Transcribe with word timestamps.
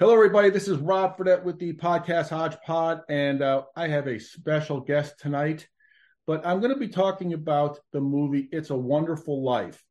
Hello, 0.00 0.14
everybody. 0.14 0.50
This 0.50 0.68
is 0.68 0.78
Rob 0.78 1.18
Fredette 1.18 1.42
with 1.42 1.58
the 1.58 1.72
podcast 1.72 2.28
Hodgepod, 2.28 3.00
and 3.08 3.42
uh, 3.42 3.62
I 3.74 3.88
have 3.88 4.06
a 4.06 4.20
special 4.20 4.78
guest 4.78 5.18
tonight. 5.18 5.66
But 6.24 6.46
I'm 6.46 6.60
going 6.60 6.72
to 6.72 6.78
be 6.78 6.86
talking 6.86 7.32
about 7.32 7.80
the 7.92 8.00
movie 8.00 8.48
It's 8.52 8.70
a 8.70 8.76
Wonderful 8.76 9.42
Life. 9.42 9.82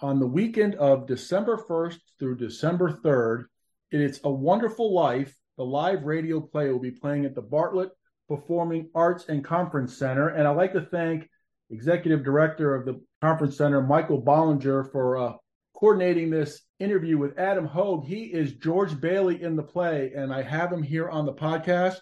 On 0.00 0.18
the 0.18 0.26
weekend 0.26 0.76
of 0.76 1.06
December 1.06 1.62
1st 1.68 1.98
through 2.18 2.38
December 2.38 2.90
3rd, 3.04 3.44
It's 3.90 4.18
a 4.24 4.30
Wonderful 4.30 4.94
Life, 4.94 5.36
the 5.58 5.64
live 5.64 6.04
radio 6.04 6.40
play 6.40 6.70
will 6.70 6.80
be 6.80 6.90
playing 6.90 7.26
at 7.26 7.34
the 7.34 7.42
Bartlett 7.42 7.90
Performing 8.30 8.88
Arts 8.94 9.26
and 9.28 9.44
Conference 9.44 9.94
Center. 9.94 10.28
And 10.28 10.48
I'd 10.48 10.56
like 10.56 10.72
to 10.72 10.80
thank 10.80 11.28
Executive 11.68 12.24
Director 12.24 12.74
of 12.74 12.86
the 12.86 12.98
Conference 13.20 13.58
Center, 13.58 13.82
Michael 13.82 14.22
Bollinger, 14.22 14.90
for 14.90 15.18
uh, 15.18 15.32
coordinating 15.78 16.28
this 16.28 16.62
interview 16.80 17.16
with 17.16 17.38
Adam 17.38 17.64
Hogue. 17.64 18.04
He 18.04 18.24
is 18.24 18.52
George 18.54 19.00
Bailey 19.00 19.40
in 19.40 19.54
the 19.54 19.62
play, 19.62 20.10
and 20.12 20.32
I 20.32 20.42
have 20.42 20.72
him 20.72 20.82
here 20.82 21.08
on 21.08 21.24
the 21.24 21.32
podcast. 21.32 21.98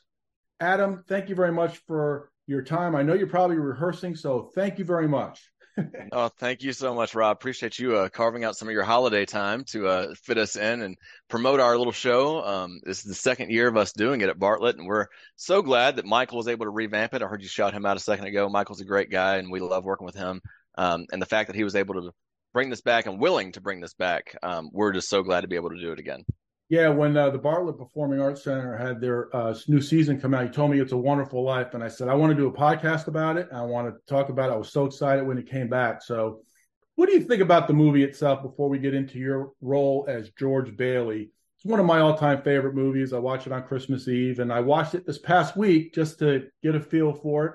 Adam, 0.60 1.04
thank 1.06 1.28
you 1.28 1.34
very 1.34 1.52
much 1.52 1.76
for 1.86 2.30
your 2.46 2.62
time. 2.62 2.96
I 2.96 3.02
know 3.02 3.12
you're 3.12 3.26
probably 3.26 3.58
rehearsing, 3.58 4.16
so 4.16 4.50
thank 4.54 4.78
you 4.78 4.86
very 4.86 5.06
much. 5.06 5.42
oh, 6.12 6.28
thank 6.38 6.62
you 6.62 6.72
so 6.72 6.94
much, 6.94 7.14
Rob. 7.14 7.36
Appreciate 7.36 7.78
you 7.78 7.96
uh, 7.96 8.08
carving 8.08 8.44
out 8.44 8.56
some 8.56 8.66
of 8.66 8.72
your 8.72 8.82
holiday 8.82 9.26
time 9.26 9.62
to 9.64 9.88
uh, 9.88 10.14
fit 10.22 10.38
us 10.38 10.56
in 10.56 10.80
and 10.80 10.96
promote 11.28 11.60
our 11.60 11.76
little 11.76 11.92
show. 11.92 12.42
Um, 12.42 12.80
this 12.82 13.00
is 13.00 13.04
the 13.04 13.14
second 13.14 13.50
year 13.50 13.68
of 13.68 13.76
us 13.76 13.92
doing 13.92 14.22
it 14.22 14.30
at 14.30 14.38
Bartlett, 14.38 14.78
and 14.78 14.86
we're 14.86 15.08
so 15.34 15.60
glad 15.60 15.96
that 15.96 16.06
Michael 16.06 16.38
was 16.38 16.48
able 16.48 16.64
to 16.64 16.70
revamp 16.70 17.12
it. 17.12 17.22
I 17.22 17.26
heard 17.26 17.42
you 17.42 17.48
shout 17.48 17.74
him 17.74 17.84
out 17.84 17.98
a 17.98 18.00
second 18.00 18.24
ago. 18.24 18.48
Michael's 18.48 18.80
a 18.80 18.86
great 18.86 19.10
guy, 19.10 19.36
and 19.36 19.50
we 19.50 19.60
love 19.60 19.84
working 19.84 20.06
with 20.06 20.16
him. 20.16 20.40
Um, 20.78 21.04
and 21.12 21.20
the 21.20 21.26
fact 21.26 21.48
that 21.48 21.56
he 21.56 21.64
was 21.64 21.76
able 21.76 21.94
to 21.94 22.12
bring 22.56 22.70
this 22.70 22.80
back 22.80 23.04
and 23.04 23.20
willing 23.20 23.52
to 23.52 23.60
bring 23.60 23.80
this 23.80 23.92
back. 23.92 24.34
Um, 24.42 24.70
we're 24.72 24.90
just 24.90 25.10
so 25.10 25.22
glad 25.22 25.42
to 25.42 25.46
be 25.46 25.56
able 25.56 25.68
to 25.68 25.78
do 25.78 25.92
it 25.92 25.98
again. 25.98 26.24
Yeah, 26.70 26.88
when 26.88 27.14
uh, 27.14 27.28
the 27.28 27.36
Bartlett 27.36 27.76
Performing 27.76 28.18
Arts 28.18 28.44
Center 28.44 28.74
had 28.78 28.98
their 28.98 29.28
uh, 29.36 29.54
new 29.68 29.82
season 29.82 30.18
come 30.18 30.32
out, 30.32 30.44
he 30.44 30.48
told 30.48 30.70
me 30.70 30.80
it's 30.80 30.92
a 30.92 30.96
wonderful 30.96 31.44
life, 31.44 31.74
and 31.74 31.84
I 31.84 31.88
said 31.88 32.08
I 32.08 32.14
want 32.14 32.30
to 32.30 32.34
do 32.34 32.48
a 32.48 32.52
podcast 32.52 33.08
about 33.08 33.36
it. 33.36 33.50
I 33.52 33.60
want 33.60 33.88
to 33.88 34.00
talk 34.10 34.30
about 34.30 34.48
it. 34.48 34.54
I 34.54 34.56
was 34.56 34.72
so 34.72 34.86
excited 34.86 35.26
when 35.26 35.36
it 35.36 35.50
came 35.50 35.68
back. 35.68 36.02
So, 36.02 36.40
what 36.94 37.10
do 37.10 37.12
you 37.12 37.20
think 37.20 37.42
about 37.42 37.68
the 37.68 37.74
movie 37.74 38.04
itself? 38.04 38.40
Before 38.40 38.70
we 38.70 38.78
get 38.78 38.94
into 38.94 39.18
your 39.18 39.50
role 39.60 40.06
as 40.08 40.30
George 40.30 40.74
Bailey, 40.78 41.28
it's 41.58 41.66
one 41.66 41.78
of 41.78 41.84
my 41.84 42.00
all-time 42.00 42.40
favorite 42.40 42.74
movies. 42.74 43.12
I 43.12 43.18
watch 43.18 43.46
it 43.46 43.52
on 43.52 43.64
Christmas 43.64 44.08
Eve, 44.08 44.38
and 44.38 44.50
I 44.50 44.60
watched 44.60 44.94
it 44.94 45.04
this 45.04 45.18
past 45.18 45.58
week 45.58 45.92
just 45.92 46.20
to 46.20 46.46
get 46.62 46.74
a 46.74 46.80
feel 46.80 47.12
for 47.12 47.44
it. 47.44 47.52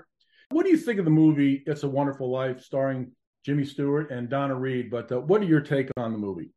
What 0.51 0.63
do 0.63 0.69
you 0.69 0.77
think 0.77 0.99
of 0.99 1.05
the 1.05 1.11
movie 1.11 1.63
It's 1.65 1.81
a 1.81 1.89
Wonderful 1.89 2.29
Life, 2.29 2.61
starring 2.61 3.13
Jimmy 3.43 3.65
Stewart 3.65 4.11
and 4.11 4.29
Donna 4.29 4.55
Reed. 4.55 4.89
But 4.91 5.11
uh, 5.11 5.19
what 5.19 5.41
are 5.41 5.45
your 5.45 5.61
take 5.61 5.89
on 5.97 6.11
the 6.11 6.17
movie? 6.17 6.51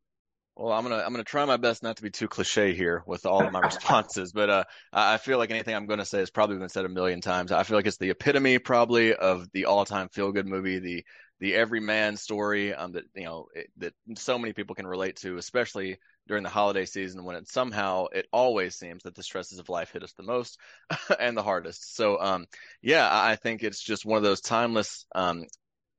Well, 0.57 0.73
I'm 0.73 0.85
gonna 0.85 1.03
I'm 1.05 1.13
gonna 1.13 1.25
try 1.25 1.45
my 1.45 1.57
best 1.57 1.83
not 1.83 1.97
to 1.97 2.03
be 2.03 2.11
too 2.11 2.29
cliche 2.29 2.75
here 2.75 3.03
with 3.07 3.27
all 3.27 3.45
of 3.45 3.53
my 3.53 3.59
responses, 3.65 4.33
but 4.33 4.51
uh, 4.51 4.65
I 4.93 5.17
feel 5.17 5.39
like 5.39 5.51
anything 5.51 5.75
I'm 5.75 5.87
gonna 5.87 6.05
say 6.05 6.21
has 6.21 6.31
probably 6.31 6.59
been 6.59 6.69
said 6.69 6.85
a 6.85 6.89
million 6.89 7.21
times. 7.21 7.51
I 7.51 7.65
feel 7.65 7.77
like 7.77 7.87
it's 7.87 7.97
the 7.97 8.11
epitome 8.11 8.61
probably 8.61 9.15
of 9.15 9.51
the 9.53 9.65
all-time 9.65 10.09
feel-good 10.11 10.47
movie, 10.47 10.79
the 10.79 11.05
the 11.41 11.55
everyman 11.55 12.17
story 12.17 12.73
um, 12.73 12.93
that 12.93 13.05
you 13.17 13.25
know 13.25 13.49
it, 13.55 13.67
that 13.79 13.95
so 14.17 14.39
many 14.39 14.53
people 14.53 14.77
can 14.77 14.87
relate 14.87 15.17
to, 15.17 15.37
especially 15.39 15.99
during 16.29 16.45
the 16.45 16.49
holiday 16.49 16.85
season 16.85 17.25
when 17.25 17.37
it 17.37 17.49
somehow 17.49 18.07
it 18.07 18.27
always 18.33 18.77
seems 18.77 19.03
that 19.03 19.17
the 19.17 19.23
stresses 19.25 19.59
of 19.59 19.69
life 19.69 19.91
hit 19.91 20.05
us 20.05 20.13
the 20.13 20.23
most 20.23 20.59
and 21.19 21.37
the 21.37 21.43
hardest. 21.43 21.97
So 21.97 22.21
um, 22.21 22.47
yeah, 22.81 23.09
I 23.11 23.35
think 23.35 23.65
it's 23.65 23.83
just 23.83 24.07
one 24.07 24.19
of 24.19 24.23
those 24.23 24.41
timeless 24.41 25.05
um, 25.17 25.47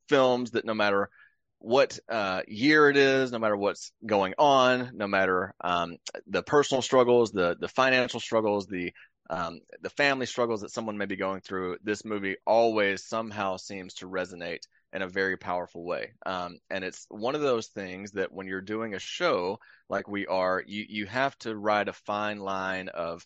films 0.07 0.51
that 0.51 0.65
no 0.65 0.73
matter 0.73 1.09
what 1.59 1.97
uh, 2.09 2.41
year 2.47 2.89
it 2.89 2.97
is, 2.97 3.31
no 3.31 3.39
matter 3.39 3.57
what's 3.57 3.91
going 4.05 4.33
on, 4.37 4.91
no 4.93 5.07
matter 5.07 5.53
um, 5.61 5.97
the 6.27 6.43
personal 6.43 6.81
struggles, 6.81 7.31
the 7.31 7.57
the 7.59 7.67
financial 7.67 8.19
struggles, 8.19 8.67
the 8.67 8.93
um, 9.29 9.59
the 9.81 9.89
family 9.89 10.27
struggles 10.27 10.61
that 10.61 10.71
someone 10.71 10.97
may 10.97 11.05
be 11.05 11.15
going 11.15 11.41
through, 11.41 11.77
this 11.83 12.05
movie 12.05 12.35
always 12.45 13.07
somehow 13.07 13.57
seems 13.57 13.95
to 13.95 14.07
resonate 14.07 14.59
in 14.93 15.01
a 15.01 15.07
very 15.07 15.37
powerful 15.37 15.83
way. 15.83 16.11
Um, 16.25 16.59
and 16.69 16.83
it's 16.83 17.07
one 17.09 17.33
of 17.33 17.41
those 17.41 17.67
things 17.67 18.11
that 18.11 18.31
when 18.31 18.47
you're 18.47 18.61
doing 18.61 18.93
a 18.93 18.99
show 18.99 19.59
like 19.89 20.07
we 20.07 20.27
are, 20.27 20.63
you 20.65 20.85
you 20.87 21.05
have 21.07 21.37
to 21.39 21.55
ride 21.55 21.87
a 21.87 21.93
fine 21.93 22.39
line 22.39 22.89
of 22.89 23.25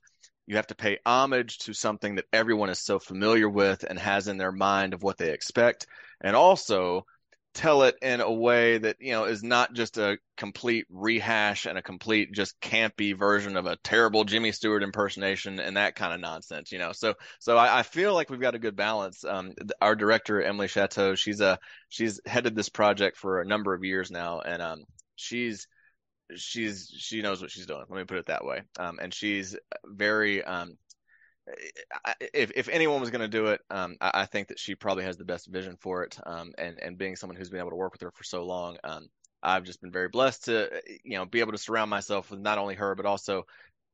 you 0.50 0.56
have 0.56 0.68
to 0.68 0.76
pay 0.76 0.98
homage 1.06 1.60
to 1.60 1.74
something 1.74 2.16
that 2.16 2.26
everyone 2.34 2.72
is 2.72 2.80
so 2.80 2.98
familiar 2.98 3.48
with 3.48 3.86
and 3.88 4.00
has 4.00 4.28
in 4.28 4.38
their 4.38 4.52
mind 4.52 4.96
of 4.96 5.04
what 5.04 5.16
they 5.16 5.32
expect, 5.32 5.86
and 6.22 6.36
also 6.36 7.06
tell 7.54 7.84
it 7.84 7.96
in 8.02 8.20
a 8.20 8.32
way 8.32 8.80
that 8.80 8.96
you 9.00 9.12
know 9.12 9.26
is 9.26 9.44
not 9.44 9.74
just 9.74 10.00
a 10.00 10.18
complete 10.38 10.88
rehash 10.90 11.68
and 11.68 11.78
a 11.78 11.84
complete 11.84 12.32
just 12.32 12.60
campy 12.62 13.16
version 13.16 13.58
of 13.58 13.68
a 13.68 13.76
terrible 13.84 14.24
Jimmy 14.24 14.52
Stewart 14.52 14.82
impersonation 14.82 15.60
and 15.60 15.78
that 15.78 15.96
kind 15.96 16.16
of 16.16 16.20
nonsense, 16.20 16.72
you 16.72 16.80
know. 16.80 16.94
So 16.94 17.14
so 17.38 17.56
I, 17.56 17.80
I 17.80 17.84
feel 17.84 18.16
like 18.16 18.31
we've 18.31 18.42
got 18.42 18.56
a 18.56 18.60
good 18.60 18.76
balance. 18.76 19.24
Um, 19.24 19.54
our 19.80 19.96
director 19.96 20.42
Emily 20.42 20.68
Chateau, 20.68 21.14
she's 21.14 21.42
a 21.42 21.60
she's 21.90 22.20
headed 22.26 22.56
this 22.56 22.70
project 22.70 23.18
for 23.18 23.40
a 23.40 23.46
number 23.46 23.76
of 23.76 23.84
years 23.84 24.10
now, 24.10 24.40
and 24.40 24.64
um, 24.64 24.86
she's 25.16 25.68
she's 26.36 26.94
she 26.98 27.22
knows 27.22 27.42
what 27.42 27.52
she's 27.52 27.66
doing. 27.66 27.84
Let 27.90 27.98
me 27.98 28.06
put 28.06 28.18
it 28.18 28.28
that 28.28 28.46
way. 28.46 28.62
Um, 28.78 29.00
and 29.02 29.14
she's 29.14 29.56
very 29.86 30.44
um, 30.44 30.78
if 32.34 32.52
if 32.56 32.70
anyone 32.70 33.02
was 33.02 33.10
going 33.10 33.22
to 33.22 33.28
do 33.28 33.48
it, 33.48 33.62
um, 33.70 33.98
I, 34.02 34.12
I, 34.22 34.26
think 34.26 34.50
that 34.50 34.60
she 34.60 34.76
probably 34.76 35.04
has 35.04 35.18
the 35.18 35.26
best 35.26 35.48
vision 35.48 35.78
for 35.80 36.04
it. 36.04 36.18
Um, 36.26 36.52
and 36.58 36.78
and 36.82 36.98
being 36.98 37.16
someone 37.16 37.38
who's 37.38 37.50
been 37.50 37.60
able 37.60 37.72
to 37.72 37.76
work 37.76 37.94
with 37.94 38.02
her 38.02 38.12
for 38.12 38.24
so 38.24 38.44
long, 38.44 38.78
um, 38.84 39.08
I've 39.42 39.64
just 39.64 39.82
been 39.82 39.92
very 39.92 40.10
blessed 40.10 40.46
to 40.46 40.70
you 41.04 41.18
know 41.18 41.26
be 41.26 41.40
able 41.40 41.54
to 41.54 41.58
surround 41.58 41.90
myself 41.90 42.30
with 42.32 42.40
not 42.40 42.58
only 42.58 42.76
her 42.76 42.96
but 42.96 43.06
also 43.06 43.46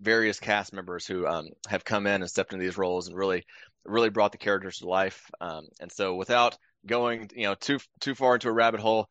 various 0.02 0.40
cast 0.40 0.74
members 0.74 1.08
who 1.08 1.26
um, 1.26 1.48
have 1.70 1.86
come 1.86 2.08
in 2.08 2.22
and 2.22 2.30
stepped 2.30 2.52
into 2.52 2.64
these 2.64 2.78
roles 2.78 3.08
and 3.08 3.18
really 3.18 3.46
really 3.86 4.10
brought 4.10 4.32
the 4.32 4.38
characters 4.38 4.80
to 4.80 4.90
life. 4.90 5.30
Um, 5.40 5.68
and 5.80 5.92
so 5.92 6.16
without 6.16 6.58
going 6.86 7.30
you 7.36 7.44
know 7.44 7.56
too 7.56 7.80
too 8.02 8.16
far 8.16 8.36
into 8.36 8.50
a 8.50 8.54
rabbit 8.54 8.80
hole, 8.80 9.08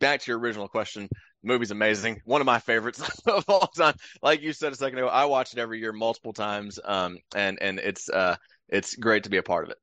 back 0.00 0.20
to 0.20 0.30
your 0.30 0.38
original 0.38 0.68
question, 0.68 1.08
movie's 1.44 1.70
amazing. 1.70 2.20
One 2.24 2.40
of 2.40 2.46
my 2.46 2.58
favorites 2.58 3.02
of 3.26 3.44
all 3.48 3.68
time. 3.68 3.94
Like 4.22 4.42
you 4.42 4.52
said 4.52 4.72
a 4.72 4.76
second 4.76 4.98
ago, 4.98 5.08
I 5.08 5.24
watch 5.26 5.52
it 5.52 5.58
every 5.58 5.78
year 5.78 5.92
multiple 5.92 6.32
times, 6.32 6.80
um, 6.84 7.18
and 7.34 7.58
and 7.60 7.78
it's 7.78 8.08
uh, 8.08 8.36
it's 8.68 8.96
great 8.96 9.24
to 9.24 9.30
be 9.30 9.36
a 9.36 9.42
part 9.42 9.64
of 9.64 9.70
it. 9.70 9.78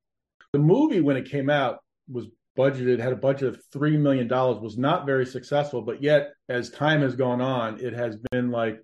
The 0.54 0.60
movie 0.60 1.02
when 1.02 1.18
it 1.18 1.30
came 1.30 1.50
out 1.50 1.80
was 2.10 2.28
budgeted 2.58 3.00
had 3.00 3.14
a 3.14 3.18
budget 3.18 3.48
of 3.48 3.64
three 3.72 3.98
million 3.98 4.28
dollars 4.28 4.60
was 4.60 4.78
not 4.78 5.06
very 5.06 5.26
successful, 5.26 5.82
but 5.82 6.04
yet 6.04 6.34
as 6.50 6.70
time 6.70 7.02
has 7.02 7.16
gone 7.16 7.42
on, 7.42 7.80
it 7.80 7.94
has 7.94 8.18
been 8.32 8.52
like 8.52 8.82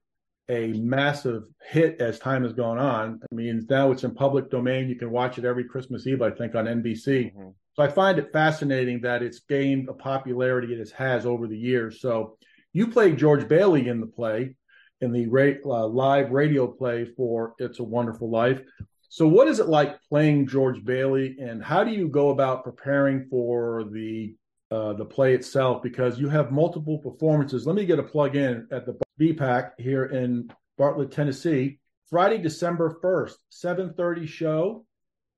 a 0.49 0.67
massive 0.73 1.43
hit 1.69 1.99
as 1.99 2.19
time 2.19 2.43
has 2.43 2.53
gone 2.53 2.77
on. 2.77 3.19
I 3.29 3.35
mean, 3.35 3.65
now 3.69 3.91
it's 3.91 4.05
in 4.05 4.15
public 4.15 4.49
domain. 4.49 4.87
You 4.87 4.95
can 4.95 5.11
watch 5.11 5.37
it 5.37 5.43
every 5.43 5.65
Christmas 5.65 6.07
Eve, 6.07 6.21
I 6.21 6.31
think, 6.31 6.55
on 6.55 6.65
NBC. 6.65 7.33
Mm-hmm. 7.33 7.49
So 7.73 7.83
I 7.83 7.89
find 7.89 8.17
it 8.17 8.31
fascinating 8.31 9.01
that 9.01 9.21
it's 9.21 9.39
gained 9.39 9.89
a 9.89 9.93
popularity 9.93 10.73
it 10.73 10.91
has 10.91 11.25
over 11.25 11.47
the 11.47 11.57
years. 11.57 12.01
So 12.01 12.37
you 12.73 12.87
played 12.87 13.17
George 13.17 13.47
Bailey 13.47 13.87
in 13.87 13.99
the 13.99 14.07
play, 14.07 14.55
in 15.01 15.11
the 15.11 15.27
ra- 15.27 15.53
uh, 15.65 15.87
live 15.87 16.31
radio 16.31 16.67
play 16.67 17.05
for 17.05 17.53
It's 17.59 17.79
a 17.79 17.83
Wonderful 17.83 18.29
Life. 18.29 18.61
So, 19.09 19.27
what 19.27 19.47
is 19.47 19.59
it 19.59 19.69
like 19.69 20.01
playing 20.09 20.47
George 20.47 20.83
Bailey, 20.83 21.37
and 21.39 21.63
how 21.63 21.83
do 21.83 21.91
you 21.91 22.09
go 22.09 22.29
about 22.29 22.63
preparing 22.63 23.27
for 23.29 23.85
the 23.85 24.35
uh, 24.69 24.93
the 24.93 25.05
play 25.05 25.33
itself? 25.33 25.81
Because 25.81 26.19
you 26.19 26.27
have 26.27 26.51
multiple 26.51 26.99
performances. 26.99 27.65
Let 27.65 27.75
me 27.75 27.85
get 27.85 27.99
a 27.99 28.03
plug 28.03 28.35
in 28.35 28.67
at 28.71 28.85
the 28.85 28.97
BPAC 29.19 29.71
here 29.77 30.05
in 30.05 30.51
Bartlett, 30.77 31.11
Tennessee. 31.11 31.79
Friday, 32.09 32.37
December 32.37 32.97
first, 33.01 33.39
seven 33.49 33.93
thirty 33.93 34.25
show. 34.25 34.85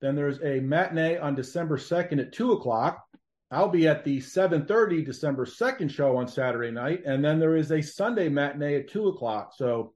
Then 0.02 0.16
there's 0.16 0.42
a 0.42 0.62
matinee 0.62 1.18
on 1.18 1.36
December 1.36 1.78
second 1.78 2.20
at 2.20 2.34
two 2.34 2.54
o'clock. 2.54 3.04
I'll 3.52 3.70
be 3.70 3.88
at 3.88 4.04
the 4.04 4.20
7:30 4.20 5.04
December 5.04 5.46
2nd 5.46 5.90
show 5.90 6.16
on 6.18 6.28
Saturday 6.28 6.72
night, 6.72 7.02
and 7.06 7.24
then 7.24 7.40
there 7.40 7.56
is 7.56 7.72
a 7.72 7.82
Sunday 7.82 8.30
matinee 8.30 8.76
at 8.76 8.90
two 8.90 9.08
o'clock. 9.08 9.54
So 9.56 9.94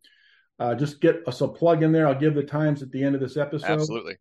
uh, 0.59 0.75
just 0.75 1.01
get 1.01 1.27
us 1.27 1.41
a 1.41 1.47
plug 1.47 1.83
in 1.83 1.91
there. 1.91 2.07
I'll 2.07 2.19
give 2.19 2.35
the 2.35 2.43
times 2.43 2.81
at 2.81 2.91
the 2.91 3.03
end 3.03 3.15
of 3.15 3.21
this 3.21 3.37
episode. 3.37 3.69
Absolutely. 3.69 4.15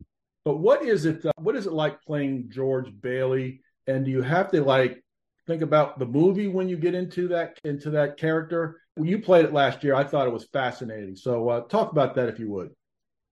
But 0.44 0.58
what 0.58 0.82
is 0.82 1.06
it? 1.06 1.24
Uh, 1.24 1.32
what 1.38 1.56
is 1.56 1.66
it 1.66 1.72
like 1.72 2.02
playing 2.02 2.50
George 2.50 2.88
Bailey? 3.00 3.62
And 3.86 4.04
do 4.04 4.10
you 4.10 4.22
have 4.22 4.50
to 4.52 4.62
like 4.62 5.02
think 5.46 5.62
about 5.62 5.98
the 5.98 6.06
movie 6.06 6.48
when 6.48 6.68
you 6.68 6.76
get 6.76 6.94
into 6.94 7.28
that 7.28 7.58
into 7.64 7.90
that 7.90 8.18
character? 8.18 8.80
When 8.96 9.08
you 9.08 9.20
played 9.20 9.46
it 9.46 9.54
last 9.54 9.82
year, 9.82 9.94
I 9.94 10.04
thought 10.04 10.26
it 10.26 10.32
was 10.32 10.48
fascinating. 10.52 11.16
So 11.16 11.48
uh, 11.48 11.60
talk 11.62 11.92
about 11.92 12.14
that 12.16 12.28
if 12.28 12.38
you 12.38 12.50
would. 12.50 12.70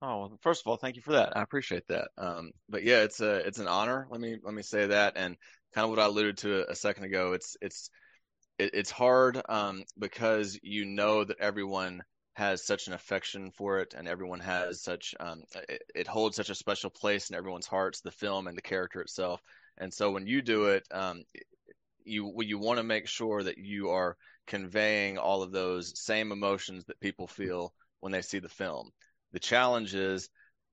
Oh, 0.03 0.21
well, 0.21 0.39
first 0.41 0.63
of 0.63 0.67
all, 0.67 0.79
thank 0.79 0.97
you 0.97 1.03
for 1.03 1.13
that. 1.13 1.37
I 1.37 1.43
appreciate 1.43 1.87
that. 1.89 2.09
Um, 2.17 2.53
but 2.71 2.85
yeah, 2.85 3.03
it's 3.03 3.21
a 3.21 3.47
it's 3.47 3.59
an 3.59 3.67
honor. 3.67 4.07
Let 4.11 4.21
me 4.21 4.39
let 4.43 4.55
me 4.55 4.63
say 4.63 4.87
that, 4.87 5.15
and 5.17 5.37
kind 5.75 5.85
of 5.85 5.91
what 5.91 5.99
I 5.99 6.07
alluded 6.07 6.39
to 6.39 6.71
a 6.71 6.75
second 6.75 7.05
ago. 7.05 7.33
It's 7.33 7.57
it's 7.61 7.91
it, 8.59 8.71
it's 8.75 8.91
hard 8.91 9.41
um, 9.49 9.85
because 9.99 10.59
you 10.63 10.85
know 10.85 11.25
that 11.25 11.41
everyone 11.41 12.03
has 12.35 12.65
such 12.65 12.87
an 12.87 12.95
affection 12.95 13.51
for 13.51 13.81
it, 13.81 13.95
and 13.97 14.09
everyone 14.09 14.41
has 14.41 14.83
such 14.83 15.15
um, 15.21 15.43
it, 15.69 15.83
it, 15.95 16.07
holds 16.07 16.37
such 16.37 16.51
a 16.51 16.55
special 16.55 16.91
place 16.91 17.31
in 17.31 17.37
everyone's 17.37 17.67
hearts, 17.67 18.01
the 18.01 18.11
film 18.11 18.47
and 18.47 18.57
the 18.57 18.63
character 18.63 19.01
itself. 19.01 19.41
And 19.79 19.93
so 19.93 20.11
when 20.11 20.27
you 20.27 20.43
do 20.43 20.67
it, 20.67 20.85
um, 20.91 21.23
you 22.05 22.33
you 22.43 22.59
want 22.59 22.79
to 22.79 22.85
make 22.85 23.07
sure 23.07 23.43
that 23.43 23.59
you 23.59 23.91
are 23.91 24.17
conveying 24.47 25.19
all 25.19 25.43
of 25.43 25.53
those 25.53 25.99
same 26.01 26.33
emotions 26.33 26.85
that 26.87 27.01
people 27.01 27.27
feel 27.27 27.73
when 28.01 28.13
they 28.13 28.23
see 28.23 28.39
the 28.39 28.49
film. 28.49 28.91
The 29.33 29.39
challenge 29.39 29.95
is 29.95 30.29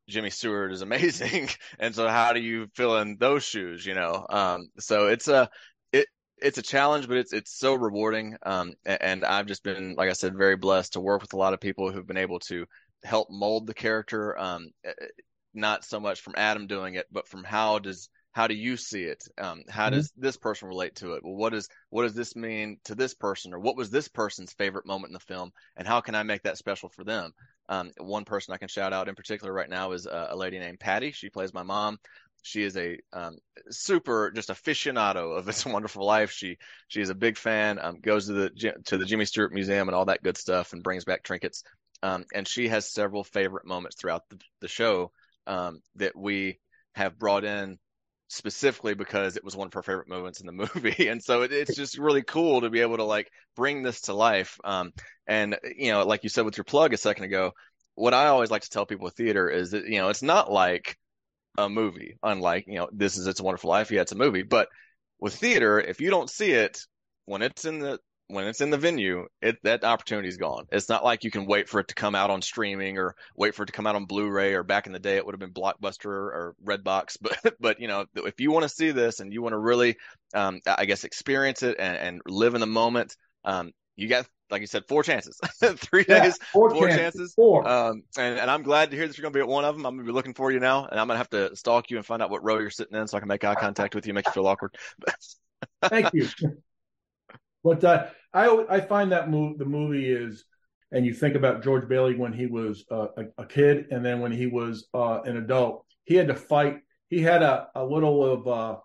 Jimmy 0.07 0.29
Stewart 0.29 0.71
is 0.71 0.81
amazing, 0.81 1.49
and 1.79 1.93
so 1.93 2.07
how 2.07 2.33
do 2.33 2.39
you 2.39 2.67
fill 2.75 2.97
in 2.97 3.17
those 3.17 3.43
shoes? 3.43 3.85
You 3.85 3.95
know, 3.95 4.25
um, 4.29 4.69
so 4.79 5.07
it's 5.07 5.27
a 5.27 5.49
it 5.91 6.07
it's 6.37 6.57
a 6.57 6.63
challenge, 6.63 7.07
but 7.07 7.17
it's 7.17 7.33
it's 7.33 7.57
so 7.57 7.73
rewarding. 7.73 8.37
Um, 8.43 8.73
and 8.85 9.25
I've 9.25 9.47
just 9.47 9.63
been, 9.63 9.95
like 9.95 10.09
I 10.09 10.13
said, 10.13 10.37
very 10.37 10.55
blessed 10.55 10.93
to 10.93 11.01
work 11.01 11.21
with 11.21 11.33
a 11.33 11.37
lot 11.37 11.53
of 11.53 11.59
people 11.59 11.91
who've 11.91 12.07
been 12.07 12.17
able 12.17 12.39
to 12.41 12.65
help 13.03 13.29
mold 13.29 13.67
the 13.67 13.73
character. 13.73 14.37
Um, 14.39 14.69
eh, 14.85 14.91
eh, 15.01 15.05
not 15.53 15.83
so 15.83 15.99
much 15.99 16.21
from 16.21 16.35
Adam 16.37 16.67
doing 16.67 16.95
it, 16.95 17.07
but 17.11 17.27
from 17.27 17.43
how 17.43 17.79
does 17.79 18.09
how 18.37 18.45
do 18.45 18.53
you 18.53 18.77
see 18.77 19.03
it? 19.03 19.23
Um, 19.39 19.63
how 19.67 19.87
mm-hmm. 19.87 19.95
does 19.95 20.13
this 20.15 20.37
person 20.37 20.67
relate 20.67 20.93
to 20.97 21.13
it? 21.13 21.23
Well, 21.23 21.35
what 21.35 21.53
does 21.53 21.67
what 21.89 22.03
does 22.03 22.13
this 22.13 22.35
mean 22.35 22.77
to 22.85 22.95
this 22.95 23.13
person, 23.13 23.53
or 23.53 23.59
what 23.59 23.75
was 23.75 23.89
this 23.89 24.07
person's 24.07 24.53
favorite 24.53 24.85
moment 24.85 25.09
in 25.09 25.15
the 25.15 25.19
film, 25.19 25.51
and 25.75 25.87
how 25.87 26.01
can 26.01 26.15
I 26.15 26.23
make 26.23 26.43
that 26.43 26.57
special 26.59 26.87
for 26.89 27.03
them? 27.03 27.33
Um, 27.69 27.91
one 27.97 28.25
person 28.25 28.53
I 28.53 28.57
can 28.57 28.67
shout 28.67 28.93
out 28.93 29.09
in 29.09 29.15
particular 29.15 29.51
right 29.51 29.69
now 29.69 29.91
is 29.91 30.05
a, 30.05 30.29
a 30.31 30.35
lady 30.35 30.59
named 30.59 30.79
Patty. 30.79 31.11
She 31.11 31.29
plays 31.29 31.53
my 31.53 31.63
mom. 31.63 31.97
She 32.43 32.63
is 32.63 32.77
a 32.77 32.97
um, 33.11 33.37
super 33.69 34.31
just 34.31 34.49
aficionado 34.49 35.37
of 35.37 35.49
It's 35.49 35.65
a 35.65 35.69
Wonderful 35.73 36.05
Life. 36.05 36.31
She 36.31 36.57
she 36.87 37.01
is 37.01 37.09
a 37.09 37.15
big 37.15 37.37
fan. 37.37 37.79
Um, 37.81 37.99
goes 37.99 38.27
to 38.27 38.33
the 38.33 38.73
to 38.85 38.97
the 38.97 39.05
Jimmy 39.05 39.25
Stewart 39.25 39.53
Museum 39.53 39.87
and 39.87 39.95
all 39.95 40.05
that 40.05 40.23
good 40.23 40.37
stuff, 40.37 40.73
and 40.73 40.83
brings 40.83 41.03
back 41.03 41.23
trinkets. 41.23 41.63
Um, 42.03 42.25
and 42.33 42.47
she 42.47 42.67
has 42.69 42.91
several 42.91 43.23
favorite 43.23 43.65
moments 43.65 43.97
throughout 43.97 44.29
the, 44.29 44.39
the 44.61 44.67
show 44.67 45.11
um, 45.47 45.81
that 45.95 46.15
we 46.15 46.59
have 46.93 47.17
brought 47.17 47.43
in 47.43 47.79
specifically 48.27 48.93
because 48.93 49.37
it 49.37 49.43
was 49.43 49.55
one 49.55 49.67
of 49.67 49.73
her 49.73 49.83
favorite 49.83 50.09
moments 50.09 50.39
in 50.41 50.45
the 50.45 50.51
movie. 50.75 51.07
And 51.07 51.23
so 51.23 51.43
it, 51.43 51.51
it's 51.51 51.75
just 51.75 51.97
really 51.97 52.23
cool 52.23 52.61
to 52.61 52.69
be 52.69 52.81
able 52.81 52.97
to 52.97 53.03
like 53.03 53.29
bring 53.55 53.83
this 53.83 54.01
to 54.01 54.13
life. 54.13 54.59
Um, 54.63 54.91
and 55.27 55.57
you 55.77 55.91
know, 55.91 56.05
like 56.05 56.23
you 56.23 56.29
said 56.29 56.45
with 56.45 56.57
your 56.57 56.63
plug 56.65 56.93
a 56.93 56.97
second 56.97 57.25
ago, 57.25 57.53
what 57.95 58.13
I 58.13 58.27
always 58.27 58.51
like 58.51 58.61
to 58.61 58.69
tell 58.69 58.85
people 58.85 59.05
with 59.05 59.15
theater 59.15 59.49
is 59.49 59.71
that, 59.71 59.87
you 59.87 59.99
know, 59.99 60.09
it's 60.09 60.21
not 60.21 60.51
like 60.51 60.97
a 61.57 61.67
movie, 61.67 62.17
unlike, 62.21 62.65
you 62.67 62.75
know, 62.75 62.89
this 62.91 63.17
is 63.17 63.25
It's 63.25 63.39
a 63.39 63.43
Wonderful 63.43 63.69
Life. 63.69 63.91
Yeah, 63.91 64.01
it's 64.01 64.11
a 64.11 64.15
movie, 64.15 64.43
but 64.43 64.69
with 65.19 65.35
theater, 65.35 65.79
if 65.79 65.99
you 65.99 66.11
don't 66.11 66.29
see 66.29 66.51
it 66.51 66.79
when 67.25 67.41
it's 67.41 67.65
in 67.65 67.79
the 67.79 67.99
when 68.29 68.45
it's 68.47 68.61
in 68.61 68.69
the 68.69 68.77
venue, 68.77 69.27
it 69.41 69.57
that 69.63 69.83
opportunity's 69.83 70.37
gone. 70.37 70.65
It's 70.71 70.89
not 70.89 71.03
like 71.03 71.23
you 71.23 71.31
can 71.31 71.45
wait 71.45 71.69
for 71.69 71.79
it 71.79 71.87
to 71.89 71.95
come 71.95 72.15
out 72.15 72.29
on 72.29 72.41
streaming 72.41 72.97
or 72.97 73.15
wait 73.35 73.55
for 73.55 73.63
it 73.63 73.67
to 73.67 73.71
come 73.71 73.87
out 73.87 73.95
on 73.95 74.05
Blu-ray 74.05 74.53
or 74.53 74.63
back 74.63 74.85
in 74.85 74.93
the 74.93 74.99
day 74.99 75.15
it 75.15 75.25
would 75.25 75.33
have 75.33 75.39
been 75.39 75.53
Blockbuster 75.53 76.05
or 76.05 76.55
Redbox. 76.63 77.17
But 77.27 77.55
but 77.59 77.79
you 77.79 77.87
know 77.87 78.05
if 78.15 78.39
you 78.39 78.51
want 78.51 78.63
to 78.63 78.69
see 78.69 78.91
this 78.91 79.19
and 79.19 79.33
you 79.33 79.41
want 79.41 79.53
to 79.53 79.59
really, 79.59 79.97
um, 80.33 80.61
I 80.65 80.85
guess 80.85 81.03
experience 81.03 81.63
it 81.63 81.77
and, 81.79 81.97
and 81.97 82.21
live 82.25 82.53
in 82.53 82.61
the 82.61 82.67
moment, 82.67 83.15
um, 83.45 83.71
you 83.95 84.07
got 84.07 84.27
like 84.49 84.61
you 84.61 84.67
said 84.67 84.85
four 84.87 85.03
chances, 85.03 85.39
three 85.77 86.05
yeah, 86.07 86.23
days, 86.23 86.37
four, 86.53 86.69
four 86.69 86.87
chances, 86.87 86.99
chances. 86.99 87.33
four. 87.33 87.67
Um, 87.67 88.03
and 88.17 88.39
and 88.39 88.51
I'm 88.51 88.63
glad 88.63 88.91
to 88.91 88.97
hear 88.97 89.07
that 89.07 89.17
you're 89.17 89.23
going 89.23 89.33
to 89.33 89.37
be 89.37 89.41
at 89.41 89.47
one 89.47 89.65
of 89.65 89.75
them. 89.75 89.85
I'm 89.85 89.95
going 89.95 90.05
to 90.05 90.11
be 90.11 90.15
looking 90.15 90.33
for 90.33 90.51
you 90.51 90.59
now, 90.59 90.85
and 90.85 90.99
I'm 90.99 91.07
going 91.07 91.15
to 91.15 91.19
have 91.19 91.29
to 91.31 91.55
stalk 91.55 91.89
you 91.91 91.97
and 91.97 92.05
find 92.05 92.21
out 92.21 92.29
what 92.29 92.43
row 92.43 92.59
you're 92.59 92.69
sitting 92.69 92.97
in 92.97 93.07
so 93.07 93.17
I 93.17 93.19
can 93.19 93.27
make 93.27 93.43
eye 93.43 93.55
contact 93.55 93.95
with 93.95 94.07
you, 94.07 94.13
make 94.13 94.25
you 94.25 94.31
feel 94.31 94.47
awkward. 94.47 94.75
Thank 95.83 96.13
you. 96.13 96.29
But 97.63 97.83
uh, 97.83 98.07
I 98.33 98.65
I 98.69 98.79
find 98.81 99.11
that 99.11 99.29
move 99.29 99.57
the 99.57 99.65
movie 99.65 100.11
is, 100.11 100.45
and 100.91 101.05
you 101.05 101.13
think 101.13 101.35
about 101.35 101.63
George 101.63 101.87
Bailey 101.87 102.15
when 102.15 102.33
he 102.33 102.45
was 102.45 102.85
uh, 102.91 103.07
a, 103.17 103.41
a, 103.43 103.45
kid, 103.45 103.87
and 103.91 104.05
then 104.05 104.19
when 104.19 104.31
he 104.31 104.47
was 104.47 104.87
uh, 104.93 105.21
an 105.23 105.37
adult, 105.37 105.85
he 106.05 106.15
had 106.15 106.27
to 106.27 106.35
fight. 106.35 106.79
He 107.09 107.21
had 107.21 107.41
a, 107.41 107.67
a 107.75 107.85
little 107.85 108.23
of 108.23 108.47
uh, 108.47 108.77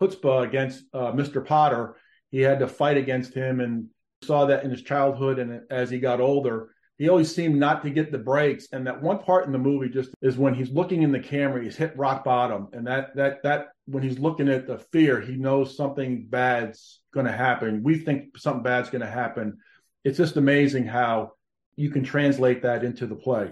chutzpah 0.00 0.44
against 0.44 0.84
uh, 0.92 1.12
Mr. 1.12 1.44
Potter. 1.44 1.96
He 2.30 2.40
had 2.40 2.58
to 2.60 2.68
fight 2.68 2.96
against 2.96 3.34
him, 3.34 3.60
and 3.60 3.88
saw 4.22 4.46
that 4.46 4.64
in 4.64 4.70
his 4.70 4.82
childhood, 4.82 5.38
and 5.38 5.62
as 5.70 5.90
he 5.90 5.98
got 5.98 6.20
older, 6.20 6.70
he 7.02 7.08
always 7.08 7.34
seemed 7.34 7.58
not 7.58 7.82
to 7.82 7.90
get 7.90 8.12
the 8.12 8.18
breaks. 8.18 8.68
And 8.70 8.86
that 8.86 9.02
one 9.02 9.18
part 9.18 9.44
in 9.44 9.50
the 9.50 9.58
movie 9.58 9.88
just 9.88 10.10
is 10.22 10.38
when 10.38 10.54
he's 10.54 10.70
looking 10.70 11.02
in 11.02 11.10
the 11.10 11.18
camera, 11.18 11.60
he's 11.60 11.74
hit 11.74 11.98
rock 11.98 12.22
bottom, 12.22 12.68
and 12.72 12.86
that 12.86 13.16
that 13.16 13.42
that 13.42 13.70
when 13.86 14.04
he's 14.04 14.20
looking 14.20 14.48
at 14.48 14.68
the 14.68 14.78
fear, 14.78 15.20
he 15.20 15.34
knows 15.34 15.76
something 15.76 16.28
bad's 16.30 17.00
going 17.12 17.26
to 17.26 17.32
happen. 17.32 17.82
We 17.82 17.98
think 17.98 18.38
something 18.38 18.62
bad's 18.62 18.88
going 18.88 19.00
to 19.00 19.10
happen. 19.10 19.58
It's 20.04 20.16
just 20.16 20.36
amazing 20.36 20.86
how 20.86 21.32
you 21.74 21.90
can 21.90 22.04
translate 22.04 22.62
that 22.62 22.84
into 22.84 23.08
the 23.08 23.16
play. 23.16 23.50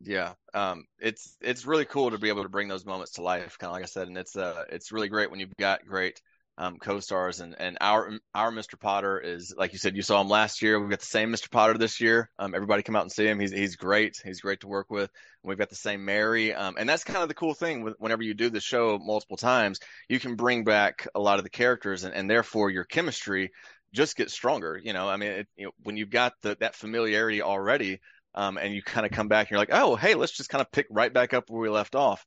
Yeah, 0.00 0.34
um, 0.54 0.84
it's 1.00 1.36
it's 1.40 1.66
really 1.66 1.86
cool 1.86 2.12
to 2.12 2.18
be 2.18 2.28
able 2.28 2.44
to 2.44 2.48
bring 2.48 2.68
those 2.68 2.86
moments 2.86 3.14
to 3.14 3.22
life, 3.22 3.58
kind 3.58 3.70
of 3.70 3.74
like 3.74 3.82
I 3.82 3.86
said, 3.86 4.06
and 4.06 4.16
it's 4.16 4.36
uh 4.36 4.62
it's 4.68 4.92
really 4.92 5.08
great 5.08 5.28
when 5.28 5.40
you've 5.40 5.56
got 5.56 5.84
great 5.84 6.22
um, 6.58 6.76
co-stars 6.78 7.40
and 7.40 7.56
and 7.58 7.78
our 7.80 8.12
our 8.34 8.52
Mr. 8.52 8.78
Potter 8.78 9.18
is 9.18 9.54
like 9.56 9.72
you 9.72 9.78
said 9.78 9.96
you 9.96 10.02
saw 10.02 10.20
him 10.20 10.28
last 10.28 10.60
year. 10.60 10.78
We've 10.78 10.90
got 10.90 11.00
the 11.00 11.06
same 11.06 11.32
Mr. 11.32 11.50
Potter 11.50 11.78
this 11.78 12.00
year. 12.00 12.30
Um, 12.38 12.54
everybody 12.54 12.82
come 12.82 12.94
out 12.94 13.02
and 13.02 13.12
see 13.12 13.26
him. 13.26 13.40
He's 13.40 13.52
he's 13.52 13.76
great. 13.76 14.20
He's 14.22 14.40
great 14.40 14.60
to 14.60 14.68
work 14.68 14.90
with. 14.90 15.10
And 15.42 15.48
we've 15.48 15.58
got 15.58 15.70
the 15.70 15.76
same 15.76 16.04
Mary. 16.04 16.52
Um, 16.54 16.76
and 16.78 16.88
that's 16.88 17.04
kind 17.04 17.22
of 17.22 17.28
the 17.28 17.34
cool 17.34 17.54
thing. 17.54 17.94
Whenever 17.98 18.22
you 18.22 18.34
do 18.34 18.50
the 18.50 18.60
show 18.60 18.98
multiple 18.98 19.38
times, 19.38 19.80
you 20.08 20.20
can 20.20 20.36
bring 20.36 20.64
back 20.64 21.08
a 21.14 21.20
lot 21.20 21.38
of 21.38 21.44
the 21.44 21.50
characters, 21.50 22.04
and, 22.04 22.14
and 22.14 22.28
therefore 22.28 22.70
your 22.70 22.84
chemistry 22.84 23.50
just 23.94 24.16
gets 24.16 24.34
stronger. 24.34 24.78
You 24.82 24.92
know, 24.92 25.08
I 25.08 25.16
mean, 25.16 25.30
it, 25.30 25.48
you 25.56 25.66
know, 25.66 25.72
when 25.82 25.96
you've 25.96 26.10
got 26.10 26.34
the, 26.42 26.56
that 26.60 26.74
familiarity 26.74 27.42
already. 27.42 28.00
Um, 28.34 28.56
and 28.56 28.74
you 28.74 28.82
kind 28.82 29.04
of 29.04 29.12
come 29.12 29.28
back 29.28 29.42
and 29.42 29.50
you're 29.50 29.58
like, 29.58 29.74
oh, 29.74 29.94
hey, 29.94 30.14
let's 30.14 30.32
just 30.32 30.48
kind 30.48 30.62
of 30.62 30.72
pick 30.72 30.86
right 30.88 31.12
back 31.12 31.34
up 31.34 31.50
where 31.50 31.60
we 31.60 31.68
left 31.68 31.94
off. 31.94 32.24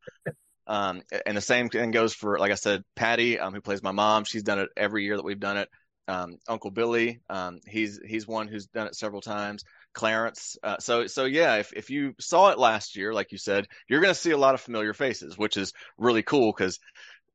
Um, 0.67 1.01
and 1.25 1.37
the 1.37 1.41
same 1.41 1.69
thing 1.69 1.91
goes 1.91 2.13
for, 2.13 2.39
like 2.39 2.51
I 2.51 2.55
said, 2.55 2.83
Patty, 2.95 3.39
um, 3.39 3.53
who 3.53 3.61
plays 3.61 3.83
my 3.83 3.91
mom. 3.91 4.23
She's 4.23 4.43
done 4.43 4.59
it 4.59 4.69
every 4.75 5.03
year 5.03 5.15
that 5.15 5.25
we've 5.25 5.39
done 5.39 5.57
it. 5.57 5.69
Um, 6.07 6.37
Uncle 6.47 6.69
Billy, 6.69 7.21
um, 7.31 7.61
he's 7.65 7.99
he's 8.05 8.27
one 8.27 8.47
who's 8.47 8.67
done 8.67 8.85
it 8.85 8.95
several 8.95 9.21
times. 9.21 9.63
Clarence. 9.93 10.55
Uh, 10.61 10.77
so 10.77 11.07
so 11.07 11.25
yeah, 11.25 11.55
if 11.55 11.73
if 11.73 11.89
you 11.89 12.13
saw 12.19 12.51
it 12.51 12.59
last 12.59 12.95
year, 12.95 13.11
like 13.11 13.31
you 13.31 13.39
said, 13.39 13.67
you're 13.87 14.01
going 14.01 14.13
to 14.13 14.19
see 14.19 14.31
a 14.31 14.37
lot 14.37 14.53
of 14.53 14.61
familiar 14.61 14.93
faces, 14.93 15.35
which 15.35 15.57
is 15.57 15.73
really 15.97 16.21
cool 16.21 16.53
because 16.55 16.79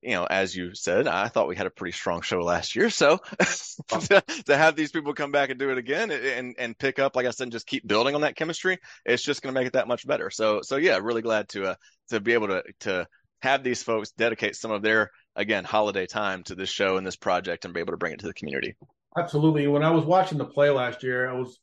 you 0.02 0.12
know, 0.12 0.24
as 0.24 0.56
you 0.56 0.74
said, 0.74 1.06
I 1.06 1.28
thought 1.28 1.48
we 1.48 1.56
had 1.56 1.66
a 1.66 1.70
pretty 1.70 1.92
strong 1.92 2.22
show 2.22 2.40
last 2.40 2.74
year. 2.74 2.90
So 2.90 3.18
to, 3.88 4.24
to, 4.46 4.56
have 4.56 4.74
these 4.74 4.92
people 4.92 5.12
come 5.12 5.30
back 5.30 5.50
and 5.50 5.58
do 5.58 5.70
it 5.70 5.78
again 5.78 6.10
and, 6.10 6.54
and 6.58 6.78
pick 6.78 6.98
up, 6.98 7.16
like 7.16 7.26
I 7.26 7.30
said, 7.30 7.44
and 7.44 7.52
just 7.52 7.66
keep 7.66 7.86
building 7.86 8.14
on 8.14 8.22
that 8.22 8.36
chemistry, 8.36 8.78
it's 9.04 9.22
just 9.22 9.42
going 9.42 9.54
to 9.54 9.60
make 9.60 9.66
it 9.66 9.74
that 9.74 9.88
much 9.88 10.06
better. 10.06 10.30
So, 10.30 10.62
so 10.62 10.76
yeah, 10.76 10.98
really 11.02 11.22
glad 11.22 11.50
to, 11.50 11.72
uh, 11.72 11.74
to 12.08 12.20
be 12.20 12.32
able 12.32 12.48
to, 12.48 12.62
to 12.80 13.06
have 13.42 13.62
these 13.62 13.82
folks 13.82 14.10
dedicate 14.12 14.56
some 14.56 14.70
of 14.70 14.82
their 14.82 15.10
again 15.36 15.64
holiday 15.64 16.06
time 16.06 16.42
to 16.44 16.54
this 16.54 16.68
show 16.68 16.96
and 16.96 17.06
this 17.06 17.16
project 17.16 17.64
and 17.64 17.74
be 17.74 17.80
able 17.80 17.92
to 17.92 17.98
bring 17.98 18.12
it 18.12 18.20
to 18.20 18.26
the 18.26 18.34
community. 18.34 18.76
Absolutely. 19.16 19.66
When 19.66 19.82
I 19.82 19.90
was 19.90 20.04
watching 20.04 20.38
the 20.38 20.44
play 20.44 20.70
last 20.70 21.02
year, 21.02 21.28
I 21.28 21.32
was 21.32 21.58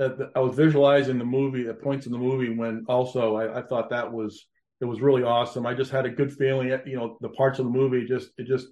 I 0.00 0.40
was 0.40 0.56
visualizing 0.56 1.18
the 1.18 1.24
movie 1.24 1.68
at 1.68 1.82
points 1.82 2.06
in 2.06 2.12
the 2.12 2.18
movie 2.18 2.54
when 2.54 2.84
also 2.88 3.36
I, 3.36 3.60
I 3.60 3.62
thought 3.62 3.90
that 3.90 4.12
was 4.12 4.46
it 4.80 4.84
was 4.84 5.00
really 5.00 5.22
awesome. 5.22 5.66
I 5.66 5.74
just 5.74 5.92
had 5.92 6.06
a 6.06 6.10
good 6.10 6.32
feeling. 6.32 6.72
Eh, 6.72 6.78
you 6.86 6.96
know, 6.96 7.16
the 7.20 7.28
parts 7.28 7.58
of 7.58 7.66
the 7.66 7.70
movie 7.70 8.06
just 8.06 8.30
it 8.38 8.46
just 8.46 8.66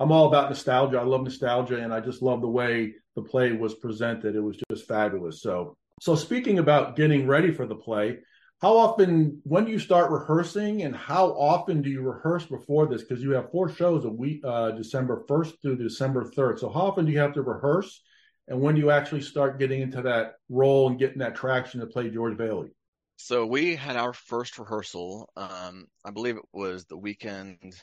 I'm 0.00 0.12
all 0.12 0.28
about 0.28 0.48
nostalgia. 0.48 0.98
I 0.98 1.02
love 1.02 1.22
nostalgia, 1.22 1.78
and 1.78 1.92
I 1.92 2.00
just 2.00 2.22
love 2.22 2.40
the 2.40 2.48
way 2.48 2.94
the 3.16 3.22
play 3.22 3.52
was 3.52 3.74
presented. 3.74 4.36
It 4.36 4.40
was 4.40 4.60
just 4.70 4.86
fabulous. 4.86 5.42
So, 5.42 5.76
so 6.00 6.14
speaking 6.14 6.60
about 6.60 6.94
getting 6.94 7.26
ready 7.26 7.50
for 7.50 7.66
the 7.66 7.74
play, 7.74 8.18
how 8.60 8.76
often 8.76 9.40
when 9.44 9.64
do 9.64 9.70
you 9.70 9.78
start 9.78 10.10
rehearsing 10.10 10.82
and 10.82 10.94
how 10.94 11.28
often 11.28 11.80
do 11.80 11.90
you 11.90 12.02
rehearse 12.02 12.44
before 12.44 12.86
this? 12.86 13.02
Because 13.02 13.22
you 13.22 13.30
have 13.32 13.50
four 13.50 13.68
shows 13.68 14.04
a 14.04 14.10
week 14.10 14.40
uh, 14.44 14.72
december 14.72 15.24
1st 15.28 15.62
through 15.62 15.76
december 15.76 16.24
3rd 16.24 16.58
so 16.58 16.68
how 16.68 16.80
often 16.80 17.06
do 17.06 17.12
you 17.12 17.18
have 17.18 17.34
to 17.34 17.42
rehearse? 17.42 18.02
And 18.48 18.60
when 18.60 18.74
do 18.74 18.80
you 18.80 18.90
actually 18.90 19.20
start 19.20 19.58
getting 19.58 19.82
into 19.82 20.02
that 20.02 20.36
role 20.48 20.88
and 20.88 20.98
getting 20.98 21.18
that 21.18 21.36
traction 21.36 21.80
to 21.80 21.86
play 21.86 22.10
george 22.10 22.36
bailey? 22.36 22.70
So 23.16 23.46
we 23.46 23.76
had 23.76 23.96
our 23.96 24.12
first 24.12 24.58
rehearsal 24.58 25.30
um, 25.36 25.86
i 26.04 26.10
believe 26.10 26.36
it 26.36 26.44
was 26.52 26.84
the 26.86 26.96
weekend 26.98 27.74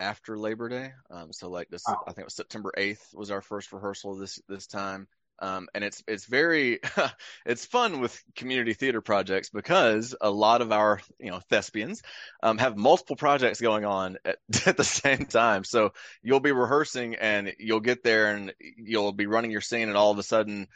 after 0.00 0.36
labor 0.36 0.68
day. 0.68 0.92
Um, 1.10 1.32
so 1.32 1.48
like 1.48 1.68
this 1.68 1.84
wow. 1.86 2.02
i 2.06 2.10
think 2.10 2.20
it 2.20 2.26
was 2.26 2.34
september 2.34 2.72
8th 2.76 3.14
was 3.14 3.30
our 3.30 3.42
first 3.42 3.72
rehearsal 3.72 4.16
this 4.16 4.40
this 4.48 4.66
time 4.66 5.06
um, 5.40 5.68
and 5.74 5.84
it's 5.84 6.02
it's 6.06 6.26
very 6.26 6.80
it's 7.46 7.64
fun 7.64 8.00
with 8.00 8.22
community 8.36 8.74
theater 8.74 9.00
projects 9.00 9.50
because 9.50 10.14
a 10.20 10.30
lot 10.30 10.62
of 10.62 10.72
our 10.72 11.00
you 11.18 11.30
know 11.30 11.40
thespians 11.50 12.02
um, 12.42 12.58
have 12.58 12.76
multiple 12.76 13.16
projects 13.16 13.60
going 13.60 13.84
on 13.84 14.18
at, 14.24 14.38
at 14.66 14.76
the 14.76 14.84
same 14.84 15.26
time. 15.26 15.64
So 15.64 15.92
you'll 16.22 16.40
be 16.40 16.52
rehearsing 16.52 17.16
and 17.16 17.52
you'll 17.58 17.80
get 17.80 18.02
there 18.02 18.34
and 18.34 18.52
you'll 18.60 19.12
be 19.12 19.26
running 19.26 19.50
your 19.50 19.60
scene 19.60 19.88
and 19.88 19.96
all 19.96 20.10
of 20.10 20.18
a 20.18 20.22
sudden 20.22 20.68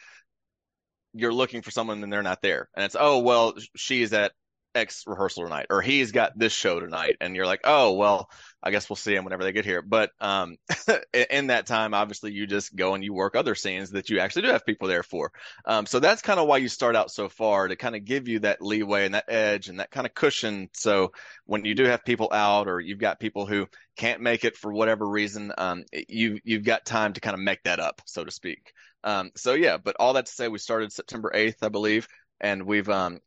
you're 1.14 1.32
looking 1.32 1.62
for 1.62 1.70
someone 1.70 2.02
and 2.02 2.12
they're 2.12 2.22
not 2.22 2.42
there. 2.42 2.68
And 2.74 2.84
it's 2.84 2.96
oh 2.98 3.20
well 3.20 3.54
she's 3.76 4.12
at 4.12 4.32
X 4.74 5.04
rehearsal 5.06 5.44
tonight, 5.44 5.66
or 5.70 5.82
he's 5.82 6.12
got 6.12 6.38
this 6.38 6.52
show 6.52 6.80
tonight, 6.80 7.16
and 7.20 7.34
you're 7.34 7.46
like, 7.46 7.62
oh 7.64 7.94
well, 7.94 8.30
I 8.62 8.70
guess 8.70 8.90
we'll 8.90 8.96
see 8.96 9.14
them 9.14 9.24
whenever 9.24 9.44
they 9.44 9.52
get 9.52 9.64
here. 9.64 9.82
But 9.82 10.10
um, 10.20 10.56
in 11.30 11.48
that 11.48 11.66
time, 11.66 11.94
obviously, 11.94 12.32
you 12.32 12.46
just 12.46 12.74
go 12.74 12.94
and 12.94 13.04
you 13.04 13.12
work 13.14 13.36
other 13.36 13.54
scenes 13.54 13.90
that 13.90 14.10
you 14.10 14.18
actually 14.18 14.42
do 14.42 14.48
have 14.48 14.66
people 14.66 14.88
there 14.88 15.02
for. 15.02 15.30
Um, 15.64 15.86
so 15.86 16.00
that's 16.00 16.22
kind 16.22 16.40
of 16.40 16.48
why 16.48 16.56
you 16.56 16.68
start 16.68 16.96
out 16.96 17.10
so 17.10 17.28
far 17.28 17.68
to 17.68 17.76
kind 17.76 17.94
of 17.94 18.04
give 18.04 18.26
you 18.26 18.40
that 18.40 18.60
leeway 18.60 19.04
and 19.04 19.14
that 19.14 19.28
edge 19.28 19.68
and 19.68 19.78
that 19.78 19.90
kind 19.90 20.06
of 20.06 20.14
cushion. 20.14 20.68
So 20.74 21.12
when 21.46 21.64
you 21.64 21.74
do 21.74 21.84
have 21.84 22.04
people 22.04 22.30
out, 22.32 22.68
or 22.68 22.80
you've 22.80 22.98
got 22.98 23.20
people 23.20 23.46
who 23.46 23.68
can't 23.96 24.20
make 24.20 24.44
it 24.44 24.56
for 24.56 24.72
whatever 24.72 25.08
reason, 25.08 25.52
um, 25.56 25.84
you 26.08 26.40
you've 26.44 26.64
got 26.64 26.84
time 26.84 27.12
to 27.12 27.20
kind 27.20 27.34
of 27.34 27.40
make 27.40 27.62
that 27.62 27.80
up, 27.80 28.02
so 28.06 28.24
to 28.24 28.30
speak. 28.30 28.72
Um, 29.04 29.30
so 29.36 29.54
yeah, 29.54 29.76
but 29.76 29.96
all 30.00 30.14
that 30.14 30.26
to 30.26 30.32
say, 30.32 30.48
we 30.48 30.58
started 30.58 30.92
September 30.92 31.30
8th, 31.32 31.62
I 31.62 31.68
believe, 31.68 32.08
and 32.40 32.64
we've 32.64 32.88
um, 32.88 33.20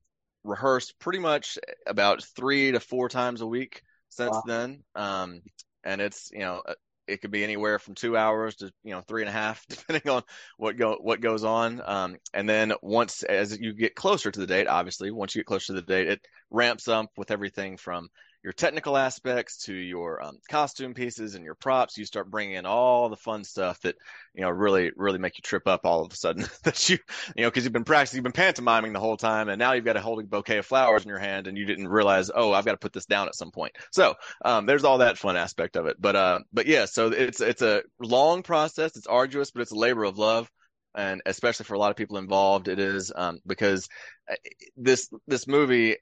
rehearsed 0.44 1.00
pretty 1.00 1.20
much 1.20 1.58
about 1.88 2.24
three 2.36 2.74
to 2.74 2.82
four 2.82 3.08
times 3.08 3.40
a 3.40 3.48
week 3.48 3.82
since 4.12 4.32
wow. 4.32 4.44
then. 4.46 4.84
Um, 4.96 5.42
and 5.84 6.00
it's 6.00 6.30
you 6.32 6.40
know 6.40 6.62
it 7.08 7.22
could 7.22 7.32
be 7.32 7.44
anywhere 7.44 7.80
from 7.80 7.96
two 7.96 8.16
hours 8.16 8.56
to 8.58 8.72
you 8.84 8.92
know 8.92 9.02
three 9.02 9.22
and 9.22 9.30
a 9.30 9.34
half, 9.34 9.66
depending 9.70 10.10
on 10.10 10.24
what 10.58 10.78
go 10.78 10.98
what 11.02 11.22
goes 11.22 11.44
on. 11.44 11.82
Um, 11.84 12.18
and 12.34 12.48
then 12.48 12.74
once 12.82 13.24
as 13.24 13.60
you 13.60 13.74
get 13.74 13.96
closer 13.96 14.32
to 14.32 14.40
the 14.40 14.48
date, 14.48 14.68
obviously, 14.68 15.12
once 15.12 15.36
you 15.36 15.40
get 15.40 15.48
closer 15.48 15.68
to 15.68 15.74
the 15.74 15.82
date, 15.82 16.08
it 16.08 16.22
ramps 16.50 16.88
up 16.88 17.10
with 17.18 17.32
everything 17.32 17.78
from 17.78 18.10
your 18.44 18.54
technical 18.54 18.98
aspects 18.98 19.66
to 19.66 19.74
your 19.74 20.24
um, 20.24 20.38
costume 20.50 20.94
pieces 20.94 21.36
and 21.36 21.46
your 21.46 21.54
props. 21.54 21.98
You 21.98 22.06
start 22.06 22.32
bringing 22.32 22.56
in 22.56 22.66
all 22.66 23.10
the 23.10 23.16
fun 23.16 23.44
stuff 23.44 23.80
that 23.82 23.96
you 24.34 24.42
know 24.42 24.50
really 24.50 24.92
really 24.96 25.20
make 25.20 25.38
you 25.38 25.42
trip 25.44 25.68
up 25.68 25.82
all 25.86 26.04
of 26.04 26.12
a 26.12 26.16
sudden. 26.16 26.46
that 26.64 26.90
you 26.90 26.98
you 27.36 27.44
know 27.44 27.50
because 27.50 27.64
you've 27.64 27.74
been 27.74 27.84
practicing, 27.84 28.18
you've 28.18 28.24
been 28.24 28.32
pantomiming 28.32 28.94
the 28.94 29.00
whole 29.00 29.18
time, 29.18 29.50
and 29.50 29.60
now 29.60 29.74
you've 29.74 29.86
got 29.86 29.98
a 29.98 30.02
holding 30.02 30.26
bouquet 30.26 30.58
of 30.58 30.66
flowers 30.66 31.04
in 31.04 31.10
your 31.10 31.20
hand, 31.20 31.48
and 31.48 31.58
you 31.58 31.66
didn't 31.66 31.88
realize, 31.88 32.32
oh, 32.34 32.52
I've 32.52 32.66
got 32.66 32.72
to 32.72 32.78
put 32.78 32.94
this 32.94 33.06
down 33.06 33.28
at 33.28 33.36
some 33.36 33.52
point. 33.52 33.74
So 33.92 34.16
um, 34.44 34.66
there's 34.66 34.84
all 34.84 35.00
that 35.00 35.18
fun 35.18 35.38
aspect 35.38 35.76
of 35.76 35.86
it. 35.86 35.98
But 36.00 36.16
uh, 36.16 36.40
but 36.52 36.66
yeah, 36.66 36.86
so 36.86 37.08
it's 37.08 37.42
it's 37.42 37.62
a 37.62 37.84
long 38.00 38.44
process. 38.44 38.98
It's 38.98 39.08
arduous, 39.08 39.52
but 39.52 39.62
it's 39.62 39.72
a 39.72 39.76
labor 39.76 40.04
of 40.04 40.18
love 40.18 40.50
and 40.94 41.22
especially 41.26 41.64
for 41.64 41.76
a 41.76 41.80
lot 41.80 41.92
of 41.92 41.96
people 41.96 42.18
involved, 42.18 42.68
it 42.68 42.78
is 42.78 43.14
um, 43.16 43.40
because 43.48 43.88
uh, 44.30 44.36
this 44.76 45.10
this 45.26 45.48
movie 45.48 45.96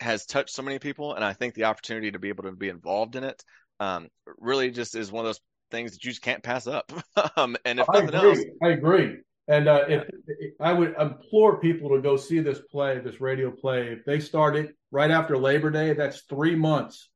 has 0.00 0.26
touched 0.26 0.50
so 0.50 0.62
many 0.62 0.78
people, 0.78 1.14
and 1.14 1.24
I 1.24 1.32
think 1.32 1.54
the 1.54 1.64
opportunity 1.64 2.10
to 2.10 2.18
be 2.18 2.28
able 2.28 2.44
to 2.44 2.52
be 2.52 2.68
involved 2.68 3.16
in 3.16 3.24
it 3.24 3.42
um, 3.80 4.08
really 4.38 4.70
just 4.70 4.94
is 4.94 5.12
one 5.12 5.24
of 5.24 5.28
those 5.28 5.40
things 5.70 5.92
that 5.92 6.04
you 6.04 6.10
just 6.10 6.22
can't 6.22 6.42
pass 6.42 6.66
up. 6.66 6.92
um, 7.36 7.56
and 7.64 7.80
if 7.80 7.88
I 7.90 8.00
nothing 8.00 8.14
agree. 8.14 8.30
else, 8.30 8.44
I 8.62 8.68
agree. 8.68 9.16
And 9.48 9.66
uh, 9.66 9.84
if, 9.88 10.04
if, 10.26 10.52
I 10.60 10.72
would 10.72 10.94
implore 11.00 11.58
people 11.58 11.88
to 11.90 12.02
go 12.02 12.16
see 12.16 12.40
this 12.40 12.60
play, 12.70 12.98
this 12.98 13.20
radio 13.20 13.50
play, 13.50 13.88
if 13.88 14.04
they 14.04 14.20
start 14.20 14.56
it 14.56 14.76
right 14.90 15.10
after 15.10 15.38
Labor 15.38 15.70
Day, 15.70 15.94
that's 15.94 16.22
three 16.22 16.54
months 16.54 17.08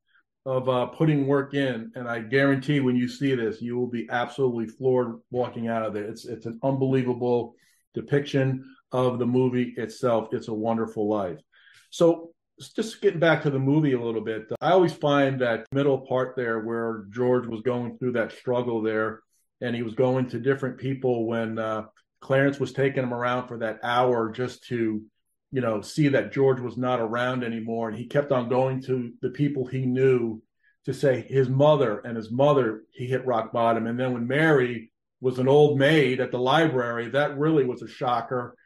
of 0.46 0.68
uh, 0.68 0.86
putting 0.86 1.26
work 1.26 1.54
in, 1.54 1.92
and 1.94 2.08
I 2.08 2.18
guarantee 2.18 2.80
when 2.80 2.96
you 2.96 3.06
see 3.06 3.34
this, 3.34 3.62
you 3.62 3.78
will 3.78 3.86
be 3.86 4.08
absolutely 4.10 4.66
floored 4.66 5.20
walking 5.30 5.68
out 5.68 5.84
of 5.84 5.94
there. 5.94 6.04
It's 6.04 6.24
it's 6.24 6.46
an 6.46 6.58
unbelievable 6.64 7.54
depiction 7.94 8.64
of 8.90 9.18
the 9.18 9.26
movie 9.26 9.74
itself. 9.76 10.28
It's 10.32 10.48
a 10.48 10.54
Wonderful 10.54 11.08
Life. 11.08 11.38
So 11.90 12.32
just 12.70 13.00
getting 13.00 13.20
back 13.20 13.42
to 13.42 13.50
the 13.50 13.58
movie 13.58 13.92
a 13.92 14.00
little 14.00 14.20
bit, 14.20 14.50
I 14.60 14.70
always 14.70 14.92
find 14.92 15.40
that 15.40 15.66
middle 15.72 15.98
part 15.98 16.36
there 16.36 16.60
where 16.60 17.06
George 17.10 17.46
was 17.46 17.62
going 17.62 17.98
through 17.98 18.12
that 18.12 18.32
struggle 18.32 18.82
there, 18.82 19.20
and 19.60 19.74
he 19.74 19.82
was 19.82 19.94
going 19.94 20.28
to 20.30 20.38
different 20.38 20.78
people 20.78 21.26
when 21.26 21.58
uh, 21.58 21.84
Clarence 22.20 22.58
was 22.60 22.72
taking 22.72 23.02
him 23.02 23.14
around 23.14 23.48
for 23.48 23.58
that 23.58 23.80
hour 23.82 24.30
just 24.30 24.64
to, 24.68 25.02
you 25.50 25.60
know, 25.60 25.80
see 25.80 26.08
that 26.08 26.32
George 26.32 26.60
was 26.60 26.76
not 26.76 27.00
around 27.00 27.44
anymore, 27.44 27.88
and 27.88 27.98
he 27.98 28.06
kept 28.06 28.32
on 28.32 28.48
going 28.48 28.82
to 28.82 29.12
the 29.22 29.30
people 29.30 29.66
he 29.66 29.86
knew 29.86 30.42
to 30.84 30.92
say 30.92 31.24
his 31.28 31.48
mother 31.48 32.00
and 32.00 32.16
his 32.16 32.30
mother 32.30 32.82
he 32.90 33.06
hit 33.06 33.26
rock 33.26 33.52
bottom, 33.52 33.86
and 33.86 33.98
then 33.98 34.12
when 34.12 34.26
Mary 34.26 34.90
was 35.20 35.38
an 35.38 35.48
old 35.48 35.78
maid 35.78 36.20
at 36.20 36.32
the 36.32 36.38
library, 36.38 37.08
that 37.10 37.38
really 37.38 37.64
was 37.64 37.80
a 37.80 37.88
shocker. 37.88 38.56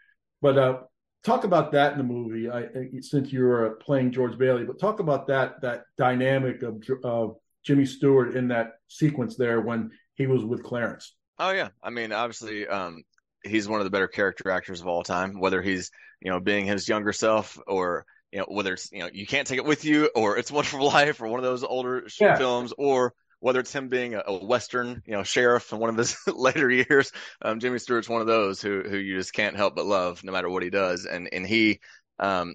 But 0.40 0.58
uh, 0.58 0.78
talk 1.26 1.44
about 1.44 1.72
that 1.72 1.92
in 1.92 1.98
the 1.98 2.04
movie. 2.04 2.48
I, 2.48 2.68
since 3.00 3.32
you 3.32 3.42
were 3.42 3.70
playing 3.82 4.12
George 4.12 4.38
Bailey, 4.38 4.64
but 4.64 4.78
talk 4.78 5.00
about 5.00 5.26
that 5.26 5.60
that 5.60 5.84
dynamic 5.98 6.62
of 6.62 6.82
of 7.04 7.36
Jimmy 7.64 7.84
Stewart 7.84 8.36
in 8.36 8.48
that 8.48 8.74
sequence 8.88 9.36
there 9.36 9.60
when 9.60 9.90
he 10.14 10.26
was 10.26 10.44
with 10.44 10.62
Clarence. 10.62 11.14
Oh 11.38 11.50
yeah, 11.50 11.68
I 11.82 11.90
mean 11.90 12.12
obviously 12.12 12.66
um, 12.66 13.02
he's 13.44 13.68
one 13.68 13.80
of 13.80 13.84
the 13.84 13.90
better 13.90 14.08
character 14.08 14.50
actors 14.50 14.80
of 14.80 14.86
all 14.86 15.02
time. 15.02 15.40
Whether 15.40 15.60
he's 15.60 15.90
you 16.22 16.30
know 16.30 16.38
being 16.38 16.64
his 16.64 16.88
younger 16.88 17.12
self 17.12 17.58
or 17.66 18.06
you 18.30 18.38
know 18.38 18.46
whether 18.48 18.74
it's 18.74 18.90
you 18.92 19.00
know 19.00 19.10
you 19.12 19.26
can't 19.26 19.48
take 19.48 19.58
it 19.58 19.64
with 19.64 19.84
you 19.84 20.08
or 20.14 20.38
it's 20.38 20.52
Wonderful 20.52 20.86
Life 20.92 21.20
or 21.20 21.26
one 21.26 21.40
of 21.40 21.44
those 21.44 21.64
older 21.64 22.06
yeah. 22.20 22.36
films 22.36 22.72
or 22.78 23.12
whether 23.40 23.60
it's 23.60 23.72
him 23.72 23.88
being 23.88 24.14
a, 24.14 24.32
Western, 24.44 25.02
you 25.06 25.12
know, 25.12 25.22
sheriff 25.22 25.72
in 25.72 25.78
one 25.78 25.90
of 25.90 25.96
his 25.96 26.16
later 26.26 26.70
years, 26.70 27.12
um, 27.42 27.60
Jimmy 27.60 27.78
Stewart's 27.78 28.08
one 28.08 28.20
of 28.20 28.26
those 28.26 28.62
who 28.62 28.82
who 28.82 28.96
you 28.96 29.16
just 29.18 29.32
can't 29.32 29.56
help 29.56 29.76
but 29.76 29.86
love 29.86 30.24
no 30.24 30.32
matter 30.32 30.48
what 30.48 30.62
he 30.62 30.70
does. 30.70 31.06
And 31.06 31.28
and 31.32 31.46
he, 31.46 31.80
um, 32.18 32.54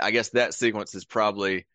I 0.00 0.10
guess 0.10 0.30
that 0.30 0.54
sequence 0.54 0.94
is 0.94 1.04
probably 1.04 1.66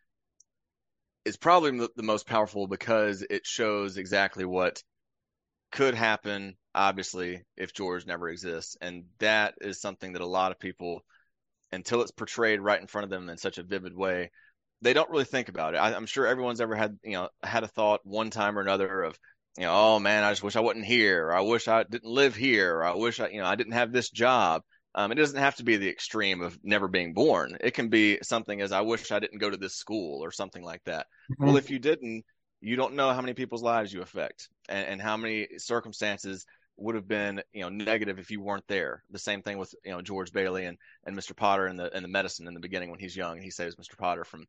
is 1.25 1.37
probably 1.37 1.77
the, 1.77 1.89
the 1.95 2.03
most 2.03 2.25
powerful 2.25 2.67
because 2.67 3.23
it 3.29 3.45
shows 3.45 3.97
exactly 3.97 4.45
what 4.45 4.81
could 5.71 5.93
happen. 5.93 6.55
Obviously, 6.73 7.43
if 7.57 7.73
George 7.73 8.05
never 8.05 8.29
exists, 8.29 8.77
and 8.81 9.05
that 9.19 9.55
is 9.61 9.81
something 9.81 10.13
that 10.13 10.21
a 10.21 10.27
lot 10.27 10.51
of 10.51 10.59
people, 10.59 11.01
until 11.71 12.01
it's 12.01 12.11
portrayed 12.11 12.61
right 12.61 12.79
in 12.79 12.87
front 12.87 13.03
of 13.03 13.09
them 13.09 13.29
in 13.29 13.37
such 13.37 13.57
a 13.57 13.63
vivid 13.63 13.95
way, 13.95 14.31
they 14.81 14.93
don't 14.93 15.09
really 15.09 15.25
think 15.25 15.49
about 15.49 15.73
it. 15.73 15.77
I, 15.77 15.93
am 15.93 16.05
sure 16.05 16.27
everyone's 16.27 16.61
ever 16.61 16.75
had, 16.75 16.97
you 17.03 17.13
know, 17.13 17.29
had 17.43 17.63
a 17.63 17.67
thought 17.67 18.01
one 18.03 18.29
time 18.29 18.57
or 18.57 18.61
another 18.61 19.03
of, 19.03 19.17
you 19.57 19.63
know, 19.63 19.73
oh 19.73 19.99
man, 19.99 20.23
I 20.23 20.31
just 20.31 20.43
wish 20.43 20.55
I 20.55 20.61
wasn't 20.61 20.85
here, 20.85 21.27
or 21.27 21.33
I 21.33 21.41
wish 21.41 21.67
I 21.67 21.83
didn't 21.83 22.11
live 22.11 22.35
here, 22.35 22.75
or 22.75 22.83
I 22.83 22.95
wish 22.95 23.19
I, 23.19 23.29
you 23.29 23.39
know, 23.39 23.47
I 23.47 23.55
didn't 23.55 23.73
have 23.73 23.91
this 23.91 24.09
job. 24.09 24.61
Um, 24.93 25.11
it 25.11 25.15
doesn't 25.15 25.39
have 25.39 25.55
to 25.57 25.63
be 25.63 25.77
the 25.77 25.89
extreme 25.89 26.41
of 26.41 26.57
never 26.63 26.87
being 26.87 27.13
born. 27.13 27.57
It 27.61 27.73
can 27.73 27.89
be 27.89 28.19
something 28.23 28.61
as 28.61 28.71
I 28.71 28.81
wish 28.81 29.11
I 29.11 29.19
didn't 29.19 29.39
go 29.39 29.49
to 29.49 29.57
this 29.57 29.75
school 29.75 30.23
or 30.23 30.31
something 30.31 30.63
like 30.63 30.83
that. 30.85 31.05
Mm-hmm. 31.31 31.45
Well, 31.45 31.57
if 31.57 31.69
you 31.69 31.79
didn't, 31.79 32.23
you 32.61 32.75
don't 32.75 32.95
know 32.95 33.13
how 33.13 33.21
many 33.21 33.33
people's 33.33 33.61
lives 33.61 33.93
you 33.93 34.01
affect 34.01 34.49
and, 34.69 34.87
and 34.87 35.01
how 35.01 35.17
many 35.17 35.47
circumstances 35.57 36.45
would 36.77 36.95
have 36.95 37.07
been 37.07 37.41
you 37.53 37.61
know 37.61 37.69
negative 37.69 38.19
if 38.19 38.31
you 38.31 38.41
weren't 38.41 38.67
there. 38.67 39.03
The 39.11 39.19
same 39.19 39.41
thing 39.41 39.57
with 39.57 39.73
you 39.83 39.91
know 39.91 40.01
George 40.01 40.31
Bailey 40.31 40.65
and, 40.65 40.77
and 41.05 41.17
Mr. 41.17 41.35
Potter 41.35 41.67
and 41.67 41.79
the 41.79 41.93
and 41.93 42.03
the 42.03 42.09
medicine 42.09 42.47
in 42.47 42.53
the 42.53 42.59
beginning 42.59 42.91
when 42.91 42.99
he's 42.99 43.15
young. 43.15 43.35
And 43.35 43.43
he 43.43 43.51
saves 43.51 43.75
Mr. 43.75 43.97
Potter 43.97 44.23
from 44.23 44.45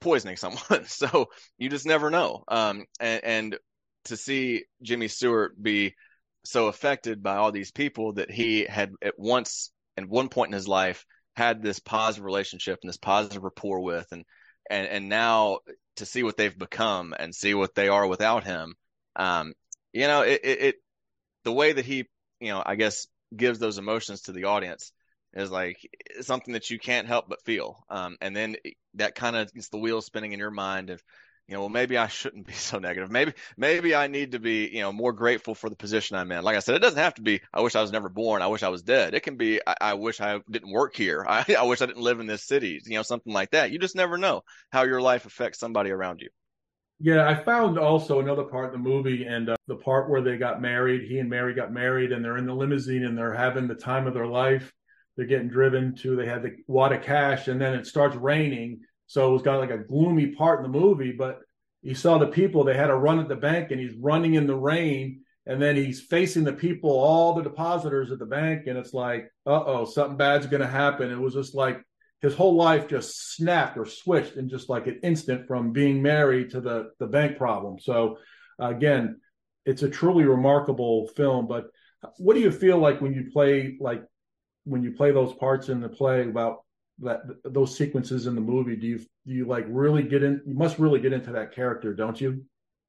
poisoning 0.00 0.36
someone. 0.38 0.84
so 0.86 1.28
you 1.58 1.68
just 1.68 1.86
never 1.86 2.10
know. 2.10 2.44
Um, 2.48 2.84
and, 3.00 3.24
and 3.24 3.58
to 4.06 4.16
see 4.16 4.64
Jimmy 4.82 5.08
Stewart 5.08 5.60
be 5.60 5.94
so 6.44 6.68
affected 6.68 7.22
by 7.22 7.36
all 7.36 7.52
these 7.52 7.70
people 7.70 8.12
that 8.14 8.30
he 8.30 8.64
had 8.64 8.92
at 9.02 9.18
once 9.18 9.70
at 9.96 10.08
one 10.08 10.28
point 10.28 10.50
in 10.50 10.54
his 10.54 10.68
life 10.68 11.06
had 11.36 11.62
this 11.62 11.78
positive 11.78 12.24
relationship 12.24 12.78
and 12.82 12.88
this 12.88 12.98
positive 12.98 13.42
rapport 13.42 13.80
with 13.80 14.06
and 14.12 14.24
and 14.70 14.86
and 14.86 15.08
now 15.08 15.58
to 15.96 16.06
see 16.06 16.22
what 16.22 16.36
they've 16.36 16.58
become 16.58 17.14
and 17.18 17.34
see 17.34 17.54
what 17.54 17.74
they 17.74 17.88
are 17.88 18.06
without 18.06 18.44
him 18.44 18.74
um 19.16 19.54
you 19.92 20.06
know 20.06 20.22
it, 20.22 20.40
it 20.44 20.74
the 21.44 21.52
way 21.52 21.72
that 21.72 21.84
he, 21.84 22.06
you 22.40 22.48
know, 22.48 22.62
I 22.64 22.74
guess 22.74 23.06
gives 23.36 23.58
those 23.58 23.78
emotions 23.78 24.22
to 24.22 24.32
the 24.32 24.44
audience 24.44 24.92
is 25.34 25.50
like 25.50 25.78
something 26.20 26.54
that 26.54 26.70
you 26.70 26.78
can't 26.78 27.06
help 27.08 27.28
but 27.28 27.44
feel. 27.44 27.84
Um, 27.90 28.16
and 28.20 28.34
then 28.34 28.56
that 28.94 29.14
kind 29.14 29.36
of 29.36 29.52
gets 29.52 29.68
the 29.68 29.78
wheels 29.78 30.06
spinning 30.06 30.32
in 30.32 30.38
your 30.38 30.50
mind 30.50 30.90
of, 30.90 31.02
you 31.48 31.54
know, 31.54 31.60
well, 31.60 31.68
maybe 31.68 31.98
I 31.98 32.06
shouldn't 32.06 32.46
be 32.46 32.52
so 32.54 32.78
negative. 32.78 33.10
Maybe, 33.10 33.32
maybe 33.56 33.94
I 33.94 34.06
need 34.06 34.32
to 34.32 34.38
be, 34.38 34.68
you 34.72 34.80
know, 34.80 34.92
more 34.92 35.12
grateful 35.12 35.54
for 35.54 35.68
the 35.68 35.76
position 35.76 36.16
I'm 36.16 36.30
in. 36.32 36.44
Like 36.44 36.56
I 36.56 36.60
said, 36.60 36.76
it 36.76 36.82
doesn't 36.82 36.98
have 36.98 37.14
to 37.14 37.22
be, 37.22 37.40
I 37.52 37.60
wish 37.60 37.74
I 37.74 37.82
was 37.82 37.92
never 37.92 38.08
born. 38.08 38.42
I 38.42 38.46
wish 38.46 38.62
I 38.62 38.68
was 38.68 38.82
dead. 38.82 39.14
It 39.14 39.20
can 39.20 39.36
be, 39.36 39.60
I, 39.66 39.74
I 39.80 39.94
wish 39.94 40.20
I 40.20 40.40
didn't 40.50 40.72
work 40.72 40.96
here. 40.96 41.24
I, 41.28 41.44
I 41.58 41.64
wish 41.64 41.82
I 41.82 41.86
didn't 41.86 42.02
live 42.02 42.20
in 42.20 42.26
this 42.26 42.44
city, 42.44 42.80
you 42.84 42.96
know, 42.96 43.02
something 43.02 43.32
like 43.32 43.50
that. 43.50 43.70
You 43.72 43.78
just 43.78 43.96
never 43.96 44.16
know 44.16 44.42
how 44.70 44.84
your 44.84 45.02
life 45.02 45.26
affects 45.26 45.58
somebody 45.58 45.90
around 45.90 46.20
you. 46.20 46.28
Yeah, 47.04 47.28
I 47.28 47.34
found 47.34 47.78
also 47.78 48.20
another 48.20 48.44
part 48.44 48.72
in 48.72 48.82
the 48.82 48.88
movie 48.88 49.26
and 49.26 49.50
uh, 49.50 49.56
the 49.68 49.76
part 49.76 50.08
where 50.08 50.22
they 50.22 50.38
got 50.38 50.62
married. 50.62 51.06
He 51.06 51.18
and 51.18 51.28
Mary 51.28 51.52
got 51.52 51.70
married 51.70 52.12
and 52.12 52.24
they're 52.24 52.38
in 52.38 52.46
the 52.46 52.54
limousine 52.54 53.04
and 53.04 53.16
they're 53.16 53.34
having 53.34 53.68
the 53.68 53.74
time 53.74 54.06
of 54.06 54.14
their 54.14 54.26
life. 54.26 54.72
They're 55.14 55.26
getting 55.26 55.50
driven 55.50 55.94
to, 55.96 56.16
they 56.16 56.24
had 56.24 56.42
the 56.42 56.56
wad 56.66 56.92
of 56.92 57.02
cash 57.02 57.48
and 57.48 57.60
then 57.60 57.74
it 57.74 57.86
starts 57.86 58.16
raining. 58.16 58.80
So 59.06 59.28
it 59.28 59.32
was 59.34 59.42
kind 59.42 59.54
of 59.54 59.60
like 59.60 59.78
a 59.78 59.84
gloomy 59.86 60.28
part 60.28 60.64
in 60.64 60.72
the 60.72 60.78
movie, 60.78 61.12
but 61.12 61.40
you 61.82 61.94
saw 61.94 62.16
the 62.16 62.28
people, 62.28 62.64
they 62.64 62.74
had 62.74 62.88
a 62.88 62.94
run 62.94 63.20
at 63.20 63.28
the 63.28 63.36
bank 63.36 63.70
and 63.70 63.78
he's 63.78 63.94
running 64.00 64.32
in 64.32 64.46
the 64.46 64.56
rain 64.56 65.20
and 65.44 65.60
then 65.60 65.76
he's 65.76 66.00
facing 66.00 66.44
the 66.44 66.54
people, 66.54 66.88
all 66.88 67.34
the 67.34 67.42
depositors 67.42 68.12
at 68.12 68.18
the 68.18 68.24
bank. 68.24 68.66
And 68.66 68.78
it's 68.78 68.94
like, 68.94 69.30
uh 69.44 69.62
oh, 69.66 69.84
something 69.84 70.16
bad's 70.16 70.46
going 70.46 70.62
to 70.62 70.66
happen. 70.66 71.12
It 71.12 71.20
was 71.20 71.34
just 71.34 71.54
like 71.54 71.82
his 72.24 72.34
whole 72.34 72.54
life 72.54 72.88
just 72.88 73.34
snapped 73.34 73.76
or 73.76 73.84
switched 73.84 74.36
in 74.36 74.48
just 74.48 74.70
like 74.70 74.86
an 74.86 74.98
instant 75.02 75.46
from 75.46 75.72
being 75.72 76.00
married 76.00 76.48
to 76.48 76.60
the 76.60 76.90
the 76.98 77.06
bank 77.06 77.36
problem. 77.36 77.78
So 77.78 78.16
again, 78.58 79.20
it's 79.66 79.82
a 79.82 79.90
truly 79.90 80.24
remarkable 80.24 81.06
film. 81.08 81.46
But 81.46 81.66
what 82.16 82.32
do 82.32 82.40
you 82.40 82.50
feel 82.50 82.78
like 82.78 83.02
when 83.02 83.12
you 83.12 83.30
play 83.30 83.76
like 83.78 84.02
when 84.64 84.82
you 84.82 84.92
play 84.92 85.12
those 85.12 85.34
parts 85.34 85.68
in 85.68 85.82
the 85.82 85.88
play 85.90 86.22
about 86.22 86.64
that 87.00 87.20
those 87.44 87.76
sequences 87.76 88.26
in 88.26 88.34
the 88.34 88.40
movie? 88.40 88.76
Do 88.76 88.86
you 88.86 88.98
do 88.98 89.34
you 89.34 89.44
like 89.44 89.66
really 89.68 90.02
get 90.02 90.22
in? 90.22 90.40
You 90.46 90.54
must 90.54 90.78
really 90.78 91.00
get 91.00 91.12
into 91.12 91.32
that 91.32 91.54
character, 91.54 91.92
don't 91.92 92.18
you? 92.18 92.42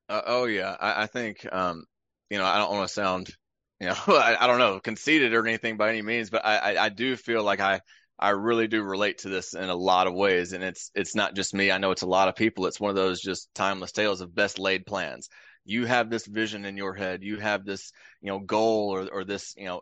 Uh, 0.08 0.22
oh 0.26 0.46
yeah, 0.46 0.78
I, 0.80 1.04
I 1.04 1.06
think 1.08 1.46
um, 1.52 1.84
you 2.30 2.38
know 2.38 2.46
I 2.46 2.58
don't 2.58 2.72
want 2.72 2.88
to 2.88 2.94
sound 2.94 3.36
you 3.82 3.88
know 3.88 3.96
I, 4.08 4.38
I, 4.40 4.48
don't 4.48 4.60
know 4.60 4.80
conceited 4.80 5.34
or 5.34 5.46
anything 5.46 5.76
by 5.76 5.90
any 5.90 6.02
means, 6.02 6.30
but 6.30 6.46
I, 6.46 6.58
I, 6.58 6.86
I 6.86 6.90
do 6.90 7.18
feel 7.18 7.44
like 7.44 7.60
I 7.60 7.82
I 8.18 8.30
really 8.30 8.68
do 8.68 8.82
relate 8.82 9.20
to 9.20 9.30
this 9.30 9.54
in 9.54 9.70
a 9.70 9.76
lot 9.76 10.08
of 10.08 10.14
ways, 10.14 10.54
and 10.54 10.64
it's 10.64 10.90
it's 10.96 11.16
not 11.16 11.36
just 11.36 11.54
me. 11.54 11.72
I 11.72 11.78
know 11.78 11.92
it's 11.92 12.02
a 12.02 12.08
lot 12.08 12.30
of 12.30 12.36
people. 12.36 12.66
It's 12.66 12.80
one 12.80 12.90
of 12.90 12.96
those 12.96 13.22
just 13.22 13.54
timeless 13.54 13.92
tales 13.92 14.22
of 14.22 14.34
best 14.34 14.58
laid 14.58 14.86
plans. 14.86 15.30
You 15.66 15.86
have 15.86 16.10
this 16.10 16.26
vision 16.26 16.64
in 16.66 16.78
your 16.78 16.94
head. 16.94 17.24
You 17.24 17.38
have 17.38 17.66
this 17.66 17.92
you 18.22 18.30
know 18.30 18.40
goal 18.40 18.96
or 18.96 19.08
or 19.12 19.24
this 19.26 19.54
you 19.58 19.66
know 19.66 19.82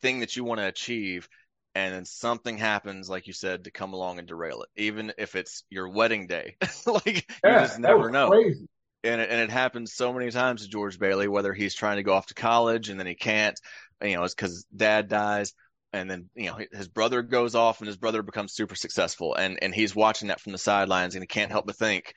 thing 0.00 0.20
that 0.20 0.36
you 0.36 0.44
want 0.44 0.60
to 0.60 0.66
achieve, 0.66 1.28
and 1.74 1.94
then 1.94 2.04
something 2.04 2.58
happens, 2.58 3.08
like 3.08 3.26
you 3.26 3.32
said, 3.32 3.64
to 3.64 3.70
come 3.72 3.92
along 3.92 4.18
and 4.18 4.28
derail 4.28 4.62
it, 4.62 4.68
even 4.76 5.12
if 5.18 5.34
it's 5.34 5.64
your 5.68 5.88
wedding 5.88 6.28
day. 6.28 6.56
like 6.86 7.30
yeah, 7.44 7.60
you 7.62 7.66
just 7.66 7.80
never 7.80 8.10
know. 8.10 8.28
Crazy. 8.30 8.68
And 9.04 9.20
it, 9.20 9.30
and 9.30 9.40
it 9.40 9.50
happens 9.50 9.94
so 9.94 10.12
many 10.12 10.30
times 10.30 10.62
to 10.62 10.68
George 10.68 10.98
Bailey, 10.98 11.28
whether 11.28 11.52
he's 11.52 11.74
trying 11.74 11.96
to 11.98 12.02
go 12.02 12.12
off 12.12 12.26
to 12.26 12.34
college 12.34 12.88
and 12.88 12.98
then 12.98 13.06
he 13.06 13.14
can't, 13.14 13.58
you 14.02 14.16
know, 14.16 14.24
it's 14.24 14.34
because 14.34 14.66
dad 14.74 15.08
dies, 15.08 15.54
and 15.92 16.10
then 16.10 16.28
you 16.34 16.46
know 16.46 16.58
his 16.72 16.88
brother 16.88 17.22
goes 17.22 17.54
off 17.54 17.80
and 17.80 17.86
his 17.86 17.96
brother 17.96 18.22
becomes 18.22 18.54
super 18.54 18.74
successful, 18.74 19.34
and 19.34 19.58
and 19.62 19.74
he's 19.74 19.94
watching 19.94 20.28
that 20.28 20.40
from 20.40 20.52
the 20.52 20.58
sidelines, 20.58 21.14
and 21.14 21.22
he 21.22 21.26
can't 21.26 21.50
help 21.50 21.66
but 21.66 21.76
think, 21.76 22.12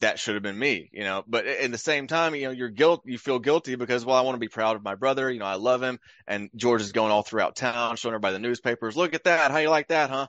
that 0.00 0.18
should 0.18 0.34
have 0.34 0.42
been 0.42 0.58
me, 0.58 0.90
you 0.92 1.04
know. 1.04 1.24
But 1.26 1.46
in 1.46 1.70
the 1.70 1.78
same 1.78 2.06
time, 2.06 2.34
you 2.34 2.44
know, 2.44 2.50
you're 2.50 2.68
guilt, 2.68 3.02
you 3.06 3.18
feel 3.18 3.38
guilty 3.38 3.76
because, 3.76 4.04
well, 4.04 4.16
I 4.16 4.20
want 4.20 4.34
to 4.34 4.40
be 4.40 4.48
proud 4.48 4.76
of 4.76 4.84
my 4.84 4.94
brother. 4.94 5.30
You 5.30 5.40
know, 5.40 5.46
I 5.46 5.54
love 5.54 5.82
him, 5.82 5.98
and 6.26 6.50
George 6.54 6.82
is 6.82 6.92
going 6.92 7.12
all 7.12 7.22
throughout 7.22 7.56
town, 7.56 7.96
showing 7.96 8.12
everybody 8.12 8.34
the 8.34 8.40
newspapers. 8.40 8.96
Look 8.96 9.14
at 9.14 9.24
that, 9.24 9.50
how 9.50 9.58
you 9.58 9.70
like 9.70 9.88
that, 9.88 10.10
huh? 10.10 10.26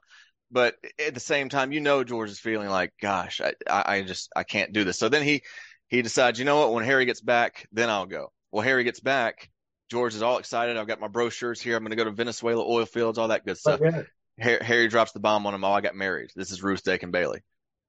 But 0.49 0.75
at 1.05 1.13
the 1.13 1.19
same 1.19 1.49
time, 1.49 1.73
you 1.73 1.81
know, 1.81 2.05
George 2.05 2.29
is 2.29 2.39
feeling 2.39 2.69
like, 2.69 2.93
gosh, 3.01 3.41
I, 3.41 3.53
I 3.69 4.01
just, 4.03 4.29
I 4.33 4.43
can't 4.43 4.71
do 4.71 4.85
this. 4.85 4.97
So 4.97 5.09
then 5.09 5.23
he, 5.23 5.41
he 5.89 6.01
decides, 6.01 6.39
you 6.39 6.45
know 6.45 6.59
what? 6.59 6.73
When 6.73 6.85
Harry 6.85 7.03
gets 7.05 7.19
back, 7.19 7.67
then 7.73 7.89
I'll 7.89 8.05
go. 8.05 8.31
Well, 8.51 8.63
Harry 8.63 8.85
gets 8.85 9.01
back. 9.01 9.49
George 9.89 10.15
is 10.15 10.21
all 10.21 10.37
excited. 10.37 10.77
I've 10.77 10.87
got 10.87 10.99
my 10.99 11.07
brochures 11.07 11.61
here. 11.61 11.75
I'm 11.75 11.83
going 11.83 11.91
to 11.91 11.95
go 11.95 12.03
to 12.03 12.11
Venezuela 12.11 12.65
oil 12.67 12.85
fields, 12.85 13.17
all 13.17 13.29
that 13.29 13.45
good 13.45 13.51
oh, 13.51 13.75
stuff. 13.75 13.79
Oh, 13.81 13.85
yeah. 13.85 14.03
Harry, 14.39 14.63
Harry 14.63 14.87
drops 14.87 15.13
the 15.13 15.19
bomb 15.19 15.47
on 15.47 15.53
him. 15.53 15.63
Oh, 15.63 15.71
I 15.71 15.81
got 15.81 15.95
married. 15.95 16.31
This 16.35 16.51
is 16.51 16.61
Ruth 16.61 16.83
Dakin 16.83 17.11
Bailey. 17.11 17.41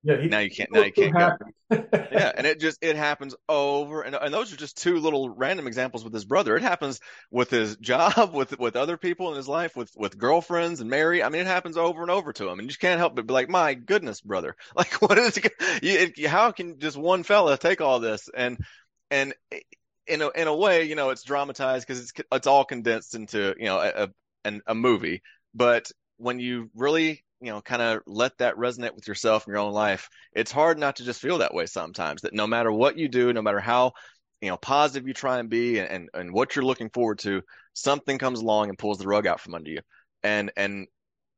Yeah, 0.04 0.16
he, 0.20 0.28
now 0.28 0.38
you 0.38 0.50
can't. 0.50 0.72
Now 0.72 0.84
you 0.84 0.92
can't 0.92 1.12
go. 1.12 1.36
yeah, 1.70 2.32
and 2.36 2.46
it 2.46 2.60
just 2.60 2.78
it 2.82 2.94
happens 2.94 3.34
over 3.48 4.02
and 4.02 4.14
and 4.14 4.32
those 4.32 4.52
are 4.52 4.56
just 4.56 4.80
two 4.80 5.00
little 5.00 5.28
random 5.28 5.66
examples 5.66 6.04
with 6.04 6.14
his 6.14 6.24
brother. 6.24 6.56
It 6.56 6.62
happens 6.62 7.00
with 7.32 7.50
his 7.50 7.76
job, 7.80 8.32
with 8.32 8.58
with 8.60 8.76
other 8.76 8.96
people 8.96 9.30
in 9.30 9.36
his 9.36 9.48
life, 9.48 9.76
with 9.76 9.90
with 9.96 10.16
girlfriends 10.16 10.80
and 10.80 10.88
Mary. 10.88 11.22
I 11.22 11.28
mean, 11.30 11.40
it 11.40 11.46
happens 11.48 11.76
over 11.76 12.02
and 12.02 12.12
over 12.12 12.32
to 12.32 12.48
him, 12.48 12.60
and 12.60 12.62
you 12.62 12.68
just 12.68 12.80
can't 12.80 12.98
help 12.98 13.16
but 13.16 13.26
be 13.26 13.34
like, 13.34 13.48
my 13.48 13.74
goodness, 13.74 14.20
brother, 14.20 14.54
like 14.76 15.02
what 15.02 15.18
is 15.18 15.36
it? 15.36 15.52
You, 15.82 15.98
it, 15.98 16.26
how 16.26 16.52
can 16.52 16.78
just 16.78 16.96
one 16.96 17.24
fella 17.24 17.58
take 17.58 17.80
all 17.80 17.98
this 17.98 18.28
and 18.32 18.58
and 19.10 19.34
in 20.08 20.22
a 20.22 20.28
in 20.30 20.48
a 20.48 20.54
way, 20.54 20.84
you 20.84 20.94
know, 20.94 21.10
it's 21.10 21.22
dramatized 21.22 21.86
because 21.86 22.02
it's 22.02 22.12
it's 22.32 22.46
all 22.46 22.64
condensed 22.64 23.14
into 23.14 23.54
you 23.58 23.66
know 23.66 23.78
a, 23.78 24.08
a, 24.44 24.60
a 24.66 24.74
movie, 24.74 25.22
but 25.54 25.90
when 26.16 26.40
you 26.40 26.70
really 26.74 27.24
you 27.40 27.50
know 27.50 27.60
kind 27.60 27.82
of 27.82 28.00
let 28.06 28.36
that 28.38 28.56
resonate 28.56 28.94
with 28.94 29.06
yourself 29.06 29.46
in 29.46 29.52
your 29.52 29.60
own 29.60 29.72
life 29.72 30.08
it's 30.32 30.50
hard 30.50 30.76
not 30.76 30.96
to 30.96 31.04
just 31.04 31.20
feel 31.20 31.38
that 31.38 31.54
way 31.54 31.66
sometimes 31.66 32.22
that 32.22 32.34
no 32.34 32.48
matter 32.48 32.72
what 32.72 32.98
you 32.98 33.08
do 33.08 33.32
no 33.32 33.40
matter 33.40 33.60
how 33.60 33.92
you 34.40 34.48
know 34.48 34.56
positive 34.56 35.06
you 35.06 35.14
try 35.14 35.38
and 35.38 35.50
be 35.50 35.78
and, 35.78 35.88
and, 35.90 36.08
and 36.14 36.32
what 36.32 36.54
you're 36.54 36.64
looking 36.64 36.90
forward 36.90 37.18
to 37.18 37.42
something 37.72 38.18
comes 38.18 38.40
along 38.40 38.68
and 38.68 38.78
pulls 38.78 38.98
the 38.98 39.06
rug 39.06 39.26
out 39.26 39.40
from 39.40 39.54
under 39.54 39.70
you. 39.70 39.80
And 40.22 40.52
and 40.56 40.86